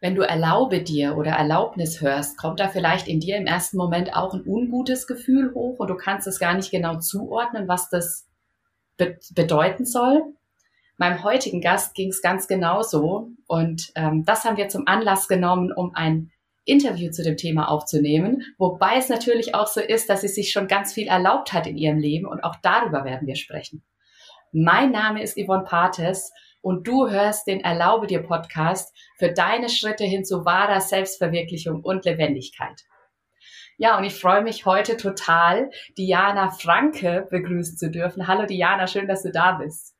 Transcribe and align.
Wenn 0.00 0.14
du 0.14 0.22
erlaube 0.22 0.82
dir 0.82 1.16
oder 1.16 1.32
Erlaubnis 1.32 2.00
hörst, 2.02 2.36
kommt 2.36 2.60
da 2.60 2.68
vielleicht 2.68 3.08
in 3.08 3.18
dir 3.18 3.36
im 3.36 3.46
ersten 3.46 3.78
Moment 3.78 4.14
auch 4.14 4.34
ein 4.34 4.46
ungutes 4.46 5.06
Gefühl 5.06 5.54
hoch 5.54 5.78
und 5.78 5.88
du 5.88 5.96
kannst 5.96 6.26
es 6.26 6.38
gar 6.38 6.54
nicht 6.54 6.70
genau 6.70 6.98
zuordnen, 6.98 7.66
was 7.66 7.88
das 7.88 8.26
be 8.98 9.18
bedeuten 9.34 9.86
soll. 9.86 10.22
Meinem 10.98 11.24
heutigen 11.24 11.60
Gast 11.60 11.94
ging 11.94 12.10
es 12.10 12.22
ganz 12.22 12.46
genauso 12.46 13.30
und 13.46 13.92
ähm, 13.94 14.24
das 14.24 14.44
haben 14.44 14.56
wir 14.56 14.68
zum 14.68 14.86
Anlass 14.86 15.28
genommen, 15.28 15.72
um 15.72 15.94
ein 15.94 16.30
Interview 16.64 17.10
zu 17.10 17.22
dem 17.22 17.36
Thema 17.36 17.68
aufzunehmen, 17.68 18.42
wobei 18.58 18.96
es 18.96 19.08
natürlich 19.08 19.54
auch 19.54 19.68
so 19.68 19.80
ist, 19.80 20.10
dass 20.10 20.22
sie 20.22 20.28
sich 20.28 20.50
schon 20.52 20.68
ganz 20.68 20.92
viel 20.92 21.06
erlaubt 21.06 21.52
hat 21.52 21.66
in 21.66 21.76
ihrem 21.76 21.98
Leben 21.98 22.26
und 22.26 22.42
auch 22.44 22.56
darüber 22.62 23.04
werden 23.04 23.26
wir 23.26 23.36
sprechen. 23.36 23.82
Mein 24.52 24.90
Name 24.90 25.22
ist 25.22 25.38
Yvonne 25.38 25.64
Pates 25.64 26.32
und 26.66 26.88
du 26.88 27.08
hörst 27.08 27.46
den 27.46 27.60
Erlaube 27.60 28.08
dir 28.08 28.24
Podcast 28.24 28.92
für 29.18 29.32
deine 29.32 29.68
Schritte 29.68 30.02
hin 30.02 30.24
zu 30.24 30.44
wahrer 30.44 30.80
Selbstverwirklichung 30.80 31.80
und 31.80 32.04
Lebendigkeit. 32.04 32.82
Ja, 33.78 33.96
und 33.96 34.02
ich 34.02 34.14
freue 34.14 34.42
mich 34.42 34.66
heute 34.66 34.96
total, 34.96 35.70
Diana 35.96 36.50
Franke 36.50 37.28
begrüßen 37.30 37.76
zu 37.76 37.88
dürfen. 37.88 38.26
Hallo 38.26 38.46
Diana, 38.46 38.88
schön, 38.88 39.06
dass 39.06 39.22
du 39.22 39.30
da 39.30 39.52
bist. 39.52 39.94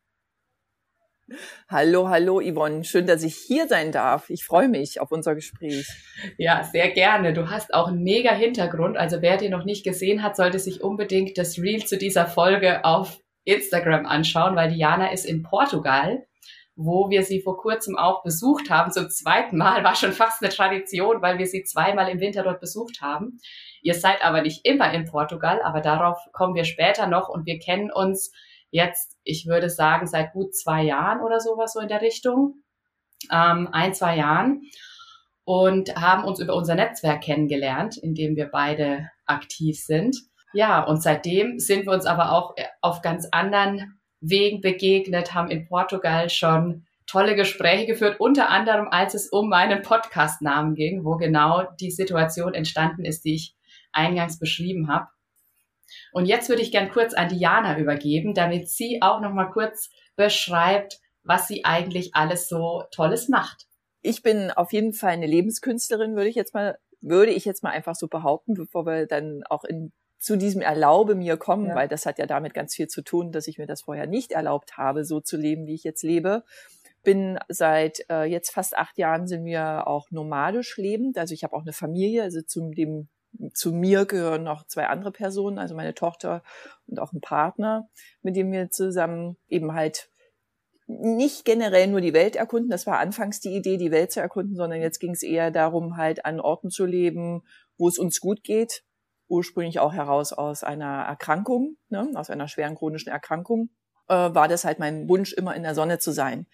Hallo, 1.69 2.09
hallo 2.09 2.41
Yvonne, 2.41 2.83
schön, 2.83 3.07
dass 3.07 3.23
ich 3.23 3.37
hier 3.37 3.69
sein 3.69 3.93
darf. 3.93 4.29
Ich 4.29 4.45
freue 4.45 4.69
mich 4.69 5.01
auf 5.01 5.13
unser 5.13 5.37
Gespräch. 5.37 5.87
Ja, 6.37 6.65
sehr 6.65 6.91
gerne. 6.91 7.33
Du 7.33 7.49
hast 7.49 7.75
auch 7.75 7.87
einen 7.87 8.03
mega 8.03 8.33
Hintergrund. 8.33 8.97
Also 8.97 9.23
wer 9.23 9.37
dir 9.37 9.51
noch 9.51 9.65
nicht 9.65 9.85
gesehen 9.85 10.25
hat, 10.25 10.35
sollte 10.35 10.59
sich 10.59 10.83
unbedingt 10.83 11.39
das 11.39 11.59
Reel 11.59 11.87
zu 11.87 11.97
dieser 11.97 12.27
Folge 12.27 12.85
auf 12.85 13.21
Instagram 13.45 14.05
anschauen, 14.05 14.57
weil 14.57 14.73
Diana 14.73 15.13
ist 15.13 15.27
in 15.27 15.45
Portugal 15.45 16.27
wo 16.77 17.09
wir 17.09 17.23
sie 17.23 17.41
vor 17.41 17.57
kurzem 17.57 17.97
auch 17.97 18.23
besucht 18.23 18.69
haben, 18.71 18.93
zum 18.93 19.09
zweiten 19.09 19.57
Mal, 19.57 19.83
war 19.83 19.97
schon 19.97 20.13
fast 20.13 20.43
eine 20.43 20.53
Tradition, 20.53 21.23
weil 21.23 21.39
wir 21.39 21.47
sie 21.47 21.65
zweimal 21.65 22.09
im 22.11 22.21
Winter 22.21 22.43
dort 22.43 22.61
besucht 22.61 23.01
haben. 23.01 23.39
Ihr 23.83 23.95
seid 23.95 24.23
aber 24.23 24.43
nicht 24.43 24.67
immer 24.67 24.93
in 24.93 25.07
Portugal, 25.07 25.61
aber 25.63 25.81
darauf 25.81 26.19
kommen 26.33 26.55
wir 26.55 26.65
später 26.65 27.07
noch 27.07 27.29
und 27.29 27.47
wir 27.47 27.59
kennen 27.59 27.91
uns 27.91 28.31
jetzt, 28.71 29.17
ich 29.25 29.47
würde 29.47 29.71
sagen, 29.71 30.07
seit 30.07 30.33
gut 30.33 30.55
zwei 30.55 30.83
Jahren 30.83 31.23
oder 31.23 31.41
sowas 31.41 31.73
so 31.73 31.81
in 31.81 31.89
der 31.89 32.03
Richtung, 32.03 32.63
ähm, 33.33 33.69
ein, 33.73 33.95
zwei 33.95 34.17
Jahren 34.17 34.63
und 35.45 35.95
haben 35.97 36.25
uns 36.25 36.41
über 36.41 36.55
unser 36.55 36.75
Netzwerk 36.75 37.23
kennengelernt, 37.23 37.97
in 37.97 38.15
dem 38.15 38.37
wir 38.37 38.51
beide 38.51 39.09
aktiv 39.25 39.79
sind. 39.79 40.17
Ja, 40.53 40.83
und 40.83 41.03
seitdem 41.03 41.59
sind 41.59 41.87
wir 41.87 41.93
uns 41.93 42.07
aber 42.07 42.33
auch 42.33 42.55
auf 42.81 43.03
ganz 43.03 43.29
anderen 43.31 43.96
Wegen 44.29 44.61
begegnet, 44.61 45.35
haben 45.35 45.51
in 45.51 45.67
Portugal 45.67 46.31
schon 46.31 46.87
tolle 47.07 47.37
Gespräche 47.37 47.87
geführt, 47.87 48.19
unter 48.19 48.49
anderem 48.49 48.89
als 48.91 49.15
es 49.15 49.29
um 49.29 49.49
meinen 49.49 49.83
Podcast-Namen 49.83 50.75
ging, 50.75 51.05
wo 51.05 51.17
genau 51.17 51.65
die 51.81 51.91
Situation 51.91 52.55
entstanden 52.55 53.05
ist, 53.05 53.25
die 53.25 53.35
ich 53.35 53.57
eingangs 53.93 54.39
beschrieben 54.39 54.89
habe. 54.89 55.07
Und 56.13 56.27
jetzt 56.27 56.49
würde 56.49 56.63
ich 56.63 56.73
gern 56.73 56.91
kurz 56.91 57.15
an 57.15 57.29
Diana 57.29 57.79
übergeben, 57.79 58.35
damit 58.35 58.69
sie 58.69 59.01
auch 59.03 59.21
noch 59.21 59.33
mal 59.33 59.51
kurz 59.51 59.91
beschreibt, 60.17 60.99
was 61.23 61.49
sie 61.49 61.65
eigentlich 61.65 62.15
alles 62.15 62.49
so 62.49 62.85
Tolles 62.91 63.29
macht. 63.29 63.67
Ich 64.03 64.23
bin 64.23 64.51
auf 64.51 64.73
jeden 64.73 64.93
Fall 64.93 65.11
eine 65.11 65.27
Lebenskünstlerin, 65.27 66.17
würde 66.17 66.29
ich 66.29 66.37
jetzt 66.37 66.55
mal, 66.55 66.79
würde 67.01 67.33
ich 67.33 67.45
jetzt 67.45 67.63
mal 67.63 67.71
einfach 67.71 67.95
so 67.95 68.09
behaupten, 68.09 68.55
bevor 68.55 68.87
wir 68.87 69.07
dann 69.07 69.43
auch 69.49 69.65
in 69.65 69.93
zu 70.19 70.37
diesem 70.37 70.63
Erlaube 70.63 71.15
mir 71.15 71.37
kommen, 71.37 71.69
ja. 71.69 71.75
weil 71.75 71.89
das 71.89 72.07
hat 72.07 72.19
ja 72.19 72.27
damit 72.27 72.55
ganz 72.55 72.75
viel 72.75 72.89
zu 72.89 73.03
tun, 73.03 73.33
dass 73.33 73.47
ich 73.49 73.59
mir 73.59 73.67
das 73.67 73.83
vorher 73.83 74.07
nicht 74.07 74.33
erlaubt 74.33 74.77
habe, 74.77 75.05
so 75.05 75.21
zu 75.21 75.37
leben, 75.37 75.67
wie 75.67 75.75
ich 75.75 75.85
jetzt 75.85 76.03
lebe. 76.03 76.43
Bin 77.03 77.39
seit 77.49 78.05
äh, 78.11 78.25
jetzt 78.25 78.51
fast 78.51 78.77
acht 78.77 78.99
Jahren 78.99 79.29
sind 79.29 79.45
wir 79.45 79.87
auch 79.87 80.11
nomadisch 80.11 80.77
lebend. 80.77 81.19
Also 81.19 81.35
ich 81.35 81.45
habe 81.45 81.55
auch 81.55 81.63
eine 81.63 81.73
Familie, 81.73 82.23
also 82.23 82.43
zu 82.43 82.71
dem 82.71 83.09
zu 83.53 83.73
mir 83.73 84.07
gehören 84.07 84.45
noch 84.45 84.67
zwei 84.67 84.87
andere 84.87 85.13
Personen, 85.13 85.59
also 85.59 85.75
meine 85.75 85.95
Tochter 85.95 86.43
und 86.87 86.99
auch 86.99 87.13
ein 87.13 87.21
Partner, 87.21 87.89
mit 88.23 88.37
dem 88.37 88.51
wir 88.51 88.71
zusammen 88.71 89.37
eben 89.49 89.75
halt 89.75 90.09
nicht 90.87 91.45
generell 91.45 91.89
nur 91.89 92.01
die 92.01 92.15
Welt 92.15 92.37
erkunden, 92.37 92.71
das 92.71 92.87
war 92.87 92.99
anfangs 92.99 93.41
die 93.41 93.55
Idee, 93.55 93.77
die 93.77 93.91
Welt 93.91 94.13
zu 94.13 94.21
erkunden, 94.21 94.55
sondern 94.55 94.81
jetzt 94.81 95.01
ging 95.01 95.13
es 95.13 95.23
eher 95.23 95.51
darum, 95.51 95.97
halt 95.97 96.25
an 96.25 96.41
Orten 96.41 96.71
zu 96.71 96.87
leben, 96.87 97.43
wo 97.77 97.89
es 97.89 97.99
uns 97.99 98.21
gut 98.21 98.45
geht, 98.45 98.85
ursprünglich 99.29 99.79
auch 99.79 99.93
heraus 99.93 100.33
aus 100.33 100.63
einer 100.63 101.03
Erkrankung, 101.03 101.77
ne, 101.89 102.11
aus 102.15 102.31
einer 102.31 102.49
schweren 102.49 102.77
chronischen 102.77 103.11
Erkrankung, 103.11 103.71
äh, 104.09 104.15
war 104.15 104.49
das 104.49 104.65
halt 104.65 104.79
mein 104.79 105.09
Wunsch, 105.09 105.33
immer 105.33 105.55
in 105.55 105.63
der 105.63 105.75
Sonne 105.75 105.99
zu 105.99 106.13
sein. 106.13 106.47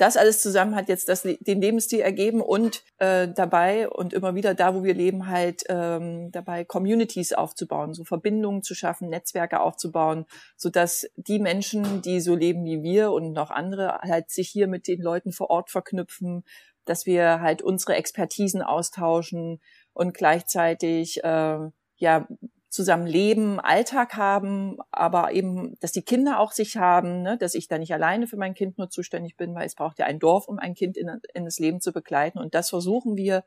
Das 0.00 0.16
alles 0.16 0.40
zusammen 0.40 0.74
hat 0.76 0.88
jetzt 0.88 1.10
das, 1.10 1.24
den 1.24 1.60
Lebensstil 1.60 2.00
ergeben 2.00 2.40
und 2.40 2.82
äh, 2.96 3.28
dabei 3.28 3.86
und 3.86 4.14
immer 4.14 4.34
wieder 4.34 4.54
da, 4.54 4.74
wo 4.74 4.82
wir 4.82 4.94
leben, 4.94 5.28
halt 5.28 5.64
ähm, 5.68 6.30
dabei 6.32 6.64
Communities 6.64 7.34
aufzubauen, 7.34 7.92
so 7.92 8.04
Verbindungen 8.04 8.62
zu 8.62 8.74
schaffen, 8.74 9.10
Netzwerke 9.10 9.60
aufzubauen, 9.60 10.24
so 10.56 10.70
dass 10.70 11.06
die 11.16 11.38
Menschen, 11.38 12.00
die 12.00 12.22
so 12.22 12.34
leben 12.34 12.64
wie 12.64 12.82
wir 12.82 13.12
und 13.12 13.32
noch 13.32 13.50
andere, 13.50 13.98
halt 13.98 14.30
sich 14.30 14.48
hier 14.48 14.68
mit 14.68 14.86
den 14.86 15.02
Leuten 15.02 15.32
vor 15.32 15.50
Ort 15.50 15.68
verknüpfen, 15.68 16.44
dass 16.86 17.04
wir 17.04 17.42
halt 17.42 17.60
unsere 17.60 17.94
Expertisen 17.94 18.62
austauschen 18.62 19.60
und 19.92 20.14
gleichzeitig 20.14 21.22
äh, 21.22 21.58
ja 22.00 22.26
zusammen 22.68 23.06
leben, 23.06 23.58
Alltag 23.58 24.14
haben, 24.14 24.78
aber 24.92 25.32
eben, 25.32 25.74
dass 25.80 25.90
die 25.90 26.02
Kinder 26.02 26.38
auch 26.38 26.52
sich 26.52 26.76
haben, 26.76 27.22
ne, 27.22 27.36
dass 27.36 27.54
ich 27.54 27.66
da 27.66 27.78
nicht 27.78 27.92
alleine 27.92 28.28
für 28.28 28.36
mein 28.36 28.54
Kind 28.54 28.78
nur 28.78 28.90
zuständig 28.90 29.36
bin, 29.36 29.54
weil 29.54 29.66
es 29.66 29.74
braucht 29.74 29.98
ja 29.98 30.06
ein 30.06 30.20
Dorf, 30.20 30.46
um 30.46 30.58
ein 30.58 30.74
Kind 30.74 30.96
in, 30.96 31.10
in 31.34 31.44
das 31.44 31.58
Leben 31.58 31.80
zu 31.80 31.92
begleiten. 31.92 32.38
Und 32.38 32.54
das 32.54 32.70
versuchen 32.70 33.16
wir 33.16 33.44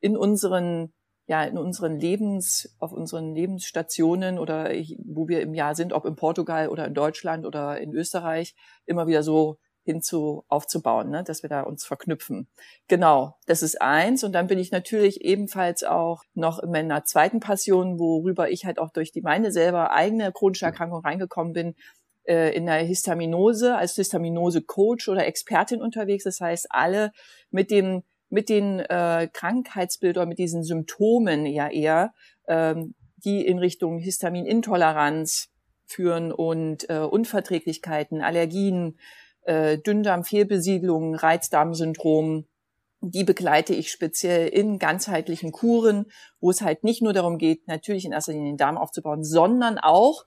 in 0.00 0.16
unseren 0.16 0.92
ja, 1.30 1.44
in 1.44 1.58
unseren 1.58 2.00
Lebens, 2.00 2.74
auf 2.78 2.90
unseren 2.90 3.34
Lebensstationen 3.34 4.38
oder 4.38 4.70
wo 5.04 5.28
wir 5.28 5.42
im 5.42 5.52
Jahr 5.52 5.74
sind, 5.74 5.92
ob 5.92 6.06
in 6.06 6.16
Portugal 6.16 6.68
oder 6.70 6.86
in 6.86 6.94
Deutschland 6.94 7.44
oder 7.44 7.78
in 7.78 7.92
Österreich, 7.92 8.54
immer 8.86 9.06
wieder 9.06 9.22
so 9.22 9.58
hinzu 9.88 10.44
aufzubauen, 10.48 11.10
ne? 11.10 11.24
dass 11.24 11.42
wir 11.42 11.50
da 11.50 11.62
uns 11.62 11.84
verknüpfen. 11.84 12.48
Genau, 12.86 13.36
das 13.46 13.62
ist 13.62 13.80
eins. 13.80 14.22
Und 14.22 14.32
dann 14.32 14.46
bin 14.46 14.58
ich 14.58 14.70
natürlich 14.70 15.22
ebenfalls 15.22 15.82
auch 15.82 16.22
noch 16.34 16.58
in 16.58 16.70
meiner 16.70 17.04
zweiten 17.04 17.40
Passion, 17.40 17.98
worüber 17.98 18.50
ich 18.50 18.64
halt 18.64 18.78
auch 18.78 18.90
durch 18.90 19.12
die 19.12 19.22
meine 19.22 19.50
selber 19.50 19.92
eigene 19.92 20.30
chronische 20.32 20.66
Erkrankung 20.66 21.00
reingekommen 21.00 21.52
bin, 21.52 21.74
äh, 22.24 22.54
in 22.54 22.66
der 22.66 22.76
Histaminose 22.76 23.76
als 23.76 23.94
Histaminose-Coach 23.94 25.08
oder 25.08 25.26
Expertin 25.26 25.80
unterwegs. 25.80 26.24
Das 26.24 26.40
heißt, 26.40 26.66
alle 26.70 27.12
mit 27.50 27.70
dem 27.70 28.02
mit 28.30 28.50
den 28.50 28.80
äh, 28.80 29.28
Krankheitsbildern, 29.32 30.28
mit 30.28 30.38
diesen 30.38 30.62
Symptomen 30.62 31.46
ja 31.46 31.68
eher, 31.70 32.12
ähm, 32.46 32.94
die 33.24 33.44
in 33.46 33.58
Richtung 33.58 33.98
Histaminintoleranz 33.98 35.48
führen 35.86 36.30
und 36.30 36.88
äh, 36.90 36.98
Unverträglichkeiten, 36.98 38.20
Allergien, 38.20 38.98
äh, 39.42 39.78
Dünndarmfehlbesiedlung, 39.78 41.14
Reizdarmsyndrom, 41.14 42.46
die 43.00 43.24
begleite 43.24 43.74
ich 43.74 43.90
speziell 43.90 44.48
in 44.48 44.78
ganzheitlichen 44.78 45.52
Kuren, 45.52 46.06
wo 46.40 46.50
es 46.50 46.62
halt 46.62 46.82
nicht 46.84 47.02
nur 47.02 47.12
darum 47.12 47.38
geht, 47.38 47.68
natürlich 47.68 48.04
in 48.04 48.12
erster 48.12 48.32
Linie 48.32 48.52
den 48.52 48.56
Darm 48.56 48.76
aufzubauen, 48.76 49.22
sondern 49.22 49.78
auch 49.78 50.24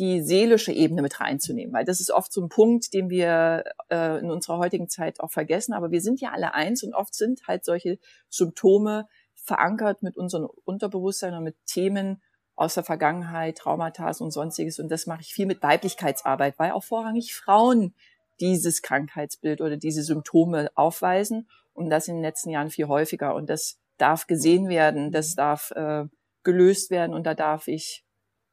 die 0.00 0.22
seelische 0.22 0.72
Ebene 0.72 1.02
mit 1.02 1.20
reinzunehmen, 1.20 1.74
weil 1.74 1.84
das 1.84 2.00
ist 2.00 2.10
oft 2.10 2.32
so 2.32 2.40
ein 2.40 2.48
Punkt, 2.48 2.94
den 2.94 3.10
wir 3.10 3.64
äh, 3.90 4.18
in 4.18 4.30
unserer 4.30 4.56
heutigen 4.56 4.88
Zeit 4.88 5.20
auch 5.20 5.30
vergessen. 5.30 5.74
Aber 5.74 5.90
wir 5.90 6.00
sind 6.00 6.22
ja 6.22 6.30
alle 6.30 6.54
eins 6.54 6.82
und 6.82 6.94
oft 6.94 7.14
sind 7.14 7.46
halt 7.46 7.66
solche 7.66 7.98
Symptome 8.30 9.06
verankert 9.34 10.02
mit 10.02 10.16
unserem 10.16 10.48
Unterbewusstsein 10.64 11.34
und 11.34 11.44
mit 11.44 11.56
Themen 11.66 12.22
aus 12.56 12.74
der 12.74 12.84
Vergangenheit, 12.84 13.58
Traumata 13.58 14.10
und 14.20 14.30
sonstiges. 14.30 14.78
Und 14.78 14.90
das 14.90 15.06
mache 15.06 15.20
ich 15.20 15.34
viel 15.34 15.46
mit 15.46 15.62
Weiblichkeitsarbeit, 15.62 16.58
weil 16.58 16.72
auch 16.72 16.84
vorrangig 16.84 17.34
Frauen 17.34 17.94
dieses 18.40 18.82
Krankheitsbild 18.82 19.60
oder 19.60 19.76
diese 19.76 20.02
Symptome 20.02 20.70
aufweisen 20.74 21.48
und 21.72 21.90
das 21.90 22.08
in 22.08 22.16
den 22.16 22.22
letzten 22.22 22.50
Jahren 22.50 22.70
viel 22.70 22.88
häufiger. 22.88 23.34
Und 23.34 23.50
das 23.50 23.78
darf 23.98 24.26
gesehen 24.26 24.68
werden, 24.68 25.12
das 25.12 25.34
darf 25.34 25.70
äh, 25.72 26.04
gelöst 26.42 26.90
werden 26.90 27.14
und 27.14 27.26
da 27.26 27.34
darf 27.34 27.68
ich 27.68 28.04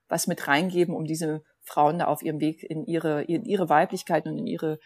was 0.09 0.27
mit 0.27 0.47
reingeben, 0.47 0.95
um 0.95 1.05
diese 1.05 1.43
Frauen 1.61 1.99
da 1.99 2.05
auf 2.05 2.21
ihrem 2.21 2.39
Weg 2.39 2.63
in 2.63 2.85
ihre, 2.85 3.23
in 3.23 3.43
ihre 3.43 3.69
Weiblichkeit 3.69 4.25
und 4.25 4.37
in 4.37 4.47
ihre 4.47 4.79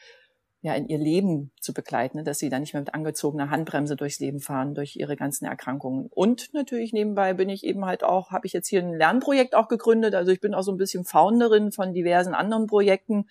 ja, 0.64 0.76
in 0.76 0.88
ihr 0.88 1.00
Leben 1.00 1.52
zu 1.60 1.74
begleiten, 1.74 2.18
ne, 2.18 2.24
dass 2.24 2.38
sie 2.38 2.50
da 2.50 2.60
nicht 2.60 2.74
mehr 2.74 2.82
mit 2.82 2.94
angezogener 2.94 3.50
Handbremse 3.50 3.96
durchs 3.96 4.20
Leben 4.20 4.40
fahren, 4.40 4.76
durch 4.76 4.96
ihre 4.96 5.16
ganzen 5.16 5.46
Erkrankungen. 5.46 6.08
Und 6.12 6.54
natürlich 6.54 6.94
nebenbei 6.94 7.34
bin 7.34 7.50
ich 7.50 7.64
eben 7.64 7.86
halt 7.86 8.04
auch, 8.04 8.30
habe 8.30 8.46
ich 8.46 8.54
jetzt 8.54 8.68
hier 8.68 8.82
ein 8.82 8.94
Lernprojekt 8.94 9.56
auch 9.56 9.68
gegründet. 9.68 10.14
Also 10.14 10.32
ich 10.32 10.40
bin 10.40 10.54
auch 10.54 10.62
so 10.62 10.72
ein 10.72 10.78
bisschen 10.78 11.04
Founderin 11.04 11.72
von 11.72 11.94
diversen 11.94 12.36
anderen 12.36 12.68
Projekten 12.68 13.28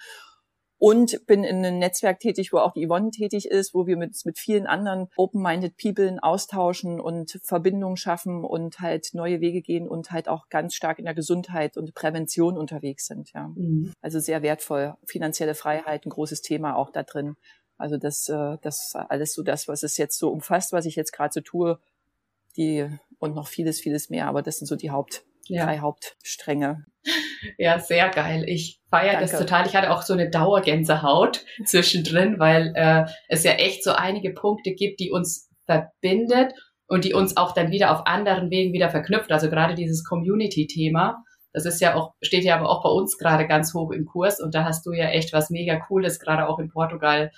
und 0.81 1.27
bin 1.27 1.45
in 1.45 1.59
einem 1.59 1.79
Netzwerk 1.79 2.21
tätig, 2.21 2.55
wo 2.55 2.59
auch 2.59 2.73
die 2.73 2.87
Yvonne 2.87 3.11
tätig 3.11 3.47
ist, 3.47 3.75
wo 3.75 3.87
wir 3.87 3.99
mit, 3.99 4.17
mit 4.25 4.39
vielen 4.39 4.67
anderen 4.67 5.09
open-minded 5.15 5.77
People 5.77 6.17
austauschen 6.23 7.01
und 7.01 7.39
Verbindungen 7.45 7.99
schaffen 7.99 8.45
und 8.45 8.81
halt 8.81 9.11
neue 9.13 9.43
Wege 9.43 9.61
gehen 9.61 9.87
und 9.87 10.11
halt 10.11 10.27
auch 10.27 10.49
ganz 10.49 10.75
stark 10.75 10.99
in 10.99 11.05
der 11.05 11.13
Gesundheit 11.13 11.77
und 11.77 11.95
Prävention 11.95 12.57
unterwegs 12.57 13.07
sind. 13.07 13.31
Ja. 13.35 13.53
Mhm. 13.55 13.93
Also 14.01 14.21
sehr 14.21 14.43
wertvoll. 14.43 14.95
Finanzielle 15.05 15.55
Freiheit, 15.55 16.07
ein 16.07 16.11
großes 16.11 16.41
Thema 16.41 16.77
auch 16.77 16.91
da 16.91 17.03
drin. 17.03 17.37
Also 17.77 17.99
das, 17.99 18.31
äh, 18.31 18.57
das 18.63 18.95
alles 18.95 19.35
so 19.35 19.43
das, 19.43 19.69
was 19.69 19.83
es 19.83 19.99
jetzt 19.99 20.19
so 20.19 20.31
umfasst, 20.31 20.73
was 20.73 20.87
ich 20.87 20.97
jetzt 20.97 21.13
gerade 21.13 21.35
so 21.35 21.43
tue, 21.43 21.79
die 22.57 22.89
und 23.19 23.35
noch 23.35 23.49
vieles, 23.49 23.81
vieles 23.81 24.09
mehr. 24.09 24.29
Aber 24.29 24.41
das 24.41 24.57
sind 24.57 24.67
so 24.67 24.77
die 24.77 24.91
Haupt, 24.91 25.25
ja. 25.51 25.65
drei 25.65 25.79
Hauptstränge. 25.79 26.85
Ja, 27.57 27.79
sehr 27.79 28.11
geil. 28.11 28.45
Ich 28.47 28.83
feiere 28.91 29.19
das 29.19 29.33
total. 29.33 29.67
Ich 29.67 29.75
hatte 29.75 29.91
auch 29.91 30.03
so 30.03 30.13
eine 30.13 30.29
Dauergänsehaut 30.29 31.47
zwischendrin, 31.65 32.39
weil 32.39 32.75
äh, 32.77 33.07
es 33.29 33.43
ja 33.43 33.53
echt 33.53 33.83
so 33.83 33.93
einige 33.93 34.35
Punkte 34.35 34.75
gibt, 34.75 35.01
die 35.01 35.11
uns 35.11 35.49
verbindet 35.65 36.53
und 36.87 37.07
die 37.07 37.15
uns 37.15 37.39
auch 37.39 37.53
dann 37.53 37.71
wieder 37.71 37.93
auf 37.93 38.07
anderen 38.07 38.51
Wegen 38.51 38.75
wieder 38.75 38.91
verknüpft. 38.91 39.33
Also 39.33 39.49
gerade 39.49 39.75
dieses 39.75 40.05
Community-Thema, 40.05 41.25
das 41.53 41.65
ist 41.65 41.81
ja 41.81 41.95
auch, 41.95 42.13
steht 42.21 42.45
ja 42.45 42.57
aber 42.57 42.69
auch 42.69 42.83
bei 42.83 42.91
uns 42.91 43.17
gerade 43.17 43.47
ganz 43.47 43.73
hoch 43.73 43.93
im 43.93 44.05
Kurs 44.05 44.41
und 44.41 44.55
da 44.55 44.65
hast 44.65 44.85
du 44.85 44.93
ja 44.93 45.07
echt 45.07 45.33
was 45.33 45.51
mega 45.51 45.77
Cooles, 45.77 46.21
gerade 46.21 46.49
auch 46.49 46.59
in 46.59 46.69
Portugal 46.69 47.31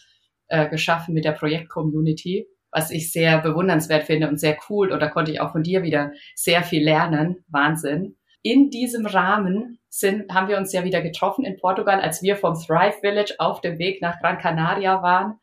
äh, 0.48 0.68
geschaffen 0.68 1.14
mit 1.14 1.24
der 1.24 1.32
Projekt-Community, 1.32 2.46
was 2.72 2.90
ich 2.90 3.12
sehr 3.12 3.40
bewundernswert 3.40 4.04
finde 4.04 4.28
und 4.28 4.40
sehr 4.40 4.56
cool. 4.68 4.90
Und 4.90 5.00
da 5.00 5.08
konnte 5.08 5.30
ich 5.30 5.40
auch 5.40 5.52
von 5.52 5.62
dir 5.62 5.82
wieder 5.82 6.12
sehr 6.34 6.62
viel 6.62 6.82
lernen. 6.82 7.44
Wahnsinn. 7.48 8.16
In 8.42 8.70
diesem 8.70 9.06
Rahmen 9.06 9.78
sind, 9.88 10.32
haben 10.32 10.48
wir 10.48 10.56
uns 10.56 10.72
ja 10.72 10.82
wieder 10.82 11.00
getroffen 11.00 11.44
in 11.44 11.58
Portugal, 11.58 12.00
als 12.00 12.22
wir 12.22 12.36
vom 12.36 12.54
Thrive 12.54 12.98
Village 13.00 13.34
auf 13.38 13.60
dem 13.60 13.78
Weg 13.78 14.02
nach 14.02 14.18
Gran 14.18 14.38
Canaria 14.38 15.02
waren, 15.02 15.38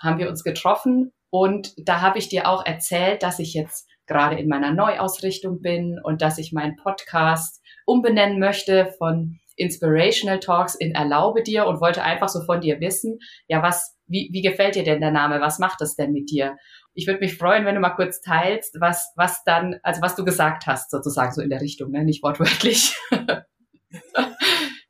haben 0.00 0.18
wir 0.18 0.28
uns 0.28 0.44
getroffen 0.44 1.10
und 1.34 1.74
da 1.78 2.00
habe 2.00 2.18
ich 2.18 2.28
dir 2.28 2.48
auch 2.48 2.64
erzählt, 2.64 3.24
dass 3.24 3.40
ich 3.40 3.54
jetzt 3.54 3.88
gerade 4.06 4.36
in 4.36 4.46
meiner 4.46 4.72
Neuausrichtung 4.72 5.60
bin 5.60 5.98
und 6.00 6.22
dass 6.22 6.38
ich 6.38 6.52
meinen 6.52 6.76
Podcast 6.76 7.60
umbenennen 7.86 8.38
möchte 8.38 8.94
von 8.98 9.40
Inspirational 9.56 10.38
Talks 10.38 10.76
in 10.76 10.92
Erlaube 10.92 11.42
dir 11.42 11.66
und 11.66 11.80
wollte 11.80 12.04
einfach 12.04 12.28
so 12.28 12.42
von 12.44 12.60
dir 12.60 12.78
wissen, 12.78 13.18
ja, 13.48 13.64
was, 13.64 13.93
wie, 14.06 14.28
wie 14.32 14.42
gefällt 14.42 14.74
dir 14.74 14.84
denn 14.84 15.00
der 15.00 15.10
Name? 15.10 15.40
Was 15.40 15.58
macht 15.58 15.80
das 15.80 15.96
denn 15.96 16.12
mit 16.12 16.30
dir? 16.30 16.56
Ich 16.94 17.06
würde 17.06 17.20
mich 17.20 17.36
freuen, 17.36 17.64
wenn 17.64 17.74
du 17.74 17.80
mal 17.80 17.90
kurz 17.90 18.20
teilst, 18.20 18.76
was, 18.80 19.12
was 19.16 19.42
dann, 19.44 19.80
also 19.82 20.02
was 20.02 20.16
du 20.16 20.24
gesagt 20.24 20.66
hast, 20.66 20.90
sozusagen 20.90 21.32
so 21.32 21.42
in 21.42 21.50
der 21.50 21.60
Richtung, 21.60 21.90
ne? 21.90 22.04
nicht 22.04 22.22
wortwörtlich. 22.22 22.96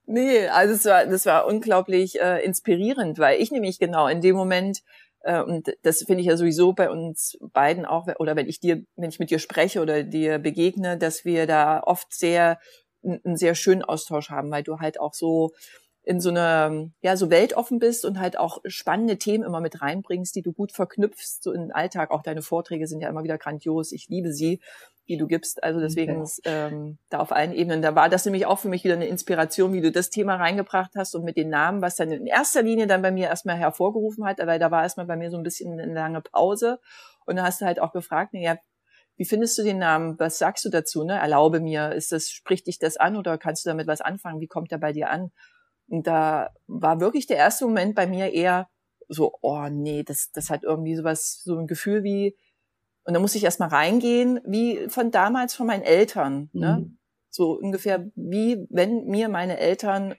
nee, 0.06 0.46
also 0.48 0.74
es 0.74 0.84
war, 0.84 1.06
das 1.06 1.26
war 1.26 1.46
unglaublich 1.46 2.20
äh, 2.20 2.44
inspirierend, 2.44 3.18
weil 3.18 3.40
ich 3.40 3.50
nämlich 3.50 3.78
genau 3.78 4.08
in 4.08 4.20
dem 4.20 4.36
Moment 4.36 4.82
äh, 5.24 5.42
und 5.42 5.74
das 5.82 6.02
finde 6.02 6.20
ich 6.20 6.26
ja 6.26 6.36
sowieso 6.36 6.72
bei 6.72 6.90
uns 6.90 7.38
beiden 7.40 7.86
auch, 7.86 8.06
oder 8.18 8.36
wenn 8.36 8.48
ich 8.48 8.60
dir, 8.60 8.84
wenn 8.96 9.10
ich 9.10 9.18
mit 9.18 9.30
dir 9.30 9.38
spreche 9.38 9.80
oder 9.80 10.02
dir 10.02 10.38
begegne, 10.38 10.98
dass 10.98 11.24
wir 11.24 11.46
da 11.46 11.80
oft 11.80 12.12
sehr, 12.12 12.58
einen 13.02 13.36
sehr 13.36 13.54
schönen 13.54 13.82
Austausch 13.82 14.30
haben, 14.30 14.50
weil 14.50 14.62
du 14.62 14.78
halt 14.78 15.00
auch 15.00 15.14
so 15.14 15.50
in 16.04 16.20
so 16.20 16.28
eine, 16.28 16.92
ja, 17.00 17.16
so 17.16 17.30
weltoffen 17.30 17.78
bist 17.78 18.04
und 18.04 18.20
halt 18.20 18.38
auch 18.38 18.58
spannende 18.66 19.16
Themen 19.16 19.42
immer 19.42 19.60
mit 19.60 19.80
reinbringst, 19.80 20.36
die 20.36 20.42
du 20.42 20.52
gut 20.52 20.72
verknüpfst, 20.72 21.42
so 21.42 21.52
in 21.52 21.62
den 21.62 21.72
Alltag. 21.72 22.10
Auch 22.10 22.22
deine 22.22 22.42
Vorträge 22.42 22.86
sind 22.86 23.00
ja 23.00 23.08
immer 23.08 23.24
wieder 23.24 23.38
grandios. 23.38 23.92
Ich 23.92 24.08
liebe 24.08 24.32
sie 24.32 24.60
die 25.08 25.16
du 25.16 25.26
gibst. 25.26 25.62
Also 25.62 25.80
deswegen 25.80 26.22
okay. 26.22 26.40
ähm, 26.44 26.98
da 27.10 27.18
auf 27.18 27.32
allen 27.32 27.52
Ebenen. 27.52 27.82
Da 27.82 27.94
war 27.94 28.08
das 28.08 28.24
nämlich 28.24 28.46
auch 28.46 28.58
für 28.58 28.68
mich 28.68 28.84
wieder 28.84 28.94
eine 28.94 29.06
Inspiration, 29.06 29.72
wie 29.72 29.80
du 29.80 29.92
das 29.92 30.10
Thema 30.10 30.36
reingebracht 30.36 30.92
hast 30.96 31.14
und 31.14 31.24
mit 31.24 31.36
den 31.36 31.50
Namen, 31.50 31.82
was 31.82 31.96
dann 31.96 32.10
in 32.10 32.26
erster 32.26 32.62
Linie 32.62 32.86
dann 32.86 33.02
bei 33.02 33.10
mir 33.10 33.28
erstmal 33.28 33.56
hervorgerufen 33.56 34.24
hat, 34.24 34.38
weil 34.38 34.58
da 34.58 34.70
war 34.70 34.82
erstmal 34.82 35.06
bei 35.06 35.16
mir 35.16 35.30
so 35.30 35.36
ein 35.36 35.42
bisschen 35.42 35.78
eine 35.78 35.92
lange 35.92 36.20
Pause. 36.20 36.80
Und 37.26 37.36
dann 37.36 37.44
hast 37.44 37.60
du 37.60 37.66
halt 37.66 37.80
auch 37.80 37.92
gefragt, 37.92 38.30
ja, 38.32 38.56
wie 39.16 39.24
findest 39.24 39.56
du 39.58 39.62
den 39.62 39.78
Namen? 39.78 40.18
Was 40.18 40.38
sagst 40.38 40.64
du 40.64 40.70
dazu? 40.70 41.04
Ne? 41.04 41.14
Erlaube 41.14 41.60
mir, 41.60 41.92
ist 41.92 42.10
das, 42.10 42.30
spricht 42.30 42.66
dich 42.66 42.78
das 42.78 42.96
an 42.96 43.16
oder 43.16 43.38
kannst 43.38 43.64
du 43.64 43.70
damit 43.70 43.86
was 43.86 44.00
anfangen? 44.00 44.40
Wie 44.40 44.48
kommt 44.48 44.72
er 44.72 44.78
bei 44.78 44.92
dir 44.92 45.10
an? 45.10 45.30
Und 45.88 46.06
da 46.06 46.50
war 46.66 47.00
wirklich 47.00 47.26
der 47.26 47.36
erste 47.36 47.66
Moment 47.66 47.94
bei 47.94 48.06
mir 48.06 48.32
eher 48.32 48.68
so, 49.08 49.34
oh 49.42 49.68
nee, 49.70 50.02
das, 50.02 50.30
das 50.32 50.50
hat 50.50 50.64
irgendwie 50.64 50.96
sowas, 50.96 51.42
so 51.42 51.58
ein 51.58 51.66
Gefühl 51.66 52.02
wie, 52.04 52.36
und 53.04 53.14
da 53.14 53.20
muss 53.20 53.34
ich 53.34 53.44
erstmal 53.44 53.68
reingehen, 53.68 54.40
wie 54.44 54.88
von 54.88 55.10
damals 55.10 55.54
von 55.54 55.66
meinen 55.66 55.82
Eltern. 55.82 56.48
Ne? 56.52 56.78
Mhm. 56.80 56.98
So 57.30 57.52
ungefähr 57.52 58.06
wie 58.14 58.66
wenn 58.70 59.06
mir 59.06 59.28
meine 59.28 59.58
Eltern, 59.58 60.14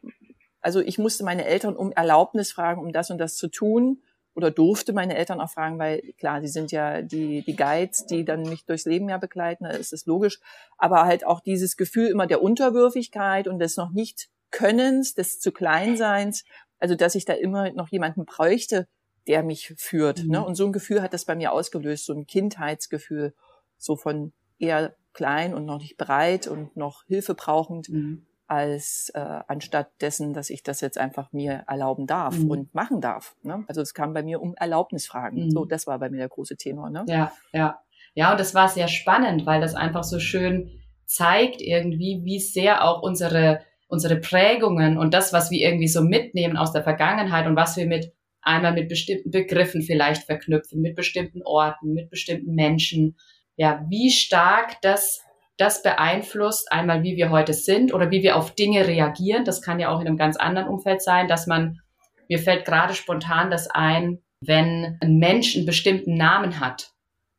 also 0.61 0.81
ich 0.81 0.99
musste 0.99 1.23
meine 1.23 1.45
Eltern 1.45 1.75
um 1.75 1.91
Erlaubnis 1.91 2.51
fragen, 2.51 2.81
um 2.81 2.91
das 2.91 3.09
und 3.09 3.17
das 3.17 3.35
zu 3.35 3.47
tun. 3.47 4.01
Oder 4.35 4.51
durfte 4.51 4.91
meine 4.91 5.15
Eltern 5.15 5.39
auch 5.39 5.49
fragen, 5.49 5.79
weil 5.79 6.01
klar, 6.17 6.41
sie 6.41 6.49
sind 6.49 6.73
ja 6.73 7.01
die, 7.01 7.41
die 7.45 7.55
Guides, 7.55 8.05
die 8.05 8.25
dann 8.25 8.43
mich 8.43 8.65
durchs 8.65 8.83
Leben 8.83 9.07
ja 9.07 9.17
begleiten, 9.17 9.63
da 9.63 9.69
ist 9.69 9.93
es 9.93 10.05
logisch. 10.05 10.41
Aber 10.77 11.05
halt 11.05 11.25
auch 11.25 11.39
dieses 11.39 11.77
Gefühl 11.77 12.07
immer 12.07 12.27
der 12.27 12.41
Unterwürfigkeit 12.41 13.47
und 13.47 13.59
des 13.59 13.77
noch 13.77 13.91
nicht 13.91 14.27
Könnens, 14.51 15.13
des 15.13 15.39
zu 15.39 15.51
Kleinseins, 15.51 16.43
also 16.79 16.95
dass 16.95 17.15
ich 17.15 17.25
da 17.25 17.33
immer 17.33 17.71
noch 17.71 17.89
jemanden 17.89 18.25
bräuchte, 18.25 18.87
der 19.27 19.43
mich 19.43 19.73
führt. 19.77 20.19
Ne? 20.19 20.23
Mhm. 20.23 20.31
Ne? 20.31 20.45
Und 20.45 20.55
so 20.55 20.65
ein 20.65 20.71
Gefühl 20.71 21.01
hat 21.01 21.13
das 21.13 21.25
bei 21.25 21.35
mir 21.35 21.51
ausgelöst, 21.51 22.05
so 22.05 22.13
ein 22.13 22.27
Kindheitsgefühl, 22.27 23.33
so 23.77 23.95
von 23.95 24.33
eher 24.59 24.95
klein 25.13 25.53
und 25.53 25.65
noch 25.65 25.79
nicht 25.79 25.97
bereit 25.97 26.47
und 26.47 26.75
noch 26.75 27.03
Hilfe 27.05 27.33
brauchend, 27.33 27.89
mhm. 27.89 28.25
als 28.47 29.11
äh, 29.15 29.19
anstatt 29.47 29.89
dessen, 30.01 30.33
dass 30.33 30.49
ich 30.49 30.61
das 30.63 30.81
jetzt 30.81 30.97
einfach 30.97 31.31
mir 31.31 31.63
erlauben 31.67 32.05
darf 32.05 32.37
mhm. 32.37 32.51
und 32.51 32.75
machen 32.75 33.01
darf. 33.01 33.35
Ne? 33.41 33.63
Also 33.67 33.81
es 33.81 33.93
kam 33.93 34.13
bei 34.13 34.23
mir 34.23 34.41
um 34.41 34.53
Erlaubnisfragen. 34.55 35.49
So, 35.49 35.63
mhm. 35.63 35.69
das 35.69 35.87
war 35.87 35.99
bei 35.99 36.09
mir 36.09 36.17
der 36.17 36.29
große 36.29 36.57
Tenor. 36.57 36.89
Ne? 36.89 37.05
Ja, 37.07 37.31
ja. 37.51 37.79
Ja, 38.17 38.31
und 38.31 38.39
das 38.39 38.55
war 38.55 38.69
sehr 38.69 38.87
spannend, 38.87 39.45
weil 39.45 39.59
das 39.59 39.75
einfach 39.75 40.03
so 40.05 40.19
schön 40.19 40.79
zeigt 41.05 41.61
irgendwie, 41.61 42.21
wie 42.23 42.39
sehr 42.39 42.85
auch 42.85 43.01
unsere 43.01 43.59
unsere 43.87 44.17
Prägungen 44.17 44.97
und 44.97 45.13
das, 45.13 45.33
was 45.33 45.51
wir 45.51 45.59
irgendwie 45.59 45.87
so 45.87 46.01
mitnehmen 46.01 46.57
aus 46.57 46.71
der 46.71 46.83
Vergangenheit 46.83 47.47
und 47.47 47.55
was 47.55 47.77
wir 47.77 47.85
mit 47.85 48.13
einmal 48.41 48.73
mit 48.73 48.89
bestimmten 48.89 49.31
Begriffen 49.31 49.81
vielleicht 49.81 50.23
verknüpfen, 50.23 50.81
mit 50.81 50.95
bestimmten 50.95 51.41
Orten, 51.43 51.93
mit 51.93 52.09
bestimmten 52.09 52.53
Menschen. 52.53 53.17
Ja, 53.55 53.85
wie 53.89 54.11
stark 54.11 54.81
das 54.81 55.25
das 55.57 55.81
beeinflusst 55.81 56.71
einmal, 56.71 57.03
wie 57.03 57.15
wir 57.15 57.29
heute 57.29 57.53
sind 57.53 57.93
oder 57.93 58.11
wie 58.11 58.21
wir 58.21 58.35
auf 58.35 58.55
Dinge 58.55 58.87
reagieren. 58.87 59.45
Das 59.45 59.61
kann 59.61 59.79
ja 59.79 59.89
auch 59.89 60.01
in 60.01 60.07
einem 60.07 60.17
ganz 60.17 60.35
anderen 60.37 60.67
Umfeld 60.67 61.01
sein, 61.01 61.27
dass 61.27 61.47
man, 61.47 61.79
mir 62.27 62.39
fällt 62.39 62.65
gerade 62.65 62.93
spontan 62.93 63.51
das 63.51 63.69
ein, 63.69 64.19
wenn 64.41 64.97
ein 65.01 65.17
Mensch 65.17 65.55
einen 65.55 65.65
bestimmten 65.65 66.15
Namen 66.15 66.59
hat 66.59 66.91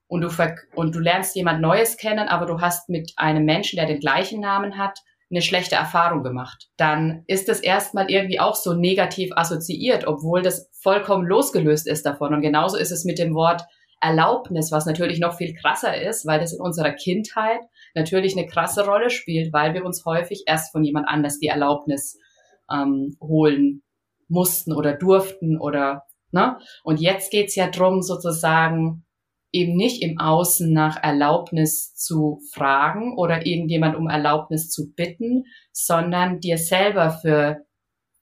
und 0.09 0.23
du, 0.23 0.31
und 0.75 0.95
du 0.95 0.99
lernst 0.99 1.37
jemand 1.37 1.61
Neues 1.61 1.97
kennen, 1.97 2.29
aber 2.29 2.47
du 2.47 2.61
hast 2.61 2.89
mit 2.89 3.13
einem 3.17 3.45
Menschen, 3.45 3.77
der 3.77 3.87
den 3.87 4.01
gleichen 4.01 4.41
Namen 4.41 4.79
hat, 4.79 5.01
eine 5.31 5.43
schlechte 5.43 5.75
Erfahrung 5.75 6.23
gemacht, 6.23 6.69
dann 6.77 7.25
ist 7.27 7.49
das 7.49 7.61
erstmal 7.61 8.11
irgendwie 8.11 8.39
auch 8.39 8.55
so 8.55 8.75
negativ 8.75 9.31
assoziiert, 9.35 10.07
obwohl 10.07 10.43
das 10.43 10.71
vollkommen 10.81 11.27
losgelöst 11.27 11.89
ist 11.89 12.07
davon. 12.07 12.33
Und 12.33 12.43
genauso 12.43 12.77
ist 12.77 12.93
es 12.93 13.05
mit 13.05 13.19
dem 13.19 13.35
Wort 13.35 13.63
Erlaubnis, 14.01 14.71
was 14.71 14.87
natürlich 14.87 15.19
noch 15.19 15.37
viel 15.37 15.55
krasser 15.55 16.01
ist, 16.01 16.27
weil 16.27 16.39
das 16.39 16.53
in 16.53 16.61
unserer 16.61 16.93
Kindheit 16.93 17.61
natürlich 17.95 18.37
eine 18.37 18.47
krasse 18.47 18.85
Rolle 18.85 19.11
spielt, 19.11 19.53
weil 19.53 19.75
wir 19.75 19.85
uns 19.85 20.05
häufig 20.05 20.45
erst 20.47 20.71
von 20.71 20.85
jemand 20.85 21.09
anders 21.09 21.39
die 21.39 21.49
Erlaubnis 21.49 22.19
ähm, 22.71 23.17
holen 23.21 23.83
mussten 24.29 24.73
oder 24.75 24.93
durften 24.93 25.59
oder 25.59 26.03
ne? 26.31 26.59
Und 26.85 27.01
jetzt 27.01 27.31
geht's 27.31 27.55
ja 27.55 27.69
drum, 27.71 28.03
sozusagen 28.03 29.06
eben 29.53 29.77
nicht 29.77 30.03
im 30.03 30.19
Außen 30.19 30.73
nach 30.73 31.03
Erlaubnis 31.03 31.95
zu 31.95 32.41
fragen 32.53 33.17
oder 33.17 33.47
irgendjemand 33.47 33.97
um 33.97 34.09
Erlaubnis 34.09 34.71
zu 34.71 34.93
bitten, 34.95 35.45
sondern 35.73 36.41
dir 36.41 36.59
selber 36.59 37.11
für 37.11 37.67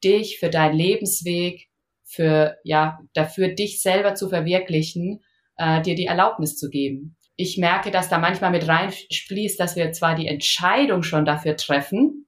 dich, 0.02 0.38
für 0.38 0.50
deinen 0.50 0.76
Lebensweg, 0.76 1.68
für 2.04 2.56
ja 2.62 2.98
dafür 3.14 3.48
dich 3.48 3.82
selber 3.82 4.14
zu 4.14 4.28
verwirklichen, 4.28 5.20
äh, 5.56 5.82
dir 5.82 5.94
die 5.94 6.06
Erlaubnis 6.06 6.56
zu 6.56 6.68
geben. 6.68 7.16
Ich 7.36 7.58
merke, 7.58 7.90
dass 7.90 8.08
da 8.08 8.18
manchmal 8.18 8.52
mit 8.52 8.68
reinfließt, 8.68 9.58
dass 9.58 9.74
wir 9.74 9.90
zwar 9.92 10.14
die 10.14 10.28
Entscheidung 10.28 11.02
schon 11.02 11.24
dafür 11.24 11.56
treffen, 11.56 12.26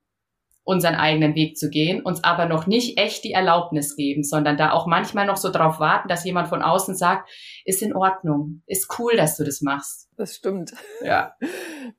unseren 0.66 0.96
eigenen 0.96 1.36
Weg 1.36 1.56
zu 1.56 1.70
gehen, 1.70 2.02
uns 2.02 2.24
aber 2.24 2.46
noch 2.46 2.66
nicht 2.66 2.98
echt 2.98 3.22
die 3.22 3.30
Erlaubnis 3.30 3.94
geben, 3.94 4.24
sondern 4.24 4.56
da 4.56 4.72
auch 4.72 4.86
manchmal 4.86 5.24
noch 5.24 5.36
so 5.36 5.52
drauf 5.52 5.78
warten, 5.78 6.08
dass 6.08 6.24
jemand 6.24 6.48
von 6.48 6.60
außen 6.60 6.96
sagt, 6.96 7.30
ist 7.64 7.82
in 7.82 7.94
Ordnung, 7.94 8.62
ist 8.66 8.98
cool, 8.98 9.14
dass 9.16 9.36
du 9.36 9.44
das 9.44 9.60
machst. 9.60 10.08
Das 10.16 10.34
stimmt. 10.34 10.74
Ja. 11.02 11.34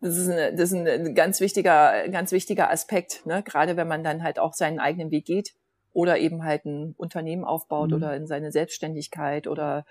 Das 0.02 0.18
ist, 0.18 0.30
ein, 0.30 0.56
das 0.58 0.72
ist 0.74 0.76
ein 0.76 1.16
ganz 1.16 1.40
wichtiger, 1.40 2.10
ganz 2.10 2.32
wichtiger 2.34 2.70
Aspekt, 2.70 3.26
ne? 3.26 3.42
gerade 3.42 3.78
wenn 3.78 3.88
man 3.88 4.04
dann 4.04 4.22
halt 4.22 4.38
auch 4.38 4.54
seinen 4.54 4.80
eigenen 4.80 5.12
Weg 5.12 5.26
geht 5.26 5.56
oder 5.94 6.20
eben 6.20 6.44
halt 6.44 6.66
ein 6.66 6.94
Unternehmen 6.98 7.46
aufbaut 7.46 7.90
mhm. 7.90 7.96
oder 7.96 8.16
in 8.16 8.28
seine 8.28 8.52
Selbstständigkeit 8.52 9.48
oder 9.48 9.86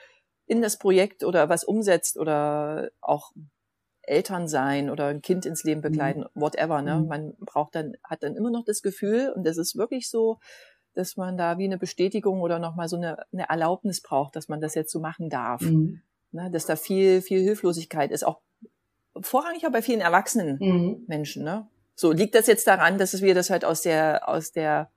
in 0.47 0.61
das 0.61 0.79
Projekt 0.79 1.25
oder 1.25 1.49
was 1.49 1.65
umsetzt 1.65 2.19
oder 2.19 2.91
auch 3.01 3.33
Eltern 4.07 4.49
sein 4.49 4.91
oder 4.91 5.07
ein 5.07 5.23
Kind 5.23 5.47
ins 5.47 5.65
Leben 5.65 5.81
begleiten, 5.81 6.21
mhm. 6.21 6.41
whatever. 6.41 6.83
Ne? 6.83 6.97
Mhm. 6.97 7.07
Man 7.07 7.35
braucht 7.41 7.75
dann, 7.75 7.97
hat 8.05 8.23
dann 8.23 8.37
immer 8.37 8.51
noch 8.51 8.65
das 8.65 8.83
Gefühl, 8.83 9.33
und 9.35 9.47
das 9.47 9.57
ist 9.57 9.77
wirklich 9.77 10.09
so, 10.09 10.39
dass 10.95 11.17
man 11.17 11.37
da 11.37 11.59
wie 11.59 11.65
eine 11.65 11.79
Bestätigung 11.79 12.41
oder 12.41 12.59
nochmal 12.59 12.89
so 12.89 12.97
eine, 12.97 13.19
eine 13.33 13.49
Erlaubnis 13.49 14.01
braucht, 14.01 14.35
dass 14.35 14.49
man 14.49 14.61
das 14.61 14.75
jetzt 14.75 14.91
so 14.91 15.01
machen 15.01 15.29
darf. 15.29 15.61
Mhm. 15.61 16.01
Ne? 16.33 16.51
Dass 16.51 16.67
da 16.67 16.77
viel, 16.77 17.21
viel 17.23 17.41
Hilflosigkeit 17.41 18.11
ist, 18.11 18.25
auch 18.25 18.41
vorrangig 19.21 19.67
auch 19.67 19.73
bei 19.73 19.83
vielen 19.83 20.01
erwachsenen 20.01 20.59
mhm. 20.59 21.05
Menschen. 21.07 21.45
Ne? 21.45 21.69
So 21.95 22.13
liegt 22.13 22.35
das 22.35 22.47
jetzt 22.47 22.67
daran, 22.67 22.99
dass 22.99 23.21
wir 23.21 23.35
das 23.35 23.51
halt 23.51 23.65
aus 23.65 23.83
der, 23.83 24.29
aus 24.29 24.53
der 24.53 24.91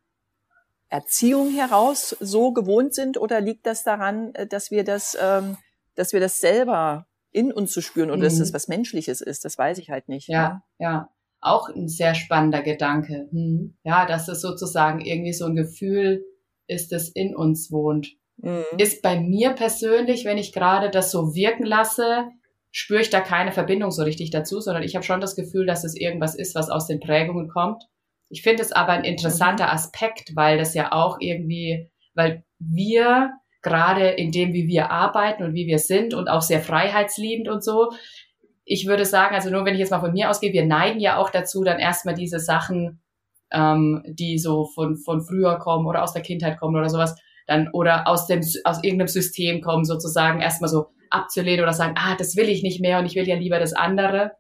Erziehung 0.90 1.54
heraus 1.54 2.16
so 2.20 2.52
gewohnt 2.52 2.94
sind 2.94 3.18
oder 3.18 3.42
liegt 3.42 3.66
das 3.66 3.84
daran, 3.84 4.34
äh, 4.36 4.48
dass 4.48 4.72
wir 4.72 4.84
das, 4.84 5.18
ähm, 5.22 5.58
dass 5.96 6.14
wir 6.14 6.20
das 6.20 6.40
selber 6.40 7.06
in 7.32 7.52
uns 7.52 7.72
zu 7.72 7.82
spüren 7.82 8.10
oder 8.10 8.20
mhm. 8.20 8.24
dass 8.24 8.40
das 8.40 8.54
was 8.54 8.68
Menschliches 8.68 9.22
ist? 9.22 9.46
Das 9.46 9.58
weiß 9.58 9.78
ich 9.78 9.90
halt 9.90 10.10
nicht. 10.10 10.28
Ja, 10.28 10.64
ja. 10.80 10.92
ja. 10.92 11.10
Auch 11.42 11.70
ein 11.70 11.88
sehr 11.88 12.16
spannender 12.16 12.62
Gedanke. 12.62 13.30
Hm. 13.32 13.78
Ja, 13.84 14.06
dass 14.06 14.28
es 14.28 14.42
sozusagen 14.42 15.00
irgendwie 15.00 15.32
so 15.32 15.46
ein 15.46 15.56
Gefühl 15.56 16.26
ist, 16.68 16.92
das 16.92 17.10
in 17.10 17.34
uns 17.34 17.72
wohnt. 17.72 18.10
Mhm. 18.38 18.64
Ist 18.78 19.02
bei 19.02 19.20
mir 19.20 19.52
persönlich, 19.52 20.26
wenn 20.26 20.38
ich 20.38 20.54
gerade 20.54 20.90
das 20.90 21.12
so 21.12 21.34
wirken 21.36 21.66
lasse, 21.66 22.28
spüre 22.72 23.02
ich 23.02 23.10
da 23.10 23.22
keine 23.22 23.52
Verbindung 23.52 23.92
so 23.92 24.04
richtig 24.04 24.32
dazu, 24.32 24.60
sondern 24.60 24.84
ich 24.84 24.96
habe 24.96 25.06
schon 25.06 25.22
das 25.22 25.36
Gefühl, 25.36 25.66
dass 25.66 25.84
es 25.84 25.96
irgendwas 25.96 26.36
ist, 26.36 26.56
was 26.56 26.70
aus 26.70 26.88
den 26.88 27.00
Prägungen 27.00 27.48
kommt. 27.50 27.84
Ich 28.30 28.44
finde 28.44 28.62
es 28.62 28.72
aber 28.72 28.92
ein 28.92 29.04
interessanter 29.04 29.66
mhm. 29.66 29.72
Aspekt, 29.72 30.36
weil 30.36 30.58
das 30.58 30.74
ja 30.74 30.92
auch 30.92 31.18
irgendwie, 31.20 31.90
weil 32.14 32.44
wir 32.60 33.32
gerade 33.62 34.08
in 34.10 34.32
dem, 34.32 34.54
wie 34.54 34.68
wir 34.68 34.92
arbeiten 34.92 35.44
und 35.44 35.54
wie 35.54 35.68
wir 35.68 35.80
sind 35.80 36.14
und 36.14 36.30
auch 36.30 36.42
sehr 36.42 36.62
freiheitsliebend 36.62 37.50
und 37.50 37.64
so, 37.64 37.92
ich 38.66 38.86
würde 38.86 39.04
sagen, 39.04 39.34
also 39.34 39.50
nur 39.50 39.66
wenn 39.66 39.74
ich 39.74 39.80
jetzt 39.80 39.90
mal 39.90 40.00
von 40.00 40.14
mir 40.14 40.30
ausgehe, 40.30 40.54
wir 40.54 40.66
neigen 40.66 41.00
ja 41.00 41.18
auch 41.18 41.32
dazu, 41.32 41.64
dann 41.64 41.80
erstmal 41.80 42.14
diese 42.14 42.40
Sachen, 42.40 43.02
ähm, 43.52 44.04
die 44.06 44.38
so 44.38 44.66
von, 44.66 44.96
von 44.96 45.22
früher 45.22 45.58
kommen 45.58 45.88
oder 45.88 46.04
aus 46.04 46.14
der 46.14 46.22
Kindheit 46.22 46.60
kommen 46.60 46.76
oder 46.76 46.90
sowas, 46.90 47.16
dann 47.48 47.70
oder 47.74 48.08
aus 48.08 48.28
dem 48.28 48.42
aus 48.64 48.84
irgendeinem 48.84 49.08
System 49.08 49.62
kommen, 49.62 49.86
sozusagen 49.86 50.40
erstmal 50.40 50.70
so 50.70 50.92
abzulehnen 51.10 51.64
oder 51.64 51.74
sagen, 51.74 51.96
ah, 51.98 52.16
das 52.16 52.36
will 52.36 52.48
ich 52.48 52.62
nicht 52.62 52.80
mehr 52.80 53.00
und 53.00 53.08
ich 53.08 53.16
will 53.16 53.28
ja 53.28 53.36
lieber 53.36 53.60
das 53.60 53.74
andere. 53.74 54.34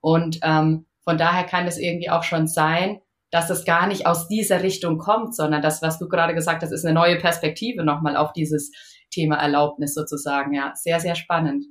Und 0.00 0.40
ähm, 0.42 0.84
von 1.02 1.16
daher 1.16 1.44
kann 1.44 1.66
es 1.66 1.78
irgendwie 1.78 2.10
auch 2.10 2.22
schon 2.22 2.46
sein, 2.46 3.00
dass 3.30 3.50
es 3.50 3.64
gar 3.64 3.86
nicht 3.86 4.06
aus 4.06 4.28
dieser 4.28 4.62
Richtung 4.62 4.98
kommt, 4.98 5.34
sondern 5.34 5.62
das, 5.62 5.82
was 5.82 5.98
du 5.98 6.08
gerade 6.08 6.34
gesagt 6.34 6.62
hast, 6.62 6.72
ist 6.72 6.84
eine 6.84 6.94
neue 6.94 7.16
Perspektive 7.16 7.84
nochmal 7.84 8.16
auf 8.16 8.32
dieses 8.32 8.72
Thema 9.10 9.36
Erlaubnis 9.36 9.94
sozusagen. 9.94 10.54
Ja, 10.54 10.72
sehr, 10.74 11.00
sehr 11.00 11.14
spannend. 11.14 11.64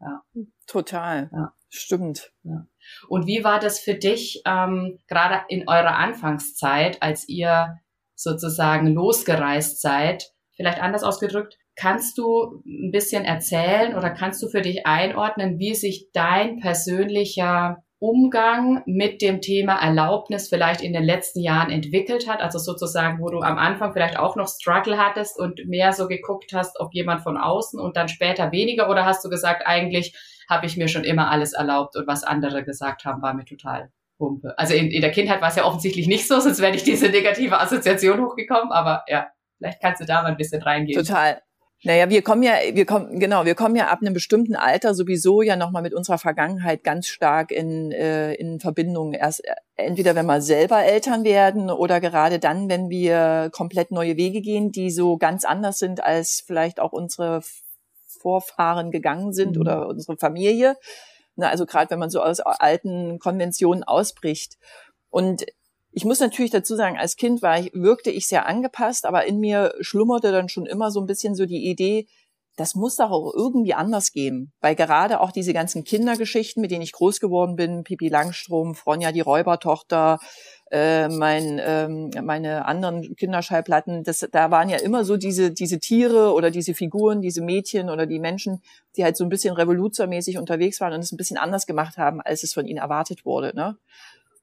Ja. 0.00 0.22
Total. 0.66 1.30
Ja. 1.32 1.52
Stimmt. 1.68 2.32
Ja. 2.42 2.66
Und 3.08 3.26
wie 3.26 3.44
war 3.44 3.58
das 3.58 3.78
für 3.78 3.94
dich 3.94 4.42
ähm, 4.46 4.98
gerade 5.08 5.42
in 5.48 5.68
eurer 5.68 5.96
Anfangszeit, 5.96 7.02
als 7.02 7.28
ihr 7.28 7.78
sozusagen 8.14 8.88
losgereist 8.88 9.80
seid? 9.80 10.32
Vielleicht 10.54 10.82
anders 10.82 11.02
ausgedrückt, 11.02 11.56
kannst 11.76 12.18
du 12.18 12.62
ein 12.66 12.90
bisschen 12.90 13.24
erzählen 13.24 13.96
oder 13.96 14.10
kannst 14.10 14.42
du 14.42 14.48
für 14.48 14.60
dich 14.60 14.86
einordnen, 14.86 15.58
wie 15.58 15.74
sich 15.74 16.10
dein 16.12 16.60
persönlicher 16.60 17.82
Umgang 18.02 18.82
mit 18.84 19.22
dem 19.22 19.40
Thema 19.40 19.80
Erlaubnis 19.80 20.48
vielleicht 20.48 20.80
in 20.80 20.92
den 20.92 21.04
letzten 21.04 21.38
Jahren 21.38 21.70
entwickelt 21.70 22.28
hat? 22.28 22.40
Also 22.40 22.58
sozusagen, 22.58 23.20
wo 23.20 23.30
du 23.30 23.42
am 23.42 23.58
Anfang 23.58 23.92
vielleicht 23.92 24.18
auch 24.18 24.34
noch 24.34 24.48
Struggle 24.48 24.98
hattest 24.98 25.38
und 25.38 25.64
mehr 25.66 25.92
so 25.92 26.08
geguckt 26.08 26.50
hast, 26.52 26.80
ob 26.80 26.92
jemand 26.94 27.22
von 27.22 27.36
außen 27.36 27.78
und 27.78 27.96
dann 27.96 28.08
später 28.08 28.50
weniger? 28.50 28.90
Oder 28.90 29.04
hast 29.04 29.24
du 29.24 29.28
gesagt, 29.28 29.62
eigentlich 29.66 30.16
habe 30.50 30.66
ich 30.66 30.76
mir 30.76 30.88
schon 30.88 31.04
immer 31.04 31.30
alles 31.30 31.52
erlaubt 31.52 31.94
und 31.94 32.08
was 32.08 32.24
andere 32.24 32.64
gesagt 32.64 33.04
haben, 33.04 33.22
war 33.22 33.34
mir 33.34 33.44
total 33.44 33.92
Pumpe. 34.18 34.52
Also 34.58 34.74
in, 34.74 34.90
in 34.90 35.00
der 35.00 35.12
Kindheit 35.12 35.40
war 35.40 35.50
es 35.50 35.56
ja 35.56 35.64
offensichtlich 35.64 36.08
nicht 36.08 36.26
so, 36.26 36.40
sonst 36.40 36.60
wäre 36.60 36.74
ich 36.74 36.82
diese 36.82 37.08
negative 37.08 37.60
Assoziation 37.60 38.20
hochgekommen, 38.20 38.72
aber 38.72 39.04
ja, 39.06 39.28
vielleicht 39.58 39.80
kannst 39.80 40.00
du 40.00 40.06
da 40.06 40.22
mal 40.22 40.32
ein 40.32 40.36
bisschen 40.36 40.60
reingehen. 40.60 40.98
Total. 40.98 41.40
Naja, 41.84 42.08
wir 42.08 42.22
kommen 42.22 42.44
ja, 42.44 42.54
wir 42.72 42.86
kommen, 42.86 43.18
genau, 43.18 43.44
wir 43.44 43.56
kommen 43.56 43.74
ja 43.74 43.88
ab 43.88 43.98
einem 44.02 44.14
bestimmten 44.14 44.54
Alter 44.54 44.94
sowieso 44.94 45.42
ja 45.42 45.56
nochmal 45.56 45.82
mit 45.82 45.94
unserer 45.94 46.18
Vergangenheit 46.18 46.84
ganz 46.84 47.08
stark 47.08 47.50
in, 47.50 47.90
äh, 47.90 48.34
in 48.34 48.60
Verbindung. 48.60 49.14
Erst 49.14 49.44
äh, 49.44 49.54
entweder 49.74 50.14
wenn 50.14 50.26
wir 50.26 50.40
selber 50.40 50.84
Eltern 50.84 51.24
werden 51.24 51.70
oder 51.70 52.00
gerade 52.00 52.38
dann, 52.38 52.68
wenn 52.68 52.88
wir 52.88 53.50
komplett 53.52 53.90
neue 53.90 54.16
Wege 54.16 54.42
gehen, 54.42 54.70
die 54.70 54.92
so 54.92 55.16
ganz 55.16 55.44
anders 55.44 55.78
sind, 55.80 56.04
als 56.04 56.44
vielleicht 56.46 56.78
auch 56.78 56.92
unsere 56.92 57.42
Vorfahren 58.06 58.92
gegangen 58.92 59.32
sind 59.32 59.56
mhm. 59.56 59.62
oder 59.62 59.88
unsere 59.88 60.16
Familie. 60.16 60.76
Na, 61.34 61.48
also 61.48 61.66
gerade 61.66 61.90
wenn 61.90 61.98
man 61.98 62.10
so 62.10 62.22
aus 62.22 62.38
alten 62.38 63.18
Konventionen 63.18 63.82
ausbricht. 63.82 64.56
Und 65.10 65.44
ich 65.92 66.04
muss 66.04 66.20
natürlich 66.20 66.50
dazu 66.50 66.74
sagen, 66.74 66.98
als 66.98 67.16
Kind 67.16 67.42
war 67.42 67.60
ich, 67.60 67.70
wirkte 67.74 68.10
ich 68.10 68.26
sehr 68.26 68.46
angepasst, 68.46 69.04
aber 69.04 69.26
in 69.26 69.38
mir 69.38 69.74
schlummerte 69.80 70.32
dann 70.32 70.48
schon 70.48 70.66
immer 70.66 70.90
so 70.90 71.00
ein 71.00 71.06
bisschen 71.06 71.34
so 71.34 71.44
die 71.44 71.68
Idee, 71.68 72.06
das 72.56 72.74
muss 72.74 72.96
doch 72.96 73.10
auch 73.10 73.32
irgendwie 73.34 73.74
anders 73.74 74.12
gehen. 74.12 74.52
Weil 74.60 74.74
gerade 74.74 75.20
auch 75.20 75.32
diese 75.32 75.52
ganzen 75.52 75.84
Kindergeschichten, 75.84 76.60
mit 76.60 76.70
denen 76.70 76.82
ich 76.82 76.92
groß 76.92 77.20
geworden 77.20 77.56
bin, 77.56 77.84
Pipi 77.84 78.08
Langstrom, 78.08 78.74
Fronja 78.74 79.12
die 79.12 79.20
Räubertochter, 79.20 80.18
äh, 80.70 81.08
mein, 81.08 81.60
ähm, 81.62 82.10
meine 82.22 82.64
anderen 82.66 83.14
Kinderschallplatten, 83.16 84.04
das, 84.04 84.26
da 84.30 84.50
waren 84.50 84.68
ja 84.68 84.78
immer 84.78 85.04
so 85.04 85.16
diese, 85.16 85.50
diese 85.50 85.78
Tiere 85.78 86.32
oder 86.32 86.50
diese 86.50 86.74
Figuren, 86.74 87.20
diese 87.20 87.42
Mädchen 87.42 87.90
oder 87.90 88.06
die 88.06 88.18
Menschen, 88.18 88.62
die 88.96 89.04
halt 89.04 89.16
so 89.16 89.24
ein 89.24 89.30
bisschen 89.30 89.54
revoluzermäßig 89.54 90.38
unterwegs 90.38 90.80
waren 90.80 90.94
und 90.94 91.00
es 91.00 91.12
ein 91.12 91.18
bisschen 91.18 91.38
anders 91.38 91.66
gemacht 91.66 91.96
haben, 91.98 92.20
als 92.20 92.42
es 92.42 92.54
von 92.54 92.66
ihnen 92.66 92.78
erwartet 92.78 93.24
wurde. 93.24 93.52
Ne? 93.54 93.76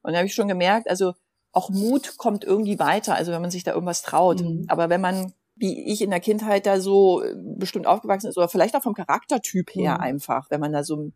Und 0.01 0.13
da 0.13 0.17
habe 0.17 0.27
ich 0.27 0.35
schon 0.35 0.47
gemerkt, 0.47 0.89
also 0.89 1.13
auch 1.51 1.69
Mut 1.69 2.17
kommt 2.17 2.43
irgendwie 2.43 2.79
weiter, 2.79 3.15
also 3.15 3.31
wenn 3.31 3.41
man 3.41 3.51
sich 3.51 3.63
da 3.63 3.73
irgendwas 3.73 4.01
traut. 4.01 4.41
Mhm. 4.41 4.65
Aber 4.67 4.89
wenn 4.89 5.01
man, 5.01 5.33
wie 5.55 5.91
ich 5.91 6.01
in 6.01 6.11
der 6.11 6.19
Kindheit 6.19 6.65
da 6.65 6.79
so 6.79 7.23
äh, 7.23 7.35
bestimmt 7.35 7.87
aufgewachsen 7.87 8.27
ist, 8.27 8.37
oder 8.37 8.49
vielleicht 8.49 8.75
auch 8.75 8.83
vom 8.83 8.93
Charaktertyp 8.93 9.73
her 9.73 9.95
mhm. 9.95 10.01
einfach, 10.01 10.49
wenn 10.51 10.59
man 10.59 10.71
da 10.71 10.83
so 10.83 11.11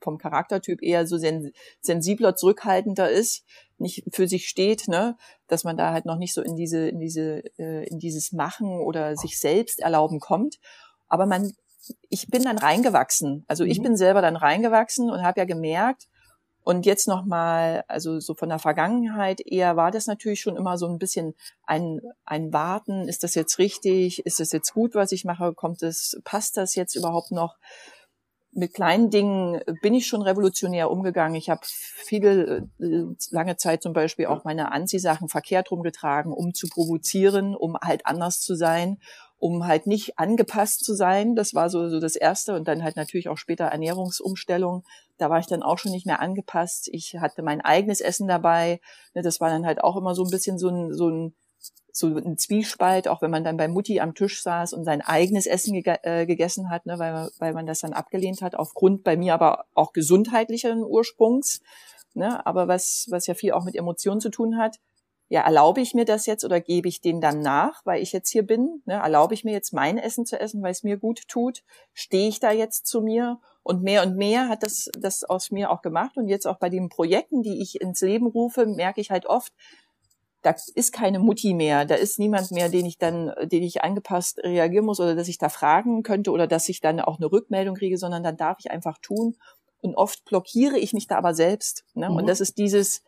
vom 0.00 0.18
Charaktertyp 0.18 0.82
eher 0.82 1.06
so 1.06 1.16
sen 1.18 1.52
sensibler, 1.80 2.36
zurückhaltender 2.36 3.10
ist, 3.10 3.44
nicht 3.78 4.04
für 4.12 4.28
sich 4.28 4.48
steht, 4.48 4.88
ne, 4.88 5.16
dass 5.48 5.64
man 5.64 5.76
da 5.76 5.92
halt 5.92 6.06
noch 6.06 6.18
nicht 6.18 6.34
so 6.34 6.42
in 6.42 6.56
diese, 6.56 6.88
in 6.88 6.98
diese, 6.98 7.42
äh, 7.58 7.86
in 7.88 7.98
dieses 7.98 8.32
Machen 8.32 8.80
oder 8.80 9.16
sich 9.16 9.38
selbst 9.38 9.80
erlauben 9.80 10.20
kommt. 10.20 10.56
Aber 11.08 11.26
man, 11.26 11.52
ich 12.08 12.28
bin 12.28 12.42
dann 12.42 12.58
reingewachsen. 12.58 13.44
Also 13.46 13.64
ich 13.64 13.78
mhm. 13.78 13.84
bin 13.84 13.96
selber 13.96 14.22
dann 14.22 14.36
reingewachsen 14.36 15.10
und 15.10 15.22
habe 15.22 15.40
ja 15.40 15.44
gemerkt, 15.44 16.08
und 16.66 16.84
jetzt 16.84 17.06
nochmal, 17.06 17.84
also 17.86 18.18
so 18.18 18.34
von 18.34 18.48
der 18.48 18.58
Vergangenheit 18.58 19.40
eher 19.40 19.76
war 19.76 19.92
das 19.92 20.08
natürlich 20.08 20.40
schon 20.40 20.56
immer 20.56 20.78
so 20.78 20.88
ein 20.88 20.98
bisschen 20.98 21.36
ein, 21.62 22.00
ein 22.24 22.52
Warten. 22.52 23.06
Ist 23.06 23.22
das 23.22 23.36
jetzt 23.36 23.60
richtig? 23.60 24.26
Ist 24.26 24.40
das 24.40 24.50
jetzt 24.50 24.72
gut, 24.72 24.96
was 24.96 25.12
ich 25.12 25.24
mache? 25.24 25.54
Kommt 25.54 25.84
es, 25.84 26.20
passt 26.24 26.56
das 26.56 26.74
jetzt 26.74 26.96
überhaupt 26.96 27.30
noch? 27.30 27.54
Mit 28.50 28.74
kleinen 28.74 29.10
Dingen 29.10 29.60
bin 29.80 29.94
ich 29.94 30.08
schon 30.08 30.22
revolutionär 30.22 30.90
umgegangen. 30.90 31.36
Ich 31.36 31.50
habe 31.50 31.60
viele 31.62 32.68
äh, 32.80 33.04
lange 33.30 33.56
Zeit 33.56 33.80
zum 33.80 33.92
Beispiel 33.92 34.26
auch 34.26 34.42
meine 34.42 34.72
Anziehsachen 34.72 35.28
verkehrt 35.28 35.70
rumgetragen, 35.70 36.32
um 36.32 36.52
zu 36.52 36.66
provozieren, 36.66 37.54
um 37.54 37.76
halt 37.80 38.06
anders 38.06 38.40
zu 38.40 38.56
sein 38.56 38.98
um 39.38 39.66
halt 39.66 39.86
nicht 39.86 40.18
angepasst 40.18 40.84
zu 40.84 40.94
sein. 40.94 41.34
Das 41.34 41.54
war 41.54 41.68
so, 41.68 41.88
so 41.88 42.00
das 42.00 42.16
Erste. 42.16 42.54
Und 42.54 42.68
dann 42.68 42.82
halt 42.82 42.96
natürlich 42.96 43.28
auch 43.28 43.36
später 43.36 43.66
Ernährungsumstellung. 43.66 44.84
Da 45.18 45.30
war 45.30 45.38
ich 45.38 45.46
dann 45.46 45.62
auch 45.62 45.78
schon 45.78 45.92
nicht 45.92 46.06
mehr 46.06 46.20
angepasst. 46.20 46.88
Ich 46.92 47.16
hatte 47.18 47.42
mein 47.42 47.60
eigenes 47.60 48.00
Essen 48.00 48.28
dabei. 48.28 48.80
Ne, 49.14 49.22
das 49.22 49.40
war 49.40 49.50
dann 49.50 49.66
halt 49.66 49.82
auch 49.82 49.96
immer 49.96 50.14
so 50.14 50.24
ein 50.24 50.30
bisschen 50.30 50.58
so 50.58 50.68
ein, 50.68 50.94
so 50.94 51.08
ein, 51.08 51.34
so 51.92 52.08
ein 52.08 52.36
Zwiespalt, 52.36 53.08
auch 53.08 53.22
wenn 53.22 53.30
man 53.30 53.44
dann 53.44 53.56
bei 53.56 53.68
Mutti 53.68 54.00
am 54.00 54.14
Tisch 54.14 54.42
saß 54.42 54.72
und 54.72 54.84
sein 54.84 55.00
eigenes 55.00 55.46
Essen 55.46 55.82
ge 55.82 55.96
äh, 56.02 56.26
gegessen 56.26 56.68
hat, 56.70 56.86
ne, 56.86 56.98
weil, 56.98 57.30
weil 57.38 57.54
man 57.54 57.66
das 57.66 57.80
dann 57.80 57.92
abgelehnt 57.92 58.42
hat, 58.42 58.54
aufgrund 58.54 59.02
bei 59.02 59.16
mir 59.16 59.34
aber 59.34 59.64
auch 59.74 59.92
gesundheitlichen 59.92 60.82
Ursprungs. 60.82 61.60
Ne, 62.14 62.44
aber 62.46 62.68
was, 62.68 63.06
was 63.10 63.26
ja 63.26 63.34
viel 63.34 63.52
auch 63.52 63.64
mit 63.64 63.76
Emotionen 63.76 64.20
zu 64.20 64.30
tun 64.30 64.56
hat 64.56 64.78
ja, 65.28 65.40
erlaube 65.42 65.80
ich 65.80 65.94
mir 65.94 66.04
das 66.04 66.26
jetzt 66.26 66.44
oder 66.44 66.60
gebe 66.60 66.88
ich 66.88 67.00
den 67.00 67.20
dann 67.20 67.40
nach, 67.40 67.84
weil 67.84 68.00
ich 68.00 68.12
jetzt 68.12 68.30
hier 68.30 68.46
bin? 68.46 68.82
Ne? 68.86 68.94
Erlaube 68.94 69.34
ich 69.34 69.44
mir 69.44 69.52
jetzt 69.52 69.72
mein 69.72 69.98
Essen 69.98 70.24
zu 70.24 70.38
essen, 70.38 70.62
weil 70.62 70.70
es 70.70 70.84
mir 70.84 70.98
gut 70.98 71.26
tut? 71.26 71.64
Stehe 71.94 72.28
ich 72.28 72.38
da 72.38 72.52
jetzt 72.52 72.86
zu 72.86 73.00
mir? 73.00 73.40
Und 73.64 73.82
mehr 73.82 74.04
und 74.04 74.16
mehr 74.16 74.48
hat 74.48 74.62
das, 74.62 74.88
das 74.96 75.24
aus 75.24 75.50
mir 75.50 75.72
auch 75.72 75.82
gemacht. 75.82 76.16
Und 76.16 76.28
jetzt 76.28 76.46
auch 76.46 76.58
bei 76.58 76.68
den 76.68 76.88
Projekten, 76.88 77.42
die 77.42 77.60
ich 77.60 77.80
ins 77.80 78.00
Leben 78.00 78.28
rufe, 78.28 78.66
merke 78.66 79.00
ich 79.00 79.10
halt 79.10 79.26
oft, 79.26 79.52
da 80.42 80.54
ist 80.76 80.92
keine 80.92 81.18
Mutti 81.18 81.54
mehr, 81.54 81.84
da 81.84 81.96
ist 81.96 82.20
niemand 82.20 82.52
mehr, 82.52 82.68
den 82.68 82.86
ich 82.86 82.98
dann, 82.98 83.32
den 83.42 83.64
ich 83.64 83.82
angepasst 83.82 84.38
reagieren 84.38 84.86
muss 84.86 85.00
oder 85.00 85.16
dass 85.16 85.26
ich 85.26 85.38
da 85.38 85.48
fragen 85.48 86.04
könnte 86.04 86.30
oder 86.30 86.46
dass 86.46 86.68
ich 86.68 86.80
dann 86.80 87.00
auch 87.00 87.16
eine 87.16 87.32
Rückmeldung 87.32 87.74
kriege, 87.74 87.98
sondern 87.98 88.22
dann 88.22 88.36
darf 88.36 88.58
ich 88.60 88.70
einfach 88.70 88.98
tun. 88.98 89.34
Und 89.80 89.96
oft 89.96 90.24
blockiere 90.24 90.78
ich 90.78 90.92
mich 90.92 91.08
da 91.08 91.18
aber 91.18 91.34
selbst. 91.34 91.84
Ne? 91.94 92.08
Mhm. 92.08 92.16
Und 92.16 92.28
das 92.28 92.40
ist 92.40 92.58
dieses, 92.58 93.02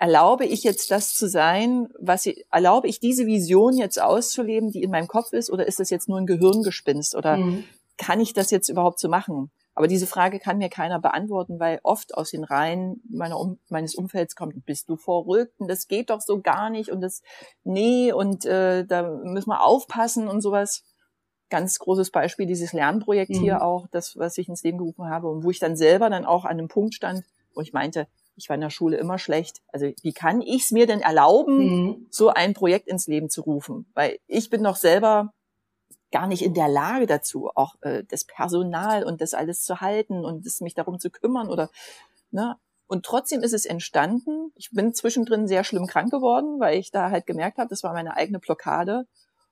erlaube 0.00 0.46
ich 0.46 0.64
jetzt 0.64 0.90
das 0.90 1.14
zu 1.14 1.28
sein, 1.28 1.88
was 1.98 2.24
ich, 2.24 2.46
erlaube 2.50 2.88
ich 2.88 3.00
diese 3.00 3.26
Vision 3.26 3.76
jetzt 3.76 4.00
auszuleben, 4.00 4.70
die 4.70 4.82
in 4.82 4.90
meinem 4.90 5.08
Kopf 5.08 5.34
ist, 5.34 5.50
oder 5.50 5.66
ist 5.66 5.78
das 5.78 5.90
jetzt 5.90 6.08
nur 6.08 6.18
ein 6.18 6.26
Gehirngespinst 6.26 7.14
oder 7.14 7.36
mhm. 7.36 7.64
kann 7.98 8.18
ich 8.18 8.32
das 8.32 8.50
jetzt 8.50 8.70
überhaupt 8.70 8.98
so 8.98 9.10
machen? 9.10 9.50
Aber 9.74 9.88
diese 9.88 10.06
Frage 10.06 10.38
kann 10.40 10.56
mir 10.56 10.70
keiner 10.70 11.00
beantworten, 11.00 11.60
weil 11.60 11.80
oft 11.82 12.14
aus 12.14 12.30
den 12.30 12.44
Reihen 12.44 13.02
meiner 13.10 13.38
um, 13.38 13.58
meines 13.68 13.94
Umfelds 13.94 14.34
kommt, 14.36 14.64
bist 14.64 14.88
du 14.88 14.96
verrückt 14.96 15.60
und 15.60 15.68
das 15.68 15.86
geht 15.86 16.08
doch 16.08 16.22
so 16.22 16.40
gar 16.40 16.70
nicht 16.70 16.90
und 16.90 17.02
das, 17.02 17.22
nee, 17.62 18.10
und 18.10 18.46
äh, 18.46 18.86
da 18.86 19.02
müssen 19.02 19.50
wir 19.50 19.62
aufpassen 19.62 20.28
und 20.28 20.40
sowas. 20.40 20.82
Ganz 21.50 21.78
großes 21.78 22.10
Beispiel, 22.10 22.46
dieses 22.46 22.72
Lernprojekt 22.72 23.32
mhm. 23.32 23.40
hier 23.40 23.62
auch, 23.62 23.86
das, 23.90 24.16
was 24.16 24.38
ich 24.38 24.48
ins 24.48 24.62
Leben 24.62 24.78
gerufen 24.78 25.10
habe 25.10 25.28
und 25.28 25.44
wo 25.44 25.50
ich 25.50 25.58
dann 25.58 25.76
selber 25.76 26.08
dann 26.08 26.24
auch 26.24 26.46
an 26.46 26.52
einem 26.52 26.68
Punkt 26.68 26.94
stand, 26.94 27.22
wo 27.54 27.60
ich 27.60 27.74
meinte, 27.74 28.06
ich 28.36 28.48
war 28.48 28.54
in 28.54 28.60
der 28.60 28.70
Schule 28.70 28.96
immer 28.96 29.18
schlecht. 29.18 29.60
Also 29.68 29.90
wie 30.02 30.12
kann 30.12 30.40
ich 30.40 30.64
es 30.64 30.70
mir 30.70 30.86
denn 30.86 31.00
erlauben, 31.00 31.58
mhm. 31.58 32.06
so 32.10 32.28
ein 32.28 32.54
Projekt 32.54 32.88
ins 32.88 33.06
Leben 33.06 33.30
zu 33.30 33.42
rufen? 33.42 33.90
Weil 33.94 34.18
ich 34.26 34.50
bin 34.50 34.62
doch 34.62 34.76
selber 34.76 35.32
gar 36.10 36.26
nicht 36.26 36.42
in 36.42 36.54
der 36.54 36.68
Lage 36.68 37.06
dazu, 37.06 37.50
auch 37.54 37.74
äh, 37.82 38.04
das 38.08 38.24
Personal 38.24 39.04
und 39.04 39.20
das 39.20 39.34
alles 39.34 39.62
zu 39.62 39.80
halten 39.80 40.24
und 40.24 40.46
das, 40.46 40.60
mich 40.60 40.74
darum 40.74 40.98
zu 40.98 41.10
kümmern 41.10 41.48
oder 41.48 41.70
ne. 42.30 42.56
Und 42.86 43.06
trotzdem 43.06 43.42
ist 43.42 43.52
es 43.52 43.66
entstanden. 43.66 44.52
Ich 44.56 44.70
bin 44.72 44.92
zwischendrin 44.92 45.46
sehr 45.46 45.62
schlimm 45.62 45.86
krank 45.86 46.10
geworden, 46.10 46.58
weil 46.58 46.76
ich 46.76 46.90
da 46.90 47.10
halt 47.10 47.24
gemerkt 47.24 47.58
habe, 47.58 47.68
das 47.68 47.84
war 47.84 47.92
meine 47.92 48.16
eigene 48.16 48.40
Blockade. 48.40 49.06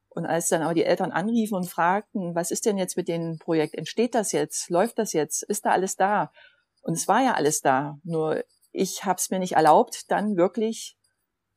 Und 0.08 0.26
als 0.26 0.49
dann 0.49 0.62
aber 0.62 0.75
die 0.75 0.82
Eltern 0.82 1.12
anriefen 1.12 1.54
und 1.54 1.70
fragten, 1.70 2.35
was 2.35 2.50
ist 2.50 2.66
denn 2.66 2.78
jetzt 2.78 2.97
mit 2.97 3.06
dem 3.06 3.38
Projekt? 3.38 3.76
Entsteht 3.76 4.16
das 4.16 4.32
jetzt? 4.32 4.68
Läuft 4.70 4.99
das 4.99 5.12
jetzt? 5.12 5.44
Ist 5.44 5.66
da 5.66 5.70
alles 5.70 5.94
da? 5.94 6.32
Und 6.82 6.94
es 6.94 7.06
war 7.06 7.23
ja 7.23 7.35
alles 7.35 7.61
da. 7.61 7.99
Nur 8.02 8.42
ich 8.78 9.04
habe 9.04 9.18
es 9.18 9.30
mir 9.30 9.38
nicht 9.38 9.56
erlaubt, 9.56 10.11
dann 10.11 10.37
wirklich 10.37 10.97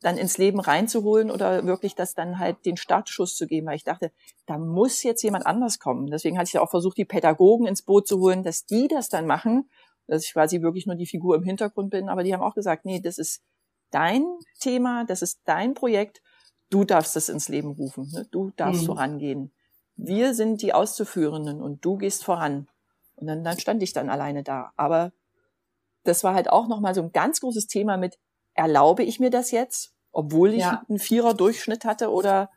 dann 0.02 0.18
ins 0.18 0.38
Leben 0.38 0.60
reinzuholen 0.60 1.30
oder 1.30 1.66
wirklich 1.66 1.94
das 1.94 2.16
dann 2.16 2.40
halt 2.40 2.66
den 2.66 2.76
Startschuss 2.76 3.36
zu 3.36 3.46
geben, 3.46 3.68
weil 3.68 3.76
ich 3.76 3.84
dachte, 3.84 4.12
da 4.48 4.58
muss 4.58 5.04
jetzt 5.04 5.22
jemand 5.22 5.46
anders 5.46 5.78
kommen. 5.78 6.08
Deswegen 6.08 6.38
hatte 6.38 6.48
ich 6.48 6.54
ja 6.54 6.62
auch 6.62 6.72
versucht, 6.72 6.98
die 6.98 7.06
Pädagogen 7.06 7.68
ins 7.68 7.84
Boot 7.84 8.08
zu 8.08 8.20
holen, 8.20 8.42
dass 8.42 8.66
die 8.66 8.88
das 8.88 9.10
dann 9.10 9.28
machen, 9.28 9.70
dass 10.08 10.26
ich 10.26 10.34
quasi 10.34 10.62
wirklich 10.62 10.88
nur 10.88 10.96
die 10.96 11.06
Figur 11.06 11.36
im 11.36 11.44
Hintergrund 11.44 11.92
bin. 11.92 12.10
Aber 12.10 12.24
die 12.24 12.34
haben 12.34 12.42
auch 12.42 12.56
gesagt, 12.56 12.84
nee, 12.84 13.00
das 13.00 13.20
ist 13.20 13.44
dein 13.92 14.26
Thema, 14.60 15.06
das 15.06 15.22
ist 15.22 15.42
dein 15.46 15.76
Projekt, 15.76 16.22
du 16.72 16.84
darfst 16.84 17.16
das 17.16 17.30
ins 17.30 17.48
Leben 17.48 17.72
rufen, 17.72 18.10
ne? 18.12 18.28
du 18.32 18.52
darfst 18.56 18.82
mhm. 18.82 18.88
vorangehen. 18.88 19.52
Wir 19.96 20.34
sind 20.34 20.64
die 20.64 20.74
Auszuführenden 20.74 21.62
und 21.62 21.86
du 21.86 21.98
gehst 21.98 22.24
voran. 22.24 22.68
Und 23.16 23.28
dann, 23.28 23.44
dann 23.44 23.60
stand 23.60 23.84
ich 23.84 23.94
dann 23.94 24.10
alleine 24.10 24.42
da. 24.42 24.72
Aber 24.78 25.12
das 26.04 26.24
war 26.24 26.34
halt 26.34 26.50
auch 26.50 26.68
nochmal 26.68 26.96
so 26.96 27.02
ein 27.02 27.12
ganz 27.12 27.42
großes 27.42 27.68
Thema 27.68 27.98
mit, 27.98 28.18
erlaube 28.54 29.04
ich 29.04 29.20
mir 29.20 29.30
das 29.30 29.52
jetzt, 29.52 29.94
obwohl 30.12 30.54
ich 30.54 30.62
ja. 30.62 30.84
einen 30.90 31.00
Vierer-Durchschnitt 31.00 31.86
hatte 31.86 32.12
oder 32.12 32.50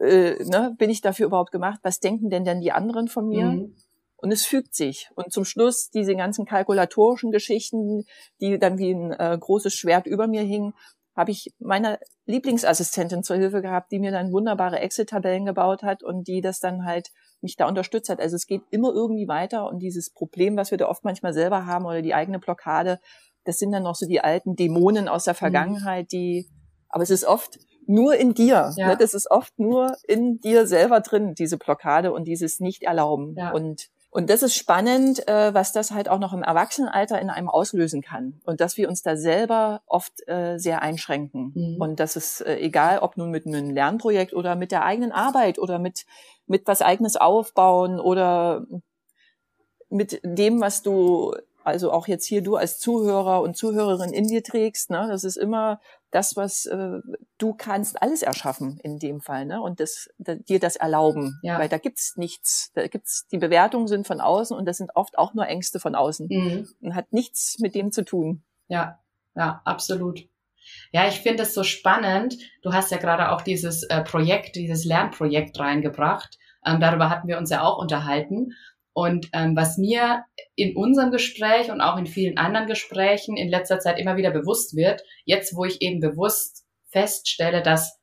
äh, 0.00 0.42
ne, 0.44 0.74
bin 0.78 0.90
ich 0.90 1.00
dafür 1.00 1.26
überhaupt 1.26 1.52
gemacht? 1.52 1.80
Was 1.82 2.00
denken 2.00 2.30
denn 2.30 2.44
denn 2.44 2.60
die 2.60 2.72
anderen 2.72 3.08
von 3.08 3.28
mir? 3.28 3.46
Mhm. 3.46 3.76
Und 4.16 4.32
es 4.32 4.46
fügt 4.46 4.74
sich. 4.74 5.10
Und 5.14 5.32
zum 5.32 5.44
Schluss 5.44 5.90
diese 5.90 6.16
ganzen 6.16 6.46
kalkulatorischen 6.46 7.30
Geschichten, 7.32 8.06
die 8.40 8.58
dann 8.58 8.78
wie 8.78 8.92
ein 8.92 9.12
äh, 9.12 9.36
großes 9.38 9.74
Schwert 9.74 10.06
über 10.06 10.26
mir 10.26 10.42
hingen, 10.42 10.72
habe 11.14 11.30
ich 11.30 11.54
meiner 11.58 11.98
Lieblingsassistentin 12.26 13.22
zur 13.22 13.36
Hilfe 13.36 13.62
gehabt, 13.62 13.90
die 13.92 13.98
mir 13.98 14.10
dann 14.10 14.32
wunderbare 14.32 14.80
Excel-Tabellen 14.80 15.46
gebaut 15.46 15.82
hat 15.82 16.02
und 16.02 16.28
die 16.28 16.40
das 16.40 16.60
dann 16.60 16.84
halt 16.84 17.10
mich 17.42 17.56
da 17.56 17.68
unterstützt 17.68 18.08
hat. 18.08 18.20
Also 18.20 18.36
es 18.36 18.46
geht 18.46 18.62
immer 18.70 18.92
irgendwie 18.92 19.28
weiter 19.28 19.68
und 19.68 19.80
dieses 19.80 20.10
Problem, 20.10 20.56
was 20.56 20.70
wir 20.70 20.78
da 20.78 20.88
oft 20.88 21.04
manchmal 21.04 21.34
selber 21.34 21.66
haben 21.66 21.84
oder 21.84 22.02
die 22.02 22.14
eigene 22.14 22.38
Blockade, 22.38 23.00
das 23.44 23.58
sind 23.58 23.72
dann 23.72 23.84
noch 23.84 23.94
so 23.94 24.06
die 24.06 24.20
alten 24.20 24.56
Dämonen 24.56 25.08
aus 25.08 25.24
der 25.24 25.34
mhm. 25.34 25.38
Vergangenheit, 25.38 26.12
die, 26.12 26.48
aber 26.88 27.02
es 27.02 27.10
ist 27.10 27.24
oft 27.24 27.58
nur 27.86 28.16
in 28.16 28.34
dir. 28.34 28.72
Ja. 28.76 28.88
Ne? 28.88 28.96
Das 28.98 29.14
ist 29.14 29.30
oft 29.30 29.58
nur 29.58 29.96
in 30.06 30.40
dir 30.40 30.66
selber 30.66 31.00
drin, 31.00 31.34
diese 31.34 31.56
Blockade 31.56 32.12
und 32.12 32.24
dieses 32.24 32.60
Nicht-Erlauben. 32.60 33.36
Ja. 33.36 33.52
Und 33.52 33.88
und 34.16 34.30
das 34.30 34.42
ist 34.42 34.54
spannend, 34.54 35.28
äh, 35.28 35.52
was 35.52 35.72
das 35.72 35.90
halt 35.90 36.08
auch 36.08 36.18
noch 36.18 36.32
im 36.32 36.42
Erwachsenenalter 36.42 37.20
in 37.20 37.28
einem 37.28 37.50
auslösen 37.50 38.00
kann. 38.00 38.40
Und 38.46 38.62
dass 38.62 38.78
wir 38.78 38.88
uns 38.88 39.02
da 39.02 39.14
selber 39.14 39.82
oft 39.84 40.26
äh, 40.26 40.56
sehr 40.56 40.80
einschränken. 40.80 41.52
Mhm. 41.54 41.76
Und 41.78 42.00
das 42.00 42.16
ist 42.16 42.40
äh, 42.40 42.56
egal, 42.56 43.00
ob 43.00 43.18
nun 43.18 43.30
mit 43.30 43.46
einem 43.46 43.68
Lernprojekt 43.68 44.32
oder 44.32 44.56
mit 44.56 44.72
der 44.72 44.86
eigenen 44.86 45.12
Arbeit 45.12 45.58
oder 45.58 45.78
mit, 45.78 46.06
mit 46.46 46.66
was 46.66 46.80
eigenes 46.80 47.16
aufbauen 47.16 48.00
oder 48.00 48.64
mit 49.90 50.18
dem, 50.24 50.62
was 50.62 50.82
du 50.82 51.34
also 51.62 51.92
auch 51.92 52.08
jetzt 52.08 52.24
hier 52.24 52.40
du 52.42 52.56
als 52.56 52.78
Zuhörer 52.78 53.42
und 53.42 53.54
Zuhörerin 53.54 54.14
in 54.14 54.28
dir 54.28 54.42
trägst, 54.42 54.88
ne, 54.88 55.08
das 55.10 55.24
ist 55.24 55.36
immer 55.36 55.80
das, 56.16 56.34
was 56.34 56.64
äh, 56.64 57.00
du 57.36 57.52
kannst 57.52 58.00
alles 58.00 58.22
erschaffen 58.22 58.80
in 58.82 58.98
dem 58.98 59.20
Fall, 59.20 59.44
ne? 59.44 59.60
Und 59.60 59.80
das, 59.80 60.08
da, 60.16 60.34
dir 60.34 60.58
das 60.58 60.76
erlauben. 60.76 61.38
Ja. 61.42 61.58
Weil 61.58 61.68
da 61.68 61.76
gibt's 61.76 62.16
nichts. 62.16 62.72
Da 62.74 62.86
gibt's, 62.86 63.26
die 63.28 63.36
Bewertungen 63.36 63.86
sind 63.86 64.06
von 64.06 64.22
außen 64.22 64.56
und 64.56 64.64
das 64.64 64.78
sind 64.78 64.90
oft 64.94 65.18
auch 65.18 65.34
nur 65.34 65.46
Ängste 65.46 65.78
von 65.78 65.94
außen. 65.94 66.28
Mhm. 66.30 66.68
Und 66.80 66.94
hat 66.94 67.12
nichts 67.12 67.58
mit 67.58 67.74
dem 67.74 67.92
zu 67.92 68.02
tun. 68.02 68.42
Ja, 68.68 68.98
ja, 69.34 69.60
absolut. 69.66 70.26
Ja, 70.90 71.06
ich 71.06 71.20
finde 71.20 71.42
es 71.42 71.52
so 71.52 71.62
spannend. 71.62 72.38
Du 72.62 72.72
hast 72.72 72.90
ja 72.90 72.96
gerade 72.96 73.30
auch 73.30 73.42
dieses 73.42 73.82
äh, 73.84 74.02
Projekt, 74.02 74.56
dieses 74.56 74.86
Lernprojekt 74.86 75.58
reingebracht. 75.60 76.38
Ähm, 76.64 76.80
darüber 76.80 77.10
hatten 77.10 77.28
wir 77.28 77.36
uns 77.36 77.50
ja 77.50 77.62
auch 77.62 77.78
unterhalten. 77.78 78.54
Und 78.96 79.28
ähm, 79.34 79.54
was 79.54 79.76
mir 79.76 80.24
in 80.54 80.74
unserem 80.74 81.10
Gespräch 81.10 81.70
und 81.70 81.82
auch 81.82 81.98
in 81.98 82.06
vielen 82.06 82.38
anderen 82.38 82.66
Gesprächen 82.66 83.36
in 83.36 83.50
letzter 83.50 83.78
Zeit 83.78 83.98
immer 83.98 84.16
wieder 84.16 84.30
bewusst 84.30 84.74
wird, 84.74 85.02
jetzt 85.26 85.54
wo 85.54 85.66
ich 85.66 85.82
eben 85.82 86.00
bewusst 86.00 86.64
feststelle, 86.88 87.60
dass 87.60 88.00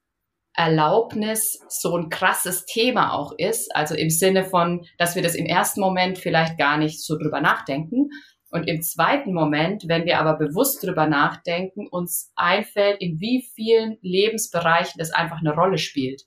Erlaubnis 0.53 1.60
so 1.67 1.97
ein 1.97 2.10
krasses 2.10 2.65
Thema 2.65 3.13
auch 3.13 3.34
ist, 3.39 3.75
also 3.75 3.95
im 3.95 4.12
Sinne 4.12 4.43
von, 4.43 4.86
dass 4.99 5.15
wir 5.15 5.23
das 5.23 5.34
im 5.34 5.47
ersten 5.47 5.82
Moment 5.82 6.19
vielleicht 6.19 6.60
gar 6.60 6.77
nicht 6.77 7.03
so 7.03 7.17
drüber 7.17 7.41
nachdenken. 7.41 8.10
Und 8.51 8.65
im 8.65 8.84
zweiten 8.84 9.34
Moment, 9.34 9.88
wenn 9.88 10.06
wir 10.06 10.19
aber 10.19 10.38
bewusst 10.38 10.84
drüber 10.84 11.08
nachdenken, 11.08 11.88
uns 11.89 12.32
einfällt, 12.36 13.01
in 13.01 13.19
wie 13.19 13.49
vielen 13.56 13.97
Lebensbereichen 14.01 14.99
das 14.99 15.10
einfach 15.10 15.39
eine 15.39 15.56
Rolle 15.56 15.79
spielt. 15.79 16.21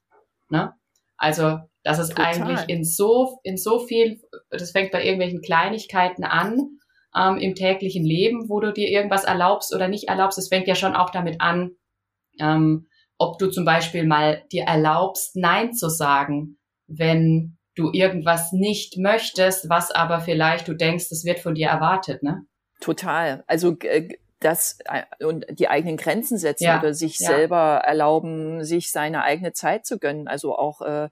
Ne? 0.49 0.73
Also 1.17 1.61
dass 1.87 2.01
es 2.01 2.09
Total. 2.09 2.35
eigentlich 2.35 2.69
in 2.69 2.83
so, 2.83 3.39
in 3.45 3.57
so 3.57 3.79
viel, 3.79 4.21
das 4.51 4.71
fängt 4.71 4.93
bei 4.93 5.05
irgendwelchen 5.05 5.43
Kleinigkeiten 5.43 6.25
an, 6.25 6.79
ähm, 7.17 7.39
im 7.39 7.55
täglichen 7.55 8.05
Leben, 8.05 8.49
wo 8.49 8.61
du 8.61 8.73
dir 8.73 8.89
irgendwas 8.89 9.25
erlaubst 9.25 9.75
oder 9.75 9.89
nicht 9.89 10.09
erlaubst. 10.09 10.39
Es 10.39 10.49
fängt 10.49 10.69
ja 10.69 10.75
schon 10.75 10.95
auch 10.95 11.11
damit 11.11 11.41
an, 11.41 11.73
ähm, 12.41 12.87
ob 13.19 13.39
du 13.39 13.49
zum 13.49 13.65
Beispiel 13.65 14.07
mal 14.07 14.45
dir 14.53 14.65
erlaubst, 14.65 15.37
Nein 15.37 15.73
zu 15.73 15.89
sagen, 15.89 16.59
wenn 16.87 17.57
du 17.75 17.91
irgendwas 17.93 18.53
nicht 18.53 18.99
möchtest, 18.99 19.69
was 19.69 19.91
aber 19.91 20.21
vielleicht 20.21 20.69
du 20.69 20.75
denkst, 20.75 21.09
das 21.11 21.25
wird 21.25 21.39
von 21.39 21.55
dir 21.55 21.69
erwartet, 21.69 22.23
ne? 22.23 22.43
Total. 22.81 23.43
Also 23.47 23.77
das 24.41 24.79
äh, 24.85 25.25
und 25.25 25.47
die 25.51 25.69
eigenen 25.69 25.97
Grenzen 25.97 26.39
setzen 26.39 26.65
ja, 26.65 26.79
oder 26.79 26.93
sich 26.93 27.19
ja. 27.19 27.29
selber 27.29 27.83
erlauben, 27.85 28.65
sich 28.65 28.91
seine 28.91 29.23
eigene 29.23 29.53
Zeit 29.53 29.87
zu 29.87 29.99
gönnen. 29.99 30.29
Also 30.29 30.57
auch 30.57 30.83
äh, 30.83 31.09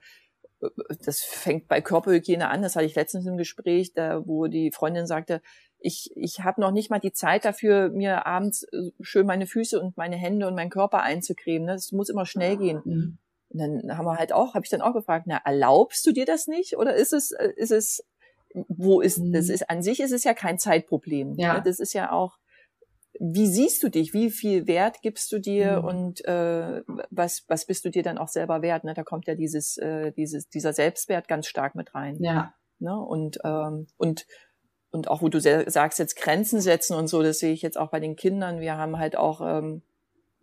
das 1.05 1.21
fängt 1.21 1.69
bei 1.69 1.81
Körperhygiene 1.81 2.49
an, 2.49 2.63
das 2.63 2.77
hatte 2.77 2.87
ich 2.87 2.95
letztens 2.95 3.27
im 3.27 3.37
Gespräch, 3.37 3.93
da 3.93 4.27
wo 4.27 4.47
die 4.47 4.71
Freundin 4.73 5.07
sagte, 5.07 5.41
ich, 5.85 6.11
ich 6.17 6.41
habe 6.41 6.61
noch 6.61 6.71
nicht 6.71 6.91
mal 6.91 6.99
die 6.99 7.13
Zeit 7.13 7.45
dafür, 7.45 7.91
mir 7.91 8.27
abends 8.27 8.63
äh, 8.73 8.91
schön 9.01 9.27
meine 9.27 9.47
Füße 9.47 9.79
und 9.79 9.97
meine 9.97 10.17
Hände 10.17 10.47
und 10.47 10.55
meinen 10.55 10.71
Körper 10.71 11.03
einzucremen. 11.03 11.69
Das 11.69 11.93
muss 11.93 12.09
immer 12.09 12.25
schnell 12.25 12.57
gehen. 12.57 12.81
Mhm. 12.85 13.19
Und 13.51 13.59
dann 13.61 13.97
haben 13.97 14.07
wir 14.07 14.17
halt 14.17 14.33
auch, 14.33 14.55
habe 14.55 14.65
ich 14.65 14.71
dann 14.71 14.81
auch 14.81 14.95
gefragt, 14.95 15.27
na, 15.29 15.41
erlaubst 15.45 16.07
du 16.07 16.13
dir 16.13 16.25
das 16.25 16.47
nicht? 16.47 16.79
Oder 16.79 16.95
ist 16.95 17.13
es, 17.13 17.33
äh, 17.33 17.53
ist 17.57 17.71
es, 17.71 18.03
wo 18.69 19.01
ist, 19.01 19.19
mhm. 19.19 19.33
das 19.33 19.51
ist, 19.51 19.69
an 19.69 19.83
sich 19.83 20.01
ist 20.01 20.13
es 20.13 20.25
ja 20.25 20.33
kein 20.33 20.59
Zeitproblem. 20.59 21.35
Ja. 21.37 21.55
Ne? 21.55 21.63
Das 21.63 21.79
ist 21.79 21.93
ja 21.93 22.11
auch, 22.11 22.39
wie 23.21 23.47
siehst 23.47 23.83
du 23.83 23.89
dich? 23.89 24.13
Wie 24.13 24.31
viel 24.31 24.67
Wert 24.67 25.01
gibst 25.03 25.31
du 25.33 25.39
dir 25.39 25.81
mhm. 25.81 25.85
und 25.89 26.25
äh, 26.25 26.83
was, 27.11 27.45
was 27.49 27.67
bist 27.67 27.85
du 27.85 27.91
dir 27.91 28.03
dann 28.03 28.19
auch 28.19 28.29
selber 28.29 28.63
wert? 28.63 28.85
Ne? 28.85 28.95
Da 28.95 29.03
kommt 29.03 29.27
ja 29.27 29.35
dieses, 29.35 29.77
äh, 29.79 30.13
dieses, 30.13 30.49
dieser 30.49 30.73
Selbstwert 30.73 31.29
ganz 31.29 31.47
stark 31.47 31.75
mit 31.75 31.95
rein. 31.95 32.17
Ja. 32.21 32.55
Ne? 32.79 32.99
Und, 32.99 33.39
ähm, 33.45 33.87
und, 33.97 34.27
und 34.91 35.09
auch 35.09 35.23
wo 35.23 35.29
du 35.29 35.41
sagst, 35.41 35.99
jetzt 35.99 36.17
Grenzen 36.17 36.61
setzen 36.61 36.97
und 36.97 37.09
so, 37.09 37.23
das 37.23 37.39
sehe 37.39 37.53
ich 37.53 37.63
jetzt 37.63 37.79
auch 37.79 37.91
bei 37.91 38.01
den 38.01 38.17
Kindern. 38.17 38.61
Wir 38.61 38.77
haben 38.77 38.99
halt 38.99 39.17
auch 39.17 39.41
ähm, 39.41 39.83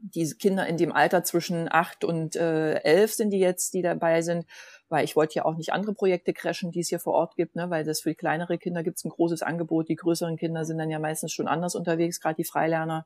diese 0.02 0.36
Kinder 0.36 0.68
in 0.68 0.78
dem 0.78 0.92
Alter 0.92 1.24
zwischen 1.24 1.68
acht 1.72 2.04
und 2.04 2.36
äh, 2.36 2.76
elf 2.82 3.14
sind 3.14 3.30
die 3.32 3.40
jetzt, 3.40 3.74
die 3.74 3.82
dabei 3.82 4.22
sind 4.22 4.46
weil 4.92 5.06
ich 5.06 5.16
wollte 5.16 5.36
ja 5.36 5.46
auch 5.46 5.56
nicht 5.56 5.72
andere 5.72 5.94
Projekte 5.94 6.34
crashen, 6.34 6.72
die 6.72 6.82
es 6.82 6.90
hier 6.90 7.00
vor 7.00 7.14
Ort 7.14 7.36
gibt, 7.38 7.56
ne? 7.56 7.70
weil 7.70 7.86
das 7.86 8.02
für 8.02 8.10
die 8.10 8.16
kleinere 8.16 8.58
Kinder 8.58 8.84
gibt 8.84 8.98
es 8.98 9.06
ein 9.06 9.10
großes 9.10 9.42
Angebot. 9.42 9.88
Die 9.88 9.96
größeren 9.96 10.36
Kinder 10.36 10.66
sind 10.66 10.78
dann 10.80 10.90
ja 10.90 11.00
meistens 11.00 11.32
schon 11.32 11.48
anders 11.48 11.76
unterwegs, 11.76 12.20
gerade 12.20 12.36
die 12.36 12.44
Freilerner. 12.44 13.06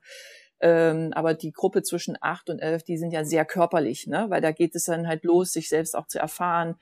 Ähm, 0.60 1.14
aber 1.14 1.36
die 1.36 1.52
Gruppe 1.52 1.84
zwischen 1.84 2.18
acht 2.20 2.50
und 2.50 2.58
elf, 2.60 2.82
die 2.82 2.98
sind 2.98 3.12
ja 3.12 3.24
sehr 3.24 3.46
körperlich, 3.46 4.08
ne? 4.08 4.26
weil 4.30 4.42
da 4.42 4.52
geht 4.52 4.74
es 4.74 4.86
dann 4.86 5.08
halt 5.08 5.24
los, 5.24 5.54
sich 5.54 5.70
selbst 5.70 5.96
auch 5.96 6.08
zu 6.08 6.18
erfahren. 6.18 6.76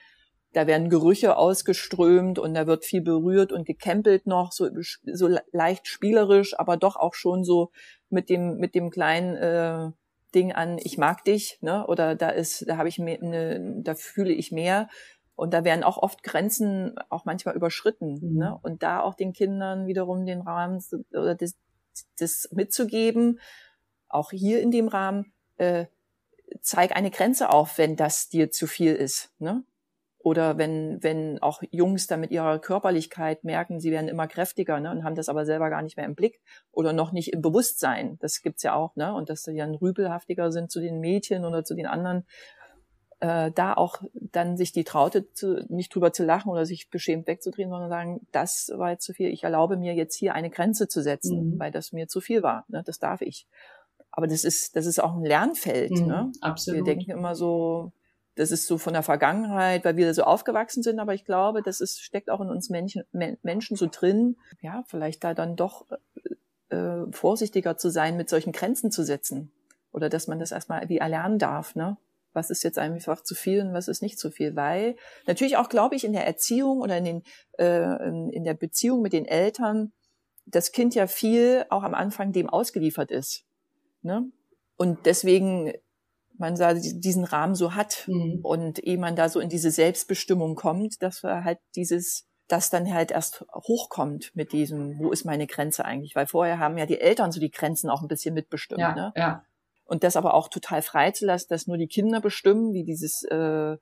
Da 0.54 0.68
werden 0.68 0.90
Gerüche 0.90 1.36
ausgeströmt 1.36 2.40
und 2.40 2.54
da 2.54 2.66
wird 2.66 2.86
viel 2.86 3.02
berührt 3.02 3.52
und 3.52 3.66
gekämpelt 3.66 4.26
noch, 4.26 4.54
so, 4.54 4.70
so 5.04 5.38
leicht 5.52 5.88
spielerisch, 5.88 6.58
aber 6.58 6.78
doch 6.78 6.96
auch 6.96 7.14
schon 7.14 7.44
so 7.44 7.72
mit 8.10 8.30
dem, 8.30 8.56
mit 8.58 8.74
dem 8.74 8.90
kleinen 8.90 9.36
äh, 9.36 9.92
Ding 10.34 10.52
an, 10.52 10.78
ich 10.82 10.98
mag 10.98 11.24
dich, 11.24 11.58
ne? 11.62 11.86
Oder 11.88 12.16
da 12.16 12.30
ist, 12.30 12.68
da 12.68 12.78
habe 12.78 12.90
ich 12.90 13.00
mehr, 13.00 13.22
ne, 13.22 13.82
da 13.84 13.96
fühle 13.96 14.34
ich 14.34 14.52
mehr. 14.52 14.90
Und 15.36 15.54
da 15.54 15.64
werden 15.64 15.84
auch 15.84 15.98
oft 15.98 16.24
Grenzen 16.24 16.96
auch 17.10 17.26
manchmal 17.26 17.56
überschritten. 17.56 18.20
Mhm. 18.22 18.38
Ne? 18.38 18.60
Und 18.62 18.84
da 18.84 19.02
auch 19.02 19.16
den 19.16 19.34
Kindern 19.34 19.88
wiederum 19.88 20.26
den 20.26 20.42
Rahmen 20.42 20.84
oder 21.12 21.34
das, 21.34 21.56
das 22.20 22.50
mitzugeben, 22.52 23.40
auch 24.10 24.30
hier 24.30 24.62
in 24.62 24.70
dem 24.70 24.88
Rahmen, 24.88 25.34
äh, 25.58 25.88
zeig 26.62 26.96
eine 26.96 27.10
Grenze 27.10 27.50
auf, 27.50 27.78
wenn 27.78 27.96
das 27.96 28.30
dir 28.30 28.52
zu 28.52 28.68
viel 28.68 28.94
ist. 28.94 29.32
Ne? 29.40 29.64
Oder 30.24 30.58
wenn, 30.58 31.04
wenn 31.04 31.42
auch 31.42 31.62
Jungs 31.70 32.08
dann 32.08 32.22
mit 32.22 32.32
ihrer 32.32 32.58
Körperlichkeit 32.58 33.44
merken, 33.44 33.82
sie 33.82 33.92
werden 33.92 34.08
immer 34.08 34.26
kräftiger 34.26 34.80
ne, 34.80 34.90
und 34.90 35.04
haben 35.04 35.16
das 35.16 35.28
aber 35.28 35.46
selber 35.46 35.70
gar 35.70 35.82
nicht 35.82 35.98
mehr 35.98 36.06
im 36.06 36.16
Blick 36.16 36.40
oder 36.72 36.94
noch 36.94 37.12
nicht 37.12 37.34
im 37.34 37.42
Bewusstsein. 37.42 38.18
Das 38.22 38.42
gibt's 38.42 38.64
ja 38.64 38.74
auch, 38.74 38.96
ne? 38.96 39.14
Und 39.14 39.30
dass 39.30 39.44
sie 39.44 39.58
dann 39.58 39.76
rüpelhaftiger 39.76 40.54
sind 40.54 40.72
zu 40.72 40.80
den 40.80 41.02
Mädchen 41.02 41.44
oder 41.44 41.66
zu 41.66 41.76
den 41.76 41.88
anderen. 41.88 42.26
Äh, 43.20 43.52
da 43.52 43.74
auch 43.74 44.02
dann 44.14 44.56
sich 44.56 44.72
die 44.72 44.86
traute, 44.86 45.30
zu, 45.34 45.66
nicht 45.68 45.94
drüber 45.94 46.14
zu 46.14 46.24
lachen 46.24 46.50
oder 46.50 46.66
sich 46.66 46.90
beschämt 46.90 47.28
wegzudrehen, 47.28 47.70
sondern 47.70 47.90
sagen, 47.90 48.26
das 48.32 48.72
war 48.76 48.92
jetzt 48.92 49.04
zu 49.04 49.12
viel. 49.12 49.28
Ich 49.28 49.44
erlaube 49.44 49.76
mir 49.76 49.94
jetzt 49.94 50.16
hier 50.16 50.36
eine 50.36 50.50
Grenze 50.50 50.88
zu 50.88 51.04
setzen, 51.04 51.56
mhm. 51.56 51.60
weil 51.60 51.72
das 51.72 51.92
mir 51.92 52.08
zu 52.08 52.22
viel 52.22 52.44
war. 52.44 52.64
Ne? 52.70 52.82
Das 52.86 52.98
darf 52.98 53.20
ich. 53.20 53.46
Aber 54.10 54.28
das 54.28 54.46
ist, 54.46 54.78
das 54.78 54.86
ist 54.86 55.04
auch 55.04 55.16
ein 55.16 55.26
Lernfeld. 55.26 55.92
Mhm, 55.92 56.08
ne? 56.08 56.32
Absolut. 56.40 56.80
Wir 56.80 56.84
denken 56.96 57.12
immer 57.12 57.36
so, 57.36 57.92
das 58.36 58.52
ist 58.52 58.68
so 58.68 58.78
von 58.78 58.94
der 58.94 59.04
Vergangenheit, 59.04 59.86
weil 59.86 59.96
wir 59.96 60.14
so 60.14 60.24
aufgewachsen 60.24 60.82
sind, 60.84 61.00
aber 61.00 61.14
ich 61.14 61.26
glaube, 61.26 61.62
das 61.62 61.82
ist, 61.82 62.02
steckt 62.02 62.30
auch 62.30 62.42
in 62.42 62.50
uns 62.50 62.70
Menschen, 62.70 63.04
Menschen 63.12 63.78
so 63.78 63.88
drin, 63.92 64.38
ja, 64.62 64.84
vielleicht 64.88 65.24
da 65.24 65.34
dann 65.34 65.56
doch 65.56 65.86
äh, 66.70 66.76
äh, 66.76 67.12
vorsichtiger 67.12 67.78
zu 67.78 67.90
sein, 67.90 68.18
mit 68.18 68.30
solchen 68.30 68.52
Grenzen 68.52 68.92
zu 68.92 69.04
setzen. 69.04 69.52
Oder 69.92 70.10
dass 70.10 70.28
man 70.28 70.40
das 70.40 70.52
erstmal 70.52 70.90
wie 70.90 70.98
erlernen 70.98 71.38
darf, 71.38 71.76
ne? 71.76 71.98
Was 72.36 72.50
ist 72.50 72.64
jetzt 72.64 72.80
einfach 72.80 73.22
zu 73.22 73.36
viel 73.36 73.62
und 73.62 73.74
was 73.74 73.88
ist 73.88 74.02
nicht 74.02 74.18
zu 74.18 74.32
viel? 74.32 74.56
Weil 74.56 74.96
natürlich 75.28 75.56
auch, 75.56 75.70
glaube 75.70 75.96
ich, 75.96 76.04
in 76.04 76.14
der 76.14 76.26
Erziehung 76.26 76.82
oder 76.82 76.98
in, 76.98 77.06
den, 77.06 77.24
äh, 77.60 78.08
in 78.10 78.44
der 78.44 78.56
Beziehung 78.56 79.04
mit 79.04 79.14
den 79.14 79.26
Eltern 79.26 79.92
das 80.48 80.72
Kind 80.72 80.96
ja 80.96 81.06
viel 81.06 81.64
auch 81.70 81.84
am 81.84 81.94
Anfang 81.94 82.32
dem 82.32 82.50
ausgeliefert 82.50 83.12
ist. 83.12 83.46
Ne? 84.02 84.32
Und 84.78 85.06
deswegen 85.06 85.74
man 86.38 86.56
da 86.56 86.74
diesen 86.74 87.24
Rahmen 87.24 87.56
so 87.56 87.76
hat 87.76 88.06
mhm. 88.08 88.40
und 88.44 88.84
ehe 88.84 88.98
man 88.98 89.16
da 89.16 89.30
so 89.30 89.40
in 89.40 89.50
diese 89.50 89.72
Selbstbestimmung 89.72 90.56
kommt, 90.56 91.02
dass 91.02 91.24
halt 91.24 91.60
dieses 91.76 92.28
das 92.48 92.70
dann 92.70 92.92
halt 92.94 93.12
erst 93.12 93.46
hochkommt 93.54 94.32
mit 94.36 94.52
diesem, 94.52 95.00
wo 95.00 95.12
ist 95.12 95.26
meine 95.26 95.48
Grenze 95.48 95.86
eigentlich? 95.86 96.16
Weil 96.16 96.28
vorher 96.28 96.60
haben 96.60 96.78
ja 96.78 96.86
die 96.86 97.00
Eltern 97.00 97.32
so 97.32 97.40
die 97.40 97.52
Grenzen 97.52 97.90
auch 97.90 98.02
ein 98.02 98.08
bisschen 98.08 98.34
mitbestimmt. 98.34 98.82
Ja, 98.82 98.94
ne? 98.94 99.14
ja. 99.16 99.44
Und 99.86 100.04
das 100.04 100.16
aber 100.16 100.34
auch 100.34 100.50
total 100.50 100.82
freizulassen, 100.82 101.48
dass 101.50 101.68
nur 101.68 101.78
die 101.78 101.88
Kinder 101.88 102.22
bestimmen, 102.22 102.74
wie 102.74 102.84
dieses 102.84 103.24
äh, 103.24 103.78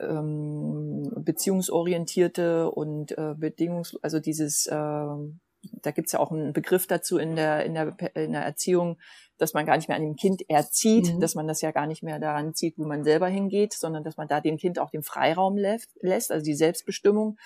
ähm, 0.00 1.10
beziehungsorientierte 1.16 2.70
und 2.70 3.12
äh, 3.16 3.34
bedingungs, 3.36 3.96
also 4.02 4.20
dieses, 4.20 4.66
äh, 4.66 4.72
da 4.72 5.90
gibt's 5.94 6.12
ja 6.12 6.18
auch 6.18 6.32
einen 6.32 6.52
Begriff 6.52 6.86
dazu 6.86 7.18
in 7.18 7.36
der 7.36 7.64
in 7.64 7.74
der 7.74 7.96
in 8.16 8.32
der 8.32 8.42
Erziehung, 8.42 8.98
dass 9.42 9.54
man 9.54 9.66
gar 9.66 9.76
nicht 9.76 9.88
mehr 9.88 9.96
an 9.96 10.04
dem 10.04 10.14
Kind 10.14 10.48
erzieht, 10.48 11.12
mhm. 11.12 11.20
dass 11.20 11.34
man 11.34 11.48
das 11.48 11.60
ja 11.60 11.72
gar 11.72 11.86
nicht 11.88 12.04
mehr 12.04 12.20
daran 12.20 12.54
zieht, 12.54 12.78
wo 12.78 12.84
man 12.84 13.02
selber 13.02 13.26
hingeht, 13.26 13.72
sondern 13.72 14.04
dass 14.04 14.16
man 14.16 14.28
da 14.28 14.40
dem 14.40 14.56
Kind 14.56 14.78
auch 14.78 14.90
den 14.90 15.02
Freiraum 15.02 15.56
lässt, 15.56 16.30
also 16.30 16.44
die 16.44 16.54
Selbstbestimmung. 16.54 17.36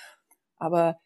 Aber 0.58 0.98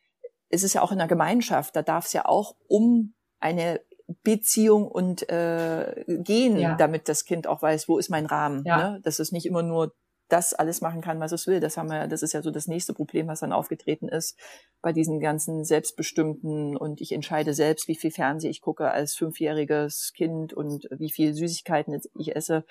es 0.48 0.64
ist 0.64 0.74
ja 0.74 0.82
auch 0.82 0.90
in 0.90 0.98
der 0.98 1.06
Gemeinschaft, 1.06 1.76
da 1.76 1.82
darf 1.82 2.06
es 2.06 2.12
ja 2.12 2.26
auch 2.26 2.56
um 2.66 3.14
eine 3.38 3.80
Beziehung 4.24 4.88
und 4.88 5.28
äh, 5.30 6.04
gehen, 6.08 6.56
ja. 6.56 6.74
damit 6.74 7.08
das 7.08 7.24
Kind 7.24 7.46
auch 7.46 7.62
weiß, 7.62 7.88
wo 7.88 7.98
ist 7.98 8.10
mein 8.10 8.26
Rahmen. 8.26 8.64
Ja. 8.64 8.90
Ne? 8.90 9.00
Dass 9.04 9.20
es 9.20 9.30
nicht 9.30 9.46
immer 9.46 9.62
nur 9.62 9.94
das 10.30 10.54
alles 10.54 10.80
machen 10.80 11.00
kann, 11.00 11.20
was 11.20 11.32
es 11.32 11.46
will. 11.46 11.60
Das 11.60 11.76
haben 11.76 11.90
wir, 11.90 12.06
das 12.06 12.22
ist 12.22 12.32
ja 12.32 12.42
so 12.42 12.50
das 12.50 12.66
nächste 12.66 12.94
Problem, 12.94 13.26
was 13.26 13.40
dann 13.40 13.52
aufgetreten 13.52 14.08
ist 14.08 14.38
bei 14.80 14.92
diesen 14.92 15.20
ganzen 15.20 15.64
selbstbestimmten 15.64 16.76
und 16.76 17.00
ich 17.00 17.12
entscheide 17.12 17.52
selbst, 17.52 17.88
wie 17.88 17.96
viel 17.96 18.10
Fernseh 18.10 18.48
ich 18.48 18.60
gucke 18.60 18.90
als 18.90 19.14
fünfjähriges 19.14 20.12
Kind 20.14 20.52
und 20.52 20.88
wie 20.90 21.10
viel 21.10 21.34
Süßigkeiten 21.34 22.00
ich 22.18 22.36
esse. 22.36 22.64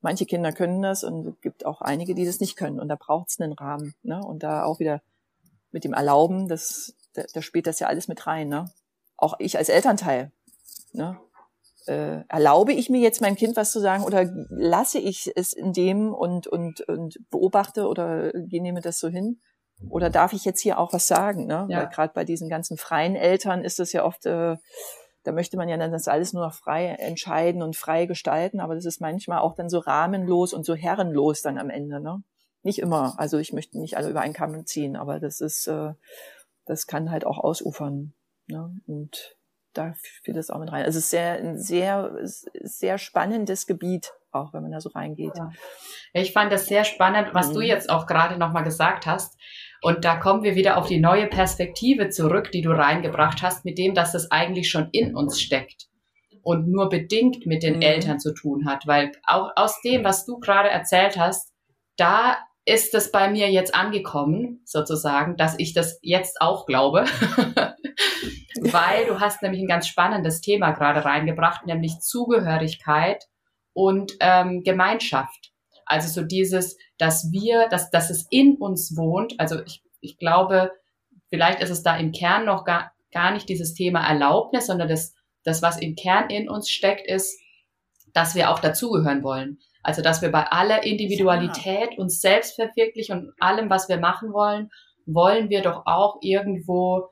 Manche 0.00 0.26
Kinder 0.26 0.52
können 0.52 0.82
das 0.82 1.04
und 1.04 1.26
es 1.26 1.40
gibt 1.40 1.66
auch 1.66 1.80
einige, 1.80 2.14
die 2.14 2.26
das 2.26 2.40
nicht 2.40 2.56
können. 2.56 2.78
Und 2.78 2.88
da 2.88 2.96
braucht 2.96 3.30
es 3.30 3.40
einen 3.40 3.52
Rahmen. 3.52 3.94
Ne? 4.02 4.20
Und 4.24 4.42
da 4.42 4.64
auch 4.64 4.78
wieder 4.78 5.02
mit 5.72 5.84
dem 5.84 5.92
Erlauben, 5.92 6.48
das, 6.48 6.94
da, 7.14 7.24
da 7.32 7.42
spielt 7.42 7.66
das 7.66 7.80
ja 7.80 7.88
alles 7.88 8.06
mit 8.06 8.26
rein. 8.26 8.48
Ne? 8.48 8.70
Auch 9.16 9.34
ich 9.38 9.58
als 9.58 9.68
Elternteil. 9.68 10.30
Ne? 10.92 11.18
Äh, 11.88 12.22
erlaube 12.28 12.72
ich 12.72 12.90
mir 12.90 13.00
jetzt 13.00 13.20
meinem 13.20 13.36
Kind 13.36 13.56
was 13.56 13.72
zu 13.72 13.80
sagen 13.80 14.04
oder 14.04 14.30
lasse 14.50 14.98
ich 14.98 15.32
es 15.34 15.52
in 15.52 15.72
dem 15.72 16.12
und, 16.12 16.46
und, 16.46 16.82
und 16.82 17.18
beobachte 17.30 17.86
oder 17.86 18.32
nehme 18.34 18.80
das 18.80 18.98
so 18.98 19.08
hin? 19.08 19.40
Oder 19.88 20.10
darf 20.10 20.32
ich 20.32 20.44
jetzt 20.44 20.60
hier 20.60 20.78
auch 20.78 20.92
was 20.92 21.06
sagen? 21.06 21.46
Ne? 21.46 21.66
Ja. 21.68 21.78
Weil 21.78 21.88
gerade 21.88 22.12
bei 22.12 22.24
diesen 22.24 22.48
ganzen 22.48 22.76
freien 22.76 23.16
Eltern 23.16 23.64
ist 23.64 23.78
es 23.78 23.92
ja 23.92 24.04
oft, 24.04 24.26
äh, 24.26 24.56
da 25.22 25.32
möchte 25.32 25.56
man 25.56 25.68
ja 25.68 25.76
dann 25.76 25.92
das 25.92 26.08
alles 26.08 26.32
nur 26.32 26.44
noch 26.44 26.54
frei 26.54 26.86
entscheiden 26.86 27.62
und 27.62 27.76
frei 27.76 28.06
gestalten, 28.06 28.60
aber 28.60 28.74
das 28.74 28.84
ist 28.84 29.00
manchmal 29.00 29.40
auch 29.40 29.54
dann 29.54 29.68
so 29.68 29.78
rahmenlos 29.78 30.52
und 30.52 30.64
so 30.64 30.74
herrenlos 30.74 31.42
dann 31.42 31.58
am 31.58 31.70
Ende. 31.70 32.00
Ne? 32.00 32.22
Nicht 32.62 32.80
immer. 32.80 33.14
Also 33.18 33.38
ich 33.38 33.52
möchte 33.52 33.78
nicht 33.78 33.96
alle 33.96 34.10
über 34.10 34.20
einen 34.20 34.34
Kamm 34.34 34.66
ziehen, 34.66 34.96
aber 34.96 35.20
das 35.20 35.40
ist, 35.40 35.68
äh, 35.68 35.92
das 36.64 36.86
kann 36.86 37.10
halt 37.10 37.24
auch 37.24 37.38
ausufern. 37.38 38.14
Ne? 38.46 38.80
Und 38.86 39.37
da 39.78 39.94
fiel 40.22 40.34
das 40.34 40.50
auch 40.50 40.58
mit 40.58 40.72
rein. 40.72 40.84
Also 40.84 40.98
es 40.98 41.04
ist 41.04 41.10
sehr, 41.10 41.34
ein 41.34 41.58
sehr, 41.58 42.12
sehr 42.22 42.98
spannendes 42.98 43.66
Gebiet, 43.66 44.12
auch 44.32 44.52
wenn 44.52 44.62
man 44.62 44.72
da 44.72 44.80
so 44.80 44.90
reingeht. 44.90 45.36
Ja. 45.36 45.50
Ich 46.12 46.32
fand 46.32 46.52
das 46.52 46.66
sehr 46.66 46.84
spannend, 46.84 47.28
was 47.32 47.50
mhm. 47.50 47.54
du 47.54 47.60
jetzt 47.60 47.88
auch 47.88 48.06
gerade 48.06 48.38
nochmal 48.38 48.64
gesagt 48.64 49.06
hast. 49.06 49.38
Und 49.80 50.04
da 50.04 50.16
kommen 50.16 50.42
wir 50.42 50.56
wieder 50.56 50.76
auf 50.76 50.88
die 50.88 50.98
neue 50.98 51.28
Perspektive 51.28 52.08
zurück, 52.08 52.50
die 52.50 52.62
du 52.62 52.70
reingebracht 52.70 53.42
hast, 53.42 53.64
mit 53.64 53.78
dem, 53.78 53.94
dass 53.94 54.12
das 54.12 54.30
eigentlich 54.30 54.70
schon 54.70 54.88
in 54.90 55.14
uns 55.14 55.40
steckt 55.40 55.86
und 56.42 56.68
nur 56.68 56.88
bedingt 56.88 57.46
mit 57.46 57.62
den 57.62 57.76
mhm. 57.76 57.82
Eltern 57.82 58.18
zu 58.18 58.34
tun 58.34 58.66
hat. 58.66 58.86
Weil 58.86 59.12
auch 59.24 59.50
aus 59.54 59.80
dem, 59.82 60.02
was 60.02 60.26
du 60.26 60.38
gerade 60.38 60.68
erzählt 60.68 61.16
hast, 61.16 61.52
da 61.96 62.38
ist 62.64 62.94
es 62.94 63.10
bei 63.10 63.30
mir 63.30 63.50
jetzt 63.50 63.74
angekommen, 63.74 64.60
sozusagen, 64.64 65.36
dass 65.36 65.58
ich 65.58 65.72
das 65.72 65.98
jetzt 66.02 66.40
auch 66.40 66.66
glaube. 66.66 67.04
Weil 68.72 69.06
du 69.06 69.20
hast 69.20 69.42
nämlich 69.42 69.60
ein 69.60 69.68
ganz 69.68 69.86
spannendes 69.86 70.40
Thema 70.40 70.72
gerade 70.72 71.04
reingebracht, 71.04 71.66
nämlich 71.66 72.00
Zugehörigkeit 72.00 73.24
und 73.72 74.12
ähm, 74.20 74.62
Gemeinschaft. 74.62 75.52
Also 75.86 76.08
so 76.08 76.26
dieses, 76.26 76.76
dass 76.98 77.30
wir, 77.32 77.68
dass, 77.68 77.90
dass 77.90 78.10
es 78.10 78.26
in 78.30 78.56
uns 78.56 78.96
wohnt. 78.96 79.38
Also 79.38 79.62
ich, 79.64 79.82
ich 80.00 80.18
glaube, 80.18 80.72
vielleicht 81.30 81.60
ist 81.60 81.70
es 81.70 81.82
da 81.82 81.96
im 81.96 82.12
Kern 82.12 82.44
noch 82.44 82.64
gar, 82.64 82.92
gar 83.12 83.32
nicht 83.32 83.48
dieses 83.48 83.74
Thema 83.74 84.06
Erlaubnis, 84.06 84.66
sondern 84.66 84.88
das, 84.88 85.14
das, 85.44 85.62
was 85.62 85.78
im 85.78 85.94
Kern 85.94 86.28
in 86.28 86.48
uns 86.48 86.68
steckt, 86.68 87.06
ist, 87.06 87.40
dass 88.12 88.34
wir 88.34 88.50
auch 88.50 88.58
dazugehören 88.58 89.22
wollen. 89.22 89.58
Also, 89.82 90.02
dass 90.02 90.20
wir 90.20 90.30
bei 90.30 90.44
aller 90.44 90.84
Individualität 90.84 91.96
uns 91.98 92.20
selbst 92.20 92.56
verwirklichen 92.56 93.18
und 93.18 93.32
allem, 93.38 93.70
was 93.70 93.88
wir 93.88 93.98
machen 93.98 94.32
wollen, 94.32 94.70
wollen 95.06 95.48
wir 95.48 95.62
doch 95.62 95.86
auch 95.86 96.18
irgendwo 96.20 97.08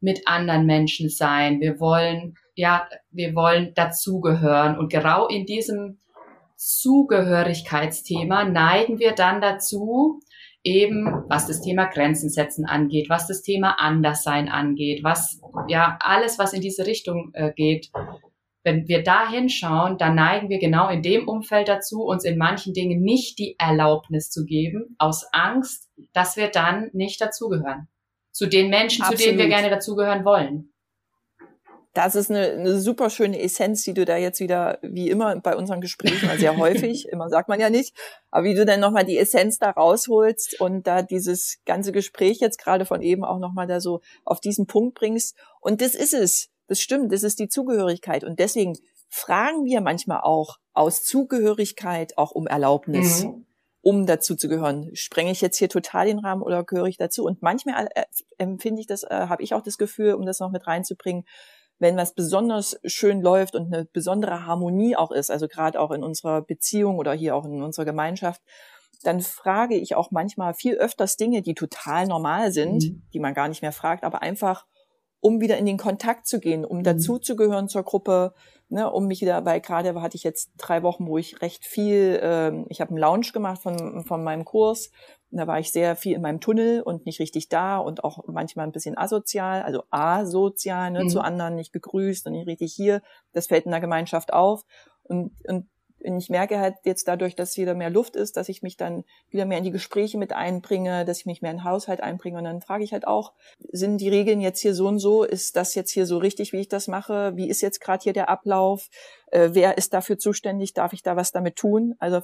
mit 0.00 0.26
anderen 0.26 0.66
Menschen 0.66 1.08
sein. 1.08 1.60
Wir 1.60 1.80
wollen, 1.80 2.34
ja, 2.54 2.88
wir 3.10 3.34
wollen 3.34 3.72
dazugehören. 3.74 4.78
Und 4.78 4.92
genau 4.92 5.26
in 5.26 5.46
diesem 5.46 5.98
Zugehörigkeitsthema 6.56 8.44
neigen 8.44 8.98
wir 8.98 9.12
dann 9.12 9.40
dazu, 9.40 10.20
eben 10.64 11.06
was 11.28 11.46
das 11.46 11.60
Thema 11.60 11.86
Grenzen 11.86 12.30
setzen 12.30 12.66
angeht, 12.66 13.08
was 13.08 13.28
das 13.28 13.42
Thema 13.42 13.78
Anderssein 13.78 14.48
angeht, 14.48 15.04
was 15.04 15.40
ja 15.68 15.98
alles, 16.00 16.38
was 16.38 16.52
in 16.52 16.60
diese 16.60 16.86
Richtung 16.86 17.30
äh, 17.34 17.52
geht. 17.54 17.90
Wenn 18.64 18.88
wir 18.88 19.04
da 19.04 19.30
hinschauen, 19.30 19.98
dann 19.98 20.16
neigen 20.16 20.48
wir 20.48 20.58
genau 20.58 20.88
in 20.88 21.00
dem 21.00 21.28
Umfeld 21.28 21.68
dazu, 21.68 22.02
uns 22.02 22.24
in 22.24 22.36
manchen 22.36 22.74
Dingen 22.74 23.02
nicht 23.02 23.38
die 23.38 23.54
Erlaubnis 23.58 24.30
zu 24.30 24.44
geben, 24.44 24.96
aus 24.98 25.26
Angst, 25.32 25.88
dass 26.12 26.36
wir 26.36 26.48
dann 26.48 26.90
nicht 26.92 27.20
dazugehören 27.20 27.88
zu 28.38 28.46
den 28.46 28.70
Menschen, 28.70 29.02
Absolut. 29.02 29.20
zu 29.20 29.26
denen 29.26 29.38
wir 29.38 29.48
gerne 29.48 29.68
dazugehören 29.68 30.24
wollen. 30.24 30.72
Das 31.92 32.14
ist 32.14 32.30
eine, 32.30 32.52
eine 32.52 32.78
super 32.78 33.10
schöne 33.10 33.40
Essenz, 33.42 33.82
die 33.82 33.94
du 33.94 34.04
da 34.04 34.16
jetzt 34.16 34.38
wieder, 34.38 34.78
wie 34.82 35.10
immer 35.10 35.34
bei 35.40 35.56
unseren 35.56 35.80
Gesprächen, 35.80 36.30
sehr 36.38 36.56
häufig, 36.56 37.08
immer 37.08 37.28
sagt 37.30 37.48
man 37.48 37.58
ja 37.58 37.68
nicht, 37.68 37.96
aber 38.30 38.44
wie 38.44 38.54
du 38.54 38.64
dann 38.64 38.78
nochmal 38.78 39.04
die 39.04 39.18
Essenz 39.18 39.58
da 39.58 39.70
rausholst 39.70 40.60
und 40.60 40.86
da 40.86 41.02
dieses 41.02 41.58
ganze 41.66 41.90
Gespräch 41.90 42.38
jetzt 42.38 42.62
gerade 42.62 42.84
von 42.84 43.02
eben 43.02 43.24
auch 43.24 43.40
nochmal 43.40 43.66
da 43.66 43.80
so 43.80 44.02
auf 44.24 44.38
diesen 44.38 44.68
Punkt 44.68 44.94
bringst. 44.94 45.36
Und 45.60 45.80
das 45.80 45.96
ist 45.96 46.14
es. 46.14 46.48
Das 46.68 46.80
stimmt. 46.80 47.12
Das 47.12 47.24
ist 47.24 47.40
die 47.40 47.48
Zugehörigkeit. 47.48 48.22
Und 48.22 48.38
deswegen 48.38 48.74
fragen 49.08 49.64
wir 49.64 49.80
manchmal 49.80 50.20
auch 50.20 50.58
aus 50.74 51.02
Zugehörigkeit 51.02 52.16
auch 52.16 52.30
um 52.30 52.46
Erlaubnis. 52.46 53.24
Mhm 53.24 53.47
um 53.88 54.04
dazu 54.04 54.36
zu 54.36 54.48
gehören. 54.48 54.90
Sprenge 54.92 55.30
ich 55.30 55.40
jetzt 55.40 55.56
hier 55.56 55.70
total 55.70 56.04
den 56.04 56.18
Rahmen 56.18 56.42
oder 56.42 56.62
gehöre 56.62 56.88
ich 56.88 56.98
dazu? 56.98 57.24
Und 57.24 57.40
manchmal 57.40 57.88
äh, 57.94 58.04
empfinde 58.36 58.82
ich 58.82 58.86
das, 58.86 59.02
äh, 59.02 59.08
habe 59.08 59.42
ich 59.42 59.54
auch 59.54 59.62
das 59.62 59.78
Gefühl, 59.78 60.12
um 60.12 60.26
das 60.26 60.40
noch 60.40 60.50
mit 60.50 60.66
reinzubringen, 60.66 61.24
wenn 61.78 61.96
was 61.96 62.12
besonders 62.12 62.78
schön 62.84 63.22
läuft 63.22 63.54
und 63.54 63.72
eine 63.72 63.86
besondere 63.86 64.44
Harmonie 64.44 64.94
auch 64.94 65.10
ist, 65.10 65.30
also 65.30 65.48
gerade 65.48 65.80
auch 65.80 65.90
in 65.90 66.02
unserer 66.02 66.42
Beziehung 66.42 66.98
oder 66.98 67.14
hier 67.14 67.34
auch 67.34 67.46
in 67.46 67.62
unserer 67.62 67.86
Gemeinschaft, 67.86 68.42
dann 69.04 69.22
frage 69.22 69.76
ich 69.76 69.94
auch 69.94 70.10
manchmal 70.10 70.52
viel 70.52 70.74
öfters 70.74 71.16
Dinge, 71.16 71.40
die 71.40 71.54
total 71.54 72.06
normal 72.06 72.52
sind, 72.52 72.82
mhm. 72.82 73.02
die 73.14 73.20
man 73.20 73.32
gar 73.32 73.48
nicht 73.48 73.62
mehr 73.62 73.72
fragt, 73.72 74.04
aber 74.04 74.20
einfach 74.20 74.66
um 75.20 75.40
wieder 75.40 75.56
in 75.56 75.64
den 75.64 75.78
Kontakt 75.78 76.26
zu 76.26 76.40
gehen, 76.40 76.66
um 76.66 76.80
mhm. 76.80 76.84
dazuzugehören 76.84 77.68
zur 77.68 77.84
Gruppe, 77.84 78.34
ne, 78.68 78.90
um 78.90 79.06
mich 79.06 79.20
wieder, 79.20 79.44
weil 79.44 79.60
gerade 79.60 80.00
hatte 80.00 80.16
ich 80.16 80.24
jetzt 80.24 80.50
drei 80.56 80.82
Wochen, 80.82 81.06
wo 81.06 81.18
ich 81.18 81.40
recht 81.42 81.64
viel, 81.64 82.20
ähm, 82.22 82.66
ich 82.68 82.80
habe 82.80 82.90
einen 82.90 82.98
Lounge 82.98 83.30
gemacht 83.32 83.62
von, 83.62 84.04
von 84.04 84.22
meinem 84.22 84.44
Kurs, 84.44 84.90
da 85.30 85.46
war 85.46 85.58
ich 85.58 85.72
sehr 85.72 85.94
viel 85.94 86.14
in 86.14 86.22
meinem 86.22 86.40
Tunnel 86.40 86.82
und 86.82 87.04
nicht 87.04 87.20
richtig 87.20 87.48
da 87.48 87.78
und 87.78 88.02
auch 88.02 88.24
manchmal 88.26 88.66
ein 88.66 88.72
bisschen 88.72 88.96
asozial, 88.96 89.62
also 89.62 89.82
asozial, 89.90 90.90
ne, 90.90 91.04
mhm. 91.04 91.08
zu 91.08 91.20
anderen 91.20 91.54
nicht 91.54 91.72
gegrüßt 91.72 92.26
und 92.26 92.32
nicht 92.32 92.46
richtig 92.46 92.72
hier. 92.72 93.02
Das 93.32 93.46
fällt 93.46 93.66
in 93.66 93.70
der 93.70 93.80
Gemeinschaft 93.80 94.32
auf. 94.32 94.62
Und, 95.02 95.32
und 95.46 95.68
und 96.00 96.18
ich 96.18 96.30
merke 96.30 96.58
halt 96.58 96.76
jetzt 96.84 97.08
dadurch, 97.08 97.34
dass 97.34 97.56
wieder 97.56 97.74
mehr 97.74 97.90
Luft 97.90 98.14
ist, 98.14 98.36
dass 98.36 98.48
ich 98.48 98.62
mich 98.62 98.76
dann 98.76 99.04
wieder 99.30 99.44
mehr 99.44 99.58
in 99.58 99.64
die 99.64 99.72
Gespräche 99.72 100.16
mit 100.16 100.32
einbringe, 100.32 101.04
dass 101.04 101.18
ich 101.18 101.26
mich 101.26 101.42
mehr 101.42 101.50
in 101.50 101.58
den 101.58 101.64
Haushalt 101.64 102.00
einbringe. 102.00 102.38
Und 102.38 102.44
dann 102.44 102.60
frage 102.60 102.84
ich 102.84 102.92
halt 102.92 103.06
auch, 103.06 103.32
sind 103.72 104.00
die 104.00 104.08
Regeln 104.08 104.40
jetzt 104.40 104.60
hier 104.60 104.74
so 104.74 104.86
und 104.86 105.00
so? 105.00 105.24
Ist 105.24 105.56
das 105.56 105.74
jetzt 105.74 105.90
hier 105.90 106.06
so 106.06 106.18
richtig, 106.18 106.52
wie 106.52 106.60
ich 106.60 106.68
das 106.68 106.86
mache? 106.86 107.36
Wie 107.36 107.48
ist 107.48 107.62
jetzt 107.62 107.80
gerade 107.80 108.02
hier 108.02 108.12
der 108.12 108.28
Ablauf? 108.28 108.88
Äh, 109.32 109.50
wer 109.52 109.76
ist 109.76 109.92
dafür 109.92 110.18
zuständig? 110.18 110.72
Darf 110.72 110.92
ich 110.92 111.02
da 111.02 111.16
was 111.16 111.32
damit 111.32 111.56
tun? 111.56 111.94
Also 111.98 112.20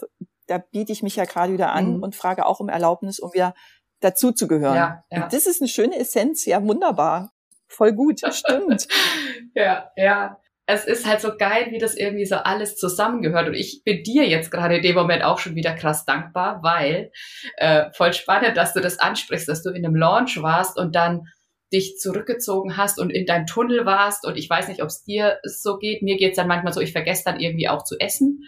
da 0.46 0.58
biete 0.58 0.92
ich 0.92 1.02
mich 1.02 1.16
ja 1.16 1.24
gerade 1.24 1.52
wieder 1.52 1.72
an 1.72 1.96
mhm. 1.96 2.02
und 2.02 2.14
frage 2.14 2.46
auch 2.46 2.60
um 2.60 2.68
Erlaubnis, 2.68 3.18
um 3.18 3.32
wieder 3.32 3.54
dazu 4.00 4.30
zu 4.30 4.46
gehören. 4.46 4.76
Ja, 4.76 5.04
ja. 5.10 5.24
Und 5.24 5.32
das 5.32 5.46
ist 5.46 5.60
eine 5.60 5.68
schöne 5.68 5.98
Essenz, 5.98 6.44
ja, 6.44 6.62
wunderbar. 6.62 7.32
Voll 7.66 7.92
gut, 7.92 8.20
stimmt. 8.32 8.87
ja, 9.54 9.90
ja 9.96 10.38
es 10.66 10.87
ist 10.87 11.07
halt 11.07 11.20
so 11.20 11.37
geil, 11.37 11.66
wie 11.70 11.79
das 11.79 11.94
irgendwie 11.94 12.24
so 12.24 12.37
alles 12.37 12.77
zusammengehört. 12.77 13.48
Und 13.48 13.55
ich 13.55 13.83
bin 13.85 14.03
dir 14.03 14.27
jetzt 14.27 14.50
gerade 14.50 14.77
in 14.77 14.83
dem 14.83 14.94
Moment 14.94 15.22
auch 15.22 15.38
schon 15.38 15.55
wieder 15.55 15.74
krass 15.74 16.07
dankbar, 16.07 16.61
weil 16.62 17.11
äh, 17.57 17.90
voll 17.92 18.12
spannend, 18.14 18.57
dass 18.57 18.72
du 18.72 18.81
das 18.81 18.98
ansprichst, 18.98 19.48
dass 19.48 19.62
du 19.62 19.70
in 19.70 19.85
einem 19.85 19.94
Launch 19.94 20.40
warst 20.40 20.79
und 20.79 20.94
dann 20.94 21.27
dich 21.72 21.98
zurückgezogen 21.98 22.77
hast 22.77 22.98
und 22.98 23.11
in 23.11 23.27
deinem 23.27 23.46
Tunnel 23.46 23.85
warst. 23.85 24.27
Und 24.27 24.37
ich 24.37 24.48
weiß 24.48 24.68
nicht, 24.68 24.83
ob 24.83 24.88
es 24.88 25.05
dir 25.05 25.38
so 25.42 25.77
geht. 25.77 26.03
Mir 26.03 26.16
geht's 26.16 26.37
dann 26.37 26.48
manchmal 26.48 26.72
so, 26.72 26.81
ich 26.81 26.92
vergesse 26.92 27.24
dann 27.27 27.40
irgendwie 27.40 27.68
auch 27.68 27.85
zu 27.85 27.96
essen. 27.98 28.44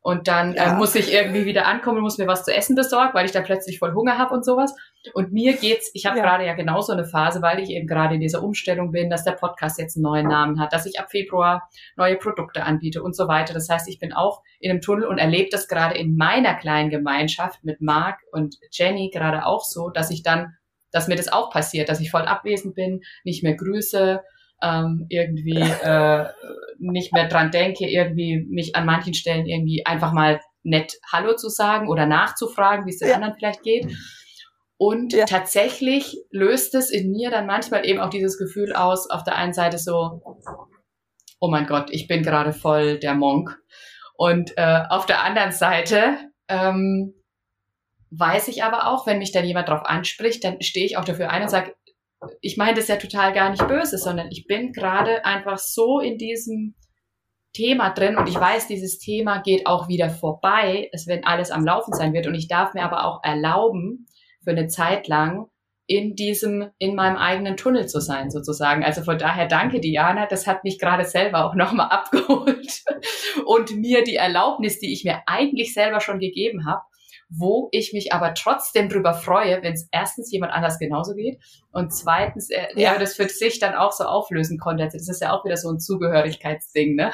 Und 0.00 0.26
dann 0.28 0.54
äh, 0.54 0.56
ja. 0.56 0.74
äh, 0.74 0.76
muss 0.76 0.94
ich 0.96 1.12
irgendwie 1.12 1.44
wieder 1.44 1.66
ankommen, 1.66 2.00
muss 2.00 2.18
mir 2.18 2.26
was 2.26 2.44
zu 2.44 2.54
essen 2.54 2.74
besorgen, 2.74 3.14
weil 3.14 3.26
ich 3.26 3.32
dann 3.32 3.44
plötzlich 3.44 3.78
voll 3.78 3.94
Hunger 3.94 4.18
habe 4.18 4.34
und 4.34 4.44
sowas. 4.44 4.74
Und 5.12 5.32
mir 5.32 5.56
geht's, 5.56 5.90
ich 5.92 6.06
habe 6.06 6.18
ja. 6.18 6.24
gerade 6.24 6.46
ja 6.46 6.54
genauso 6.54 6.92
eine 6.92 7.04
Phase, 7.04 7.42
weil 7.42 7.60
ich 7.60 7.70
eben 7.70 7.86
gerade 7.86 8.14
in 8.14 8.20
dieser 8.20 8.42
Umstellung 8.42 8.90
bin, 8.90 9.10
dass 9.10 9.24
der 9.24 9.32
Podcast 9.32 9.78
jetzt 9.78 9.96
einen 9.96 10.04
neuen 10.04 10.26
Namen 10.26 10.58
hat, 10.58 10.72
dass 10.72 10.86
ich 10.86 10.98
ab 10.98 11.10
Februar 11.10 11.68
neue 11.96 12.16
Produkte 12.16 12.62
anbiete 12.62 13.02
und 13.02 13.14
so 13.14 13.28
weiter. 13.28 13.52
Das 13.52 13.68
heißt, 13.68 13.88
ich 13.88 13.98
bin 13.98 14.12
auch 14.12 14.42
in 14.60 14.70
einem 14.70 14.80
Tunnel 14.80 15.06
und 15.06 15.18
erlebe 15.18 15.50
das 15.50 15.68
gerade 15.68 15.98
in 15.98 16.16
meiner 16.16 16.54
kleinen 16.54 16.90
Gemeinschaft 16.90 17.64
mit 17.64 17.80
Marc 17.80 18.20
und 18.32 18.56
Jenny 18.70 19.10
gerade 19.12 19.44
auch 19.44 19.64
so, 19.64 19.90
dass 19.90 20.10
ich 20.10 20.22
dann, 20.22 20.54
dass 20.90 21.08
mir 21.08 21.16
das 21.16 21.30
auch 21.30 21.50
passiert, 21.50 21.88
dass 21.88 22.00
ich 22.00 22.10
voll 22.10 22.22
abwesend 22.22 22.74
bin, 22.74 23.02
nicht 23.24 23.42
mehr 23.42 23.54
grüße, 23.54 24.22
ähm, 24.62 25.06
irgendwie 25.10 25.60
äh, 25.82 26.26
nicht 26.78 27.12
mehr 27.12 27.28
dran 27.28 27.50
denke, 27.50 27.86
irgendwie 27.86 28.46
mich 28.48 28.74
an 28.74 28.86
manchen 28.86 29.14
Stellen 29.14 29.46
irgendwie 29.46 29.84
einfach 29.84 30.12
mal 30.12 30.40
nett 30.62 30.94
Hallo 31.12 31.36
zu 31.36 31.50
sagen 31.50 31.88
oder 31.88 32.06
nachzufragen, 32.06 32.86
wie 32.86 32.90
es 32.90 32.98
den 32.98 33.08
ja. 33.08 33.14
anderen 33.16 33.34
vielleicht 33.34 33.62
geht. 33.62 33.86
Und 34.76 35.12
ja. 35.12 35.24
tatsächlich 35.24 36.16
löst 36.30 36.74
es 36.74 36.90
in 36.90 37.10
mir 37.12 37.30
dann 37.30 37.46
manchmal 37.46 37.86
eben 37.86 38.00
auch 38.00 38.10
dieses 38.10 38.38
Gefühl 38.38 38.72
aus, 38.72 39.08
auf 39.08 39.22
der 39.22 39.36
einen 39.36 39.52
Seite 39.52 39.78
so, 39.78 40.20
oh 41.40 41.48
mein 41.48 41.66
Gott, 41.66 41.90
ich 41.90 42.08
bin 42.08 42.22
gerade 42.22 42.52
voll 42.52 42.98
der 42.98 43.14
Monk. 43.14 43.56
Und 44.16 44.52
äh, 44.56 44.82
auf 44.88 45.06
der 45.06 45.22
anderen 45.22 45.52
Seite 45.52 46.16
ähm, 46.48 47.14
weiß 48.10 48.48
ich 48.48 48.62
aber 48.62 48.88
auch, 48.88 49.06
wenn 49.06 49.18
mich 49.18 49.32
dann 49.32 49.44
jemand 49.44 49.68
darauf 49.68 49.84
anspricht, 49.84 50.44
dann 50.44 50.60
stehe 50.60 50.86
ich 50.86 50.96
auch 50.96 51.04
dafür 51.04 51.30
ein 51.30 51.42
und 51.42 51.50
sage, 51.50 51.74
ich 52.40 52.56
meine 52.56 52.74
das 52.74 52.88
ja 52.88 52.96
total 52.96 53.32
gar 53.32 53.50
nicht 53.50 53.66
böse, 53.66 53.98
sondern 53.98 54.28
ich 54.30 54.46
bin 54.46 54.72
gerade 54.72 55.24
einfach 55.24 55.58
so 55.58 56.00
in 56.00 56.16
diesem 56.16 56.74
Thema 57.52 57.90
drin 57.90 58.16
und 58.16 58.28
ich 58.28 58.34
weiß, 58.34 58.66
dieses 58.66 58.98
Thema 58.98 59.40
geht 59.40 59.66
auch 59.66 59.88
wieder 59.88 60.10
vorbei, 60.10 60.88
es 60.92 61.06
wenn 61.06 61.24
alles 61.24 61.50
am 61.50 61.64
Laufen 61.64 61.92
sein 61.92 62.12
wird 62.12 62.26
und 62.26 62.34
ich 62.34 62.48
darf 62.48 62.74
mir 62.74 62.82
aber 62.82 63.04
auch 63.04 63.22
erlauben, 63.22 64.06
für 64.44 64.50
eine 64.50 64.68
Zeit 64.68 65.08
lang 65.08 65.46
in 65.86 66.14
diesem, 66.14 66.70
in 66.78 66.94
meinem 66.94 67.16
eigenen 67.16 67.56
Tunnel 67.56 67.86
zu 67.86 68.00
sein, 68.00 68.30
sozusagen. 68.30 68.84
Also 68.84 69.02
von 69.02 69.18
daher 69.18 69.46
danke, 69.46 69.80
Diana. 69.80 70.26
Das 70.26 70.46
hat 70.46 70.64
mich 70.64 70.78
gerade 70.78 71.04
selber 71.04 71.44
auch 71.44 71.54
nochmal 71.54 71.88
abgeholt 71.90 72.82
und 73.44 73.76
mir 73.76 74.02
die 74.02 74.16
Erlaubnis, 74.16 74.78
die 74.78 74.92
ich 74.92 75.04
mir 75.04 75.22
eigentlich 75.26 75.74
selber 75.74 76.00
schon 76.00 76.20
gegeben 76.20 76.66
habe, 76.66 76.82
wo 77.28 77.68
ich 77.72 77.92
mich 77.92 78.12
aber 78.12 78.32
trotzdem 78.34 78.88
drüber 78.88 79.12
freue, 79.12 79.62
wenn 79.62 79.74
es 79.74 79.88
erstens 79.92 80.30
jemand 80.32 80.52
anders 80.52 80.78
genauso 80.78 81.14
geht 81.14 81.42
und 81.70 81.92
zweitens 81.92 82.48
er, 82.48 82.78
ja. 82.78 82.92
er 82.92 82.98
das 82.98 83.14
für 83.14 83.28
sich 83.28 83.58
dann 83.58 83.74
auch 83.74 83.92
so 83.92 84.04
auflösen 84.04 84.58
konnte. 84.58 84.84
Also 84.84 84.96
das 84.96 85.08
ist 85.08 85.20
ja 85.20 85.32
auch 85.32 85.44
wieder 85.44 85.56
so 85.56 85.70
ein 85.70 85.80
Zugehörigkeitsding, 85.80 86.94
ne? 86.94 87.12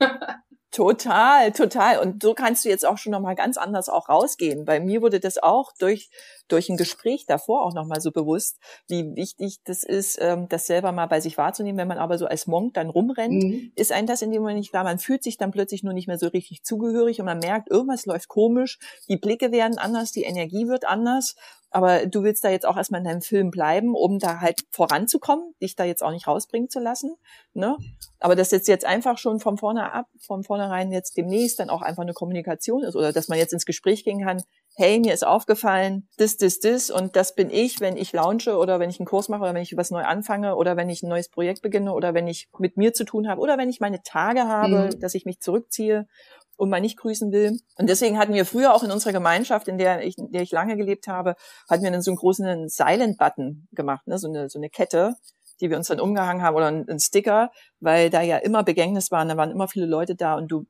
Total, 0.70 1.50
total. 1.52 1.98
Und 1.98 2.22
so 2.22 2.34
kannst 2.34 2.64
du 2.64 2.68
jetzt 2.68 2.84
auch 2.84 2.98
schon 2.98 3.12
nochmal 3.12 3.34
ganz 3.34 3.56
anders 3.56 3.88
auch 3.88 4.10
rausgehen. 4.10 4.66
Bei 4.66 4.80
mir 4.80 5.00
wurde 5.00 5.18
das 5.18 5.38
auch 5.38 5.72
durch, 5.78 6.10
durch 6.48 6.68
ein 6.68 6.76
Gespräch 6.76 7.26
davor 7.26 7.64
auch 7.64 7.74
nochmal 7.74 8.00
so 8.00 8.10
bewusst, 8.10 8.58
wie 8.88 9.14
wichtig 9.14 9.58
das 9.64 9.82
ist, 9.82 10.18
ähm, 10.20 10.48
das 10.48 10.66
selber 10.66 10.92
mal 10.92 11.06
bei 11.06 11.20
sich 11.20 11.38
wahrzunehmen. 11.38 11.78
Wenn 11.78 11.88
man 11.88 11.98
aber 11.98 12.18
so 12.18 12.26
als 12.26 12.46
Monk 12.46 12.74
dann 12.74 12.90
rumrennt, 12.90 13.44
mhm. 13.44 13.72
ist 13.76 13.92
ein 13.92 14.06
das 14.06 14.22
in 14.22 14.30
dem 14.30 14.42
Moment 14.42 14.58
nicht 14.58 14.70
klar. 14.70 14.84
Man 14.84 14.98
fühlt 14.98 15.22
sich 15.22 15.36
dann 15.36 15.50
plötzlich 15.50 15.82
nur 15.82 15.92
nicht 15.92 16.08
mehr 16.08 16.18
so 16.18 16.28
richtig 16.28 16.64
zugehörig 16.64 17.20
und 17.20 17.26
man 17.26 17.38
merkt, 17.38 17.70
irgendwas 17.70 18.06
läuft 18.06 18.28
komisch, 18.28 18.78
die 19.08 19.16
Blicke 19.16 19.52
werden 19.52 19.78
anders, 19.78 20.12
die 20.12 20.24
Energie 20.24 20.68
wird 20.68 20.86
anders 20.86 21.34
aber 21.70 22.06
du 22.06 22.22
willst 22.22 22.44
da 22.44 22.50
jetzt 22.50 22.66
auch 22.66 22.76
erstmal 22.76 23.00
in 23.00 23.06
deinem 23.06 23.20
Film 23.20 23.50
bleiben, 23.50 23.94
um 23.94 24.18
da 24.18 24.40
halt 24.40 24.62
voranzukommen, 24.70 25.54
dich 25.60 25.76
da 25.76 25.84
jetzt 25.84 26.02
auch 26.02 26.10
nicht 26.10 26.26
rausbringen 26.26 26.70
zu 26.70 26.80
lassen. 26.80 27.14
Ne? 27.52 27.76
Aber 28.20 28.36
dass 28.36 28.50
jetzt 28.50 28.68
jetzt 28.68 28.86
einfach 28.86 29.18
schon 29.18 29.38
von 29.38 29.58
vorne 29.58 29.92
ab, 29.92 30.06
von 30.18 30.44
vornherein 30.44 30.92
jetzt 30.92 31.16
demnächst 31.16 31.58
dann 31.58 31.70
auch 31.70 31.82
einfach 31.82 32.02
eine 32.02 32.14
Kommunikation 32.14 32.84
ist 32.84 32.96
oder 32.96 33.12
dass 33.12 33.28
man 33.28 33.38
jetzt 33.38 33.52
ins 33.52 33.66
Gespräch 33.66 34.04
gehen 34.04 34.24
kann, 34.24 34.42
hey, 34.78 35.00
mir 35.00 35.12
ist 35.12 35.26
aufgefallen, 35.26 36.08
das, 36.18 36.36
das, 36.36 36.60
das 36.60 36.88
und 36.88 37.16
das 37.16 37.34
bin 37.34 37.50
ich, 37.50 37.80
wenn 37.80 37.96
ich 37.96 38.12
launche 38.12 38.56
oder 38.56 38.78
wenn 38.78 38.90
ich 38.90 39.00
einen 39.00 39.06
Kurs 39.06 39.28
mache 39.28 39.42
oder 39.42 39.52
wenn 39.52 39.62
ich 39.62 39.76
was 39.76 39.90
neu 39.90 40.04
anfange 40.04 40.54
oder 40.54 40.76
wenn 40.76 40.88
ich 40.88 41.02
ein 41.02 41.08
neues 41.08 41.28
Projekt 41.28 41.62
beginne 41.62 41.92
oder 41.92 42.14
wenn 42.14 42.28
ich 42.28 42.48
mit 42.60 42.76
mir 42.76 42.92
zu 42.94 43.04
tun 43.04 43.28
habe 43.28 43.40
oder 43.40 43.58
wenn 43.58 43.68
ich 43.68 43.80
meine 43.80 44.04
Tage 44.04 44.44
habe, 44.44 44.90
mhm. 44.92 45.00
dass 45.00 45.14
ich 45.14 45.24
mich 45.24 45.40
zurückziehe 45.40 46.06
und 46.54 46.70
mal 46.70 46.80
nicht 46.80 46.96
grüßen 46.96 47.32
will. 47.32 47.58
Und 47.76 47.88
deswegen 47.88 48.20
hatten 48.20 48.34
wir 48.34 48.46
früher 48.46 48.72
auch 48.72 48.84
in 48.84 48.92
unserer 48.92 49.12
Gemeinschaft, 49.12 49.66
in 49.66 49.78
der 49.78 50.04
ich, 50.04 50.16
in 50.16 50.30
der 50.30 50.42
ich 50.42 50.52
lange 50.52 50.76
gelebt 50.76 51.08
habe, 51.08 51.34
hatten 51.68 51.82
wir 51.82 51.90
dann 51.90 52.02
so 52.02 52.12
einen 52.12 52.18
großen 52.18 52.68
Silent-Button 52.68 53.66
gemacht, 53.72 54.06
ne? 54.06 54.16
so, 54.16 54.28
eine, 54.28 54.48
so 54.48 54.60
eine 54.60 54.70
Kette, 54.70 55.16
die 55.60 55.70
wir 55.70 55.76
uns 55.76 55.88
dann 55.88 55.98
umgehangen 55.98 56.44
haben 56.44 56.54
oder 56.54 56.68
einen 56.68 57.00
Sticker, 57.00 57.50
weil 57.80 58.10
da 58.10 58.22
ja 58.22 58.36
immer 58.36 58.62
Begängnis 58.62 59.10
waren, 59.10 59.28
da 59.28 59.36
waren 59.36 59.50
immer 59.50 59.66
viele 59.66 59.86
Leute 59.86 60.14
da 60.14 60.36
und 60.36 60.46
du, 60.46 60.66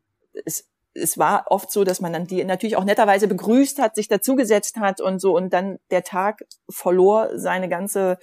es, 0.46 0.66
es 1.02 1.18
war 1.18 1.46
oft 1.48 1.70
so, 1.70 1.84
dass 1.84 2.00
man 2.00 2.12
dann 2.12 2.26
die 2.26 2.44
natürlich 2.44 2.76
auch 2.76 2.84
netterweise 2.84 3.28
begrüßt 3.28 3.78
hat, 3.78 3.94
sich 3.94 4.08
dazugesetzt 4.08 4.76
hat 4.78 5.00
und 5.00 5.20
so. 5.20 5.34
Und 5.34 5.52
dann 5.52 5.78
der 5.90 6.02
Tag 6.02 6.44
verlor 6.68 7.30
seine 7.38 7.68
ganze 7.68 8.18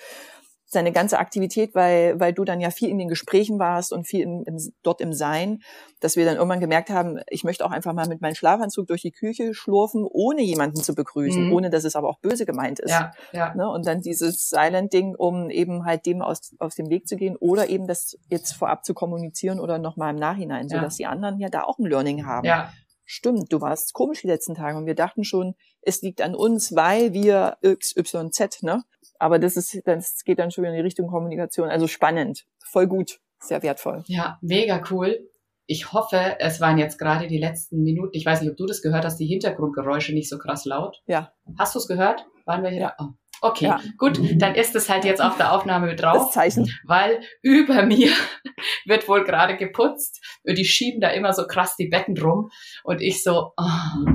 seine 0.75 0.91
ganze 0.91 1.17
Aktivität, 1.17 1.73
weil, 1.73 2.19
weil 2.19 2.33
du 2.33 2.43
dann 2.43 2.59
ja 2.59 2.69
viel 2.69 2.89
in 2.89 2.99
den 2.99 3.07
Gesprächen 3.07 3.57
warst 3.59 3.91
und 3.91 4.05
viel 4.05 4.21
im, 4.21 4.43
im, 4.45 4.57
dort 4.83 5.01
im 5.01 5.13
Sein, 5.13 5.61
dass 6.01 6.17
wir 6.17 6.25
dann 6.25 6.35
irgendwann 6.35 6.59
gemerkt 6.59 6.89
haben, 6.89 7.19
ich 7.29 7.43
möchte 7.43 7.65
auch 7.65 7.71
einfach 7.71 7.93
mal 7.93 8.07
mit 8.07 8.21
meinem 8.21 8.35
Schlafanzug 8.35 8.87
durch 8.87 9.01
die 9.01 9.11
Küche 9.11 9.53
schlurfen, 9.53 10.05
ohne 10.07 10.41
jemanden 10.41 10.83
zu 10.83 10.93
begrüßen, 10.93 11.47
mhm. 11.47 11.53
ohne 11.53 11.69
dass 11.69 11.85
es 11.85 11.95
aber 11.95 12.09
auch 12.09 12.19
böse 12.19 12.45
gemeint 12.45 12.79
ist. 12.79 12.91
Ja, 12.91 13.13
ja. 13.31 13.55
Ne? 13.55 13.67
Und 13.69 13.87
dann 13.87 14.01
dieses 14.01 14.49
Silent-Ding, 14.49 15.15
um 15.15 15.49
eben 15.49 15.85
halt 15.85 16.05
dem 16.05 16.21
aus, 16.21 16.53
aus 16.59 16.75
dem 16.75 16.89
Weg 16.89 17.07
zu 17.07 17.15
gehen 17.15 17.35
oder 17.37 17.69
eben 17.69 17.87
das 17.87 18.17
jetzt 18.29 18.53
vorab 18.53 18.85
zu 18.85 18.93
kommunizieren 18.93 19.59
oder 19.59 19.79
nochmal 19.79 20.13
im 20.13 20.19
Nachhinein, 20.19 20.67
ja. 20.67 20.77
sodass 20.77 20.97
die 20.97 21.05
anderen 21.05 21.39
ja 21.39 21.49
da 21.49 21.63
auch 21.63 21.79
ein 21.79 21.85
Learning 21.85 22.25
haben. 22.25 22.45
Ja. 22.45 22.71
Stimmt, 23.07 23.53
du 23.53 23.61
warst 23.61 23.93
komisch 23.93 24.21
die 24.21 24.27
letzten 24.27 24.55
Tage 24.55 24.77
und 24.77 24.87
wir 24.87 24.95
dachten 24.95 25.23
schon, 25.23 25.53
es 25.85 26.01
liegt 26.01 26.21
an 26.21 26.35
uns, 26.35 26.75
weil 26.75 27.13
wir 27.13 27.57
XYZ, 27.61 28.63
ne? 28.63 28.83
Aber 29.19 29.39
das 29.39 29.55
ist, 29.55 29.81
das 29.85 30.23
geht 30.25 30.39
dann 30.39 30.51
schon 30.51 30.63
wieder 30.63 30.73
in 30.73 30.77
die 30.77 30.83
Richtung 30.83 31.07
Kommunikation. 31.07 31.69
Also 31.69 31.87
spannend, 31.87 32.45
voll 32.63 32.87
gut, 32.87 33.19
sehr 33.39 33.63
wertvoll. 33.63 34.03
Ja, 34.07 34.37
mega 34.41 34.83
cool. 34.91 35.29
Ich 35.67 35.93
hoffe, 35.93 36.35
es 36.39 36.61
waren 36.61 36.77
jetzt 36.77 36.99
gerade 36.99 37.27
die 37.27 37.39
letzten 37.39 37.81
Minuten. 37.81 38.11
Ich 38.13 38.25
weiß 38.25 38.41
nicht, 38.41 38.51
ob 38.51 38.57
du 38.57 38.65
das 38.65 38.81
gehört 38.81 39.05
hast, 39.05 39.17
die 39.17 39.25
Hintergrundgeräusche 39.25 40.13
nicht 40.13 40.29
so 40.29 40.37
krass 40.37 40.65
laut. 40.65 41.01
Ja. 41.07 41.31
Hast 41.57 41.73
du 41.73 41.79
es 41.79 41.87
gehört? 41.87 42.25
Waren 42.45 42.63
wir 42.63 42.69
hier? 42.69 42.81
Ja. 42.81 42.95
Oh. 42.99 43.07
Okay, 43.41 43.65
ja. 43.65 43.81
gut, 43.97 44.19
dann 44.35 44.55
ist 44.55 44.75
es 44.75 44.89
halt 44.89 45.03
jetzt 45.05 45.21
auf 45.21 45.37
der 45.37 45.53
Aufnahme 45.53 45.87
mit 45.87 46.01
drauf. 46.01 46.25
Das 46.25 46.31
Zeichen. 46.31 46.71
Weil 46.85 47.21
über 47.41 47.83
mir 47.83 48.09
wird 48.85 49.07
wohl 49.07 49.23
gerade 49.23 49.57
geputzt 49.57 50.23
und 50.43 50.57
die 50.57 50.65
schieben 50.65 51.01
da 51.01 51.09
immer 51.09 51.33
so 51.33 51.45
krass 51.45 51.75
die 51.75 51.87
Betten 51.87 52.17
rum 52.17 52.49
und 52.83 53.01
ich 53.01 53.23
so, 53.23 53.51
oh, 53.57 54.05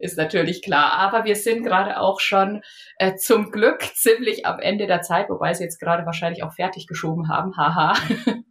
ist 0.00 0.16
natürlich 0.16 0.62
klar. 0.62 0.92
Aber 0.94 1.24
wir 1.24 1.36
sind 1.36 1.62
gerade 1.62 2.00
auch 2.00 2.20
schon 2.20 2.62
äh, 2.96 3.14
zum 3.16 3.50
Glück 3.50 3.82
ziemlich 3.94 4.46
am 4.46 4.58
Ende 4.58 4.86
der 4.86 5.02
Zeit, 5.02 5.28
wobei 5.28 5.54
sie 5.54 5.64
jetzt 5.64 5.78
gerade 5.78 6.06
wahrscheinlich 6.06 6.42
auch 6.42 6.52
fertig 6.52 6.86
geschoben 6.86 7.28
haben. 7.28 7.56
Haha. 7.56 7.94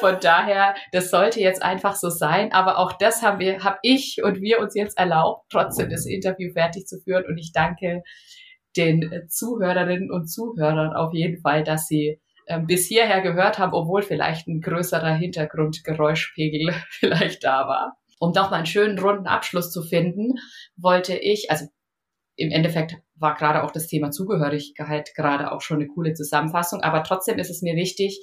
Von 0.00 0.18
daher, 0.20 0.74
das 0.92 1.10
sollte 1.10 1.40
jetzt 1.40 1.62
einfach 1.62 1.94
so 1.94 2.10
sein. 2.10 2.52
Aber 2.52 2.78
auch 2.78 2.92
das 2.92 3.22
haben 3.22 3.38
wir, 3.38 3.64
habe 3.64 3.78
ich 3.82 4.22
und 4.22 4.40
wir 4.40 4.60
uns 4.60 4.74
jetzt 4.74 4.98
erlaubt, 4.98 5.46
trotzdem 5.50 5.88
das 5.88 6.06
Interview 6.06 6.52
fertig 6.52 6.86
zu 6.86 6.98
führen. 7.00 7.24
Und 7.26 7.38
ich 7.38 7.52
danke 7.52 8.02
den 8.76 9.10
Zuhörerinnen 9.28 10.10
und 10.10 10.26
Zuhörern 10.26 10.92
auf 10.92 11.14
jeden 11.14 11.40
Fall, 11.40 11.64
dass 11.64 11.86
sie 11.86 12.20
äh, 12.46 12.60
bis 12.60 12.86
hierher 12.86 13.20
gehört 13.20 13.58
haben, 13.58 13.72
obwohl 13.72 14.02
vielleicht 14.02 14.46
ein 14.48 14.60
größerer 14.60 15.14
Hintergrundgeräuschpegel 15.14 16.74
vielleicht 16.90 17.44
da 17.44 17.66
war. 17.66 17.96
Um 18.18 18.32
noch 18.32 18.50
mal 18.50 18.56
einen 18.56 18.66
schönen 18.66 18.98
runden 18.98 19.26
Abschluss 19.26 19.70
zu 19.70 19.82
finden, 19.82 20.34
wollte 20.76 21.16
ich, 21.16 21.50
also 21.50 21.66
im 22.36 22.50
Endeffekt 22.50 22.96
war 23.16 23.34
gerade 23.34 23.64
auch 23.64 23.72
das 23.72 23.88
Thema 23.88 24.10
Zugehörigkeit 24.10 25.12
gerade 25.14 25.52
auch 25.52 25.60
schon 25.60 25.78
eine 25.78 25.88
coole 25.88 26.14
Zusammenfassung, 26.14 26.82
aber 26.82 27.02
trotzdem 27.02 27.38
ist 27.38 27.50
es 27.50 27.62
mir 27.62 27.74
wichtig, 27.74 28.20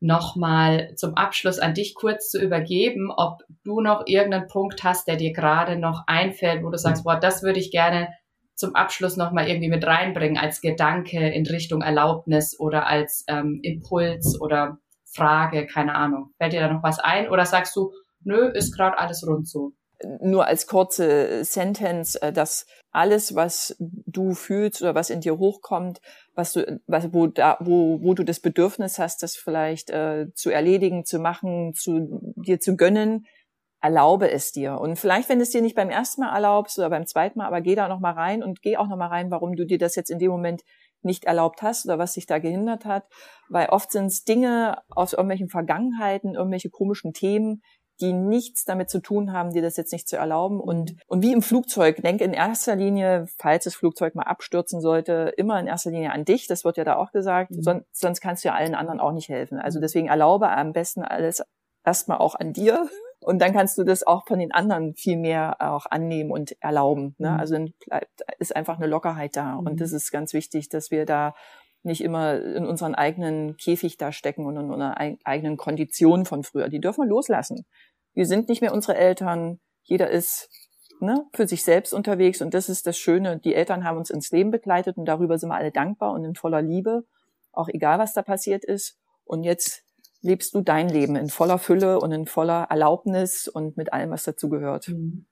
nochmal 0.00 0.94
zum 0.96 1.14
Abschluss 1.14 1.58
an 1.58 1.72
dich 1.72 1.94
kurz 1.94 2.28
zu 2.28 2.40
übergeben, 2.40 3.10
ob 3.10 3.40
du 3.64 3.80
noch 3.80 4.02
irgendeinen 4.06 4.48
Punkt 4.48 4.84
hast, 4.84 5.08
der 5.08 5.16
dir 5.16 5.32
gerade 5.32 5.78
noch 5.78 6.02
einfällt, 6.06 6.62
wo 6.62 6.70
du 6.70 6.76
sagst, 6.76 7.04
boah, 7.04 7.18
das 7.18 7.42
würde 7.42 7.58
ich 7.58 7.70
gerne 7.70 8.08
zum 8.54 8.74
Abschluss 8.74 9.16
nochmal 9.16 9.48
irgendwie 9.48 9.70
mit 9.70 9.84
reinbringen 9.84 10.38
als 10.38 10.60
Gedanke 10.60 11.28
in 11.28 11.46
Richtung 11.46 11.80
Erlaubnis 11.80 12.58
oder 12.58 12.86
als 12.86 13.24
ähm, 13.28 13.60
Impuls 13.62 14.38
oder 14.40 14.78
Frage, 15.12 15.66
keine 15.66 15.94
Ahnung. 15.94 16.30
Fällt 16.38 16.52
dir 16.52 16.60
da 16.60 16.72
noch 16.72 16.82
was 16.82 16.98
ein 16.98 17.28
oder 17.28 17.46
sagst 17.46 17.74
du, 17.74 17.92
nö, 18.24 18.48
ist 18.48 18.74
gerade 18.76 18.98
alles 18.98 19.26
rund 19.26 19.48
so? 19.48 19.72
Nur 20.20 20.46
als 20.46 20.66
kurze 20.66 21.44
Sentence, 21.44 22.16
äh, 22.16 22.32
dass 22.32 22.66
alles, 22.90 23.34
was 23.34 23.76
du 23.78 24.34
fühlst 24.34 24.82
oder 24.82 24.94
was 24.94 25.10
in 25.10 25.20
dir 25.20 25.38
hochkommt, 25.38 26.00
was 26.34 26.52
du, 26.52 26.80
was, 26.86 27.12
wo, 27.12 27.26
da, 27.26 27.56
wo, 27.60 28.00
wo 28.02 28.14
du 28.14 28.24
das 28.24 28.40
Bedürfnis 28.40 28.98
hast, 28.98 29.22
das 29.22 29.36
vielleicht 29.36 29.90
äh, 29.90 30.26
zu 30.34 30.50
erledigen, 30.50 31.04
zu 31.04 31.18
machen, 31.18 31.74
zu 31.74 32.34
dir 32.36 32.60
zu 32.60 32.76
gönnen, 32.76 33.26
erlaube 33.80 34.30
es 34.30 34.52
dir. 34.52 34.80
Und 34.80 34.98
vielleicht, 34.98 35.28
wenn 35.28 35.40
es 35.40 35.50
dir 35.50 35.60
nicht 35.60 35.76
beim 35.76 35.90
ersten 35.90 36.22
Mal 36.22 36.34
erlaubst 36.34 36.78
oder 36.78 36.88
beim 36.88 37.06
zweiten 37.06 37.38
Mal, 37.38 37.46
aber 37.46 37.60
geh 37.60 37.74
da 37.74 37.88
noch 37.88 38.00
mal 38.00 38.12
rein 38.12 38.42
und 38.42 38.62
geh 38.62 38.76
auch 38.76 38.88
noch 38.88 38.96
mal 38.96 39.08
rein, 39.08 39.30
warum 39.30 39.56
du 39.56 39.66
dir 39.66 39.78
das 39.78 39.94
jetzt 39.94 40.10
in 40.10 40.18
dem 40.18 40.30
Moment 40.30 40.62
nicht 41.02 41.24
erlaubt 41.24 41.60
hast 41.62 41.84
oder 41.84 41.98
was 41.98 42.14
dich 42.14 42.26
da 42.26 42.38
gehindert 42.38 42.86
hat. 42.86 43.04
Weil 43.48 43.68
oft 43.68 43.92
sind 43.92 44.06
es 44.06 44.24
Dinge 44.24 44.78
aus 44.88 45.12
irgendwelchen 45.12 45.50
Vergangenheiten, 45.50 46.34
irgendwelche 46.34 46.70
komischen 46.70 47.12
Themen, 47.12 47.62
die 48.00 48.12
nichts 48.12 48.64
damit 48.64 48.90
zu 48.90 49.00
tun 49.00 49.32
haben, 49.32 49.52
dir 49.52 49.62
das 49.62 49.76
jetzt 49.76 49.92
nicht 49.92 50.08
zu 50.08 50.16
erlauben. 50.16 50.60
Und, 50.60 50.96
und 51.06 51.22
wie 51.22 51.32
im 51.32 51.42
Flugzeug, 51.42 52.02
denk 52.02 52.20
in 52.20 52.32
erster 52.32 52.76
Linie, 52.76 53.26
falls 53.38 53.64
das 53.64 53.74
Flugzeug 53.74 54.14
mal 54.14 54.24
abstürzen 54.24 54.80
sollte, 54.80 55.32
immer 55.36 55.58
in 55.60 55.66
erster 55.66 55.90
Linie 55.90 56.12
an 56.12 56.24
dich. 56.24 56.46
Das 56.46 56.64
wird 56.64 56.76
ja 56.76 56.84
da 56.84 56.96
auch 56.96 57.12
gesagt. 57.12 57.52
Mhm. 57.52 57.62
Sonst, 57.62 57.86
sonst 57.92 58.20
kannst 58.20 58.44
du 58.44 58.48
ja 58.48 58.54
allen 58.54 58.74
anderen 58.74 59.00
auch 59.00 59.12
nicht 59.12 59.28
helfen. 59.28 59.58
Also 59.58 59.80
deswegen 59.80 60.08
erlaube 60.08 60.48
am 60.48 60.72
besten 60.72 61.02
alles 61.02 61.42
erstmal 61.84 62.18
auch 62.18 62.34
an 62.34 62.52
dir. 62.52 62.88
Und 63.20 63.40
dann 63.40 63.54
kannst 63.54 63.78
du 63.78 63.84
das 63.84 64.06
auch 64.06 64.26
von 64.26 64.38
den 64.38 64.52
anderen 64.52 64.94
viel 64.94 65.16
mehr 65.16 65.56
auch 65.60 65.86
annehmen 65.86 66.30
und 66.30 66.60
erlauben. 66.60 67.14
Ne? 67.18 67.30
Mhm. 67.30 67.40
Also 67.40 67.54
dann 67.54 67.72
bleibt, 67.84 68.22
ist 68.38 68.54
einfach 68.54 68.76
eine 68.76 68.86
Lockerheit 68.86 69.36
da. 69.36 69.60
Mhm. 69.60 69.66
Und 69.66 69.80
das 69.80 69.92
ist 69.92 70.10
ganz 70.10 70.34
wichtig, 70.34 70.68
dass 70.68 70.90
wir 70.90 71.06
da 71.06 71.34
nicht 71.84 72.02
immer 72.02 72.40
in 72.40 72.66
unseren 72.66 72.94
eigenen 72.94 73.56
Käfig 73.56 73.96
da 73.96 74.12
stecken 74.12 74.46
und 74.46 74.56
in 74.56 74.70
unserer 74.70 74.96
eigenen 75.24 75.56
Kondition 75.56 76.24
von 76.24 76.42
früher. 76.42 76.68
Die 76.68 76.80
dürfen 76.80 77.04
wir 77.04 77.08
loslassen. 77.08 77.66
Wir 78.14 78.26
sind 78.26 78.48
nicht 78.48 78.62
mehr 78.62 78.72
unsere 78.72 78.96
Eltern. 78.96 79.60
Jeder 79.82 80.10
ist 80.10 80.48
ne, 81.00 81.26
für 81.34 81.46
sich 81.46 81.64
selbst 81.64 81.92
unterwegs 81.92 82.40
und 82.40 82.54
das 82.54 82.68
ist 82.68 82.86
das 82.86 82.98
Schöne. 82.98 83.38
Die 83.38 83.54
Eltern 83.54 83.84
haben 83.84 83.98
uns 83.98 84.10
ins 84.10 84.30
Leben 84.30 84.50
begleitet 84.50 84.96
und 84.96 85.04
darüber 85.06 85.38
sind 85.38 85.50
wir 85.50 85.56
alle 85.56 85.72
dankbar 85.72 86.12
und 86.12 86.24
in 86.24 86.34
voller 86.34 86.62
Liebe, 86.62 87.04
auch 87.52 87.68
egal 87.68 87.98
was 87.98 88.14
da 88.14 88.22
passiert 88.22 88.64
ist. 88.64 88.98
Und 89.24 89.44
jetzt 89.44 89.82
lebst 90.22 90.54
du 90.54 90.62
dein 90.62 90.88
Leben 90.88 91.16
in 91.16 91.28
voller 91.28 91.58
Fülle 91.58 92.00
und 92.00 92.12
in 92.12 92.26
voller 92.26 92.66
Erlaubnis 92.70 93.46
und 93.46 93.76
mit 93.76 93.92
allem, 93.92 94.10
was 94.10 94.24
dazu 94.24 94.48
gehört. 94.48 94.88
Mhm. 94.88 95.26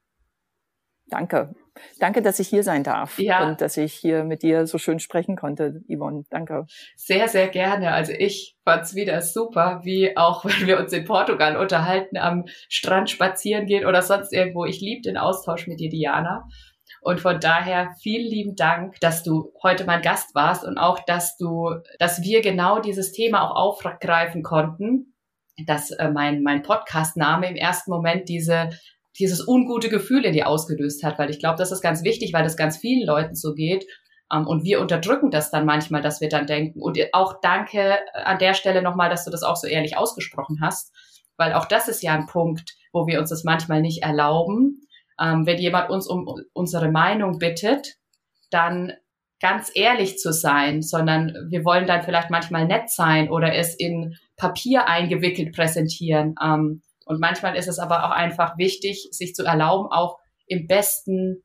Danke. 1.06 1.54
Danke, 1.98 2.20
dass 2.20 2.38
ich 2.38 2.48
hier 2.48 2.62
sein 2.62 2.84
darf 2.84 3.18
ja. 3.18 3.46
und 3.46 3.60
dass 3.60 3.76
ich 3.76 3.94
hier 3.94 4.24
mit 4.24 4.42
dir 4.42 4.66
so 4.66 4.78
schön 4.78 5.00
sprechen 5.00 5.36
konnte, 5.36 5.82
Yvonne. 5.88 6.24
Danke. 6.30 6.66
Sehr, 6.96 7.28
sehr 7.28 7.48
gerne. 7.48 7.92
Also 7.92 8.12
ich 8.12 8.56
fand's 8.64 8.94
wieder 8.94 9.22
super, 9.22 9.80
wie 9.82 10.16
auch 10.16 10.44
wenn 10.44 10.66
wir 10.66 10.78
uns 10.78 10.92
in 10.92 11.04
Portugal 11.04 11.56
unterhalten, 11.56 12.18
am 12.18 12.44
Strand 12.68 13.08
spazieren 13.10 13.66
gehen 13.66 13.86
oder 13.86 14.02
sonst 14.02 14.32
irgendwo. 14.32 14.64
Ich 14.64 14.80
liebe 14.80 15.02
den 15.02 15.16
Austausch 15.16 15.66
mit 15.66 15.80
dir, 15.80 15.88
Diana. 15.88 16.46
Und 17.00 17.20
von 17.20 17.40
daher 17.40 17.94
vielen 18.00 18.28
lieben 18.28 18.54
Dank, 18.54 19.00
dass 19.00 19.22
du 19.22 19.52
heute 19.62 19.84
mein 19.84 20.02
Gast 20.02 20.34
warst 20.34 20.64
und 20.64 20.78
auch, 20.78 21.00
dass 21.04 21.36
du, 21.36 21.70
dass 21.98 22.22
wir 22.22 22.42
genau 22.42 22.80
dieses 22.80 23.12
Thema 23.12 23.42
auch 23.42 23.56
aufgreifen 23.56 24.42
konnten, 24.42 25.14
dass 25.66 25.90
äh, 25.90 26.10
mein, 26.10 26.42
mein 26.42 26.62
Podcast-Name 26.62 27.48
im 27.48 27.56
ersten 27.56 27.90
Moment 27.90 28.28
diese 28.28 28.70
dieses 29.18 29.46
ungute 29.46 29.88
Gefühl 29.88 30.24
in 30.24 30.32
dir 30.32 30.48
ausgelöst 30.48 31.02
hat, 31.04 31.18
weil 31.18 31.30
ich 31.30 31.38
glaube, 31.38 31.58
das 31.58 31.72
ist 31.72 31.82
ganz 31.82 32.02
wichtig, 32.04 32.32
weil 32.32 32.44
das 32.44 32.56
ganz 32.56 32.76
vielen 32.76 33.06
Leuten 33.06 33.34
so 33.34 33.54
geht. 33.54 33.86
Um, 34.30 34.40
ähm, 34.40 34.46
und 34.46 34.64
wir 34.64 34.80
unterdrücken 34.80 35.30
das 35.30 35.50
dann 35.50 35.66
manchmal, 35.66 36.00
dass 36.00 36.20
wir 36.20 36.28
dann 36.28 36.46
denken. 36.46 36.80
Und 36.80 36.98
auch 37.12 37.40
danke 37.42 37.98
an 38.14 38.38
der 38.38 38.54
Stelle 38.54 38.82
nochmal, 38.82 39.10
dass 39.10 39.24
du 39.24 39.30
das 39.30 39.42
auch 39.42 39.56
so 39.56 39.66
ehrlich 39.66 39.96
ausgesprochen 39.96 40.58
hast, 40.62 40.92
weil 41.36 41.52
auch 41.52 41.66
das 41.66 41.88
ist 41.88 42.02
ja 42.02 42.14
ein 42.14 42.26
Punkt, 42.26 42.74
wo 42.92 43.06
wir 43.06 43.18
uns 43.18 43.30
das 43.30 43.44
manchmal 43.44 43.82
nicht 43.82 44.02
erlauben. 44.02 44.80
Um, 45.18 45.28
ähm, 45.28 45.46
wenn 45.46 45.58
jemand 45.58 45.90
uns 45.90 46.08
um 46.08 46.26
unsere 46.54 46.90
Meinung 46.90 47.38
bittet, 47.38 47.96
dann 48.50 48.92
ganz 49.40 49.70
ehrlich 49.74 50.18
zu 50.18 50.32
sein, 50.32 50.82
sondern 50.82 51.34
wir 51.50 51.64
wollen 51.64 51.86
dann 51.86 52.02
vielleicht 52.02 52.30
manchmal 52.30 52.66
nett 52.66 52.90
sein 52.90 53.28
oder 53.28 53.54
es 53.54 53.74
in 53.74 54.16
Papier 54.36 54.88
eingewickelt 54.88 55.54
präsentieren. 55.54 56.34
Um, 56.40 56.48
ähm, 56.48 56.82
und 57.06 57.20
manchmal 57.20 57.56
ist 57.56 57.68
es 57.68 57.78
aber 57.78 58.04
auch 58.04 58.10
einfach 58.10 58.58
wichtig, 58.58 59.08
sich 59.12 59.34
zu 59.34 59.44
erlauben, 59.44 59.88
auch 59.90 60.18
im 60.46 60.66
besten, 60.66 61.42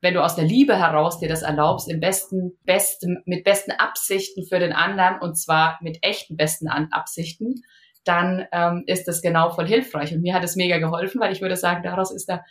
wenn 0.00 0.14
du 0.14 0.22
aus 0.22 0.36
der 0.36 0.44
Liebe 0.44 0.78
heraus 0.78 1.18
dir 1.18 1.28
das 1.28 1.42
erlaubst, 1.42 1.90
im 1.90 2.00
besten, 2.00 2.58
besten, 2.64 3.22
mit 3.24 3.44
besten 3.44 3.72
Absichten 3.72 4.44
für 4.46 4.58
den 4.58 4.72
anderen 4.72 5.20
und 5.20 5.36
zwar 5.36 5.78
mit 5.82 5.98
echten 6.02 6.36
besten 6.36 6.68
Absichten, 6.68 7.62
dann 8.04 8.46
ähm, 8.52 8.84
ist 8.86 9.08
das 9.08 9.20
genau 9.20 9.50
voll 9.50 9.66
hilfreich. 9.66 10.14
Und 10.14 10.22
mir 10.22 10.34
hat 10.34 10.44
es 10.44 10.54
mega 10.54 10.78
geholfen, 10.78 11.20
weil 11.20 11.32
ich 11.32 11.40
würde 11.40 11.56
sagen, 11.56 11.82
daraus 11.82 12.12
ist 12.12 12.28
da 12.28 12.44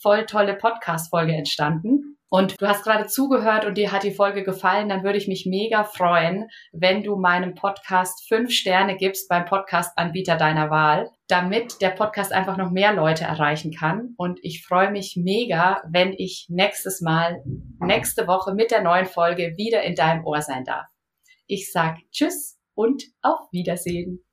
voll 0.00 0.24
tolle 0.26 0.54
Podcast-Folge 0.54 1.34
entstanden 1.34 2.16
und 2.32 2.58
du 2.62 2.66
hast 2.66 2.82
gerade 2.82 3.08
zugehört 3.08 3.66
und 3.66 3.76
dir 3.76 3.92
hat 3.92 4.04
die 4.04 4.10
Folge 4.10 4.42
gefallen, 4.42 4.88
dann 4.88 5.04
würde 5.04 5.18
ich 5.18 5.28
mich 5.28 5.44
mega 5.44 5.84
freuen, 5.84 6.48
wenn 6.72 7.02
du 7.02 7.16
meinem 7.16 7.54
Podcast 7.54 8.26
fünf 8.26 8.52
Sterne 8.52 8.96
gibst 8.96 9.28
beim 9.28 9.44
Podcast-Anbieter 9.44 10.38
deiner 10.38 10.70
Wahl, 10.70 11.10
damit 11.28 11.82
der 11.82 11.90
Podcast 11.90 12.32
einfach 12.32 12.56
noch 12.56 12.70
mehr 12.70 12.94
Leute 12.94 13.24
erreichen 13.24 13.70
kann. 13.70 14.14
Und 14.16 14.40
ich 14.42 14.64
freue 14.64 14.90
mich 14.90 15.14
mega, 15.14 15.82
wenn 15.86 16.14
ich 16.14 16.46
nächstes 16.48 17.02
Mal, 17.02 17.44
nächste 17.80 18.26
Woche 18.26 18.54
mit 18.54 18.70
der 18.70 18.80
neuen 18.80 19.04
Folge 19.04 19.52
wieder 19.58 19.82
in 19.82 19.94
deinem 19.94 20.24
Ohr 20.24 20.40
sein 20.40 20.64
darf. 20.64 20.86
Ich 21.46 21.70
sag 21.70 21.98
Tschüss 22.12 22.58
und 22.74 23.02
auf 23.20 23.40
Wiedersehen. 23.52 24.24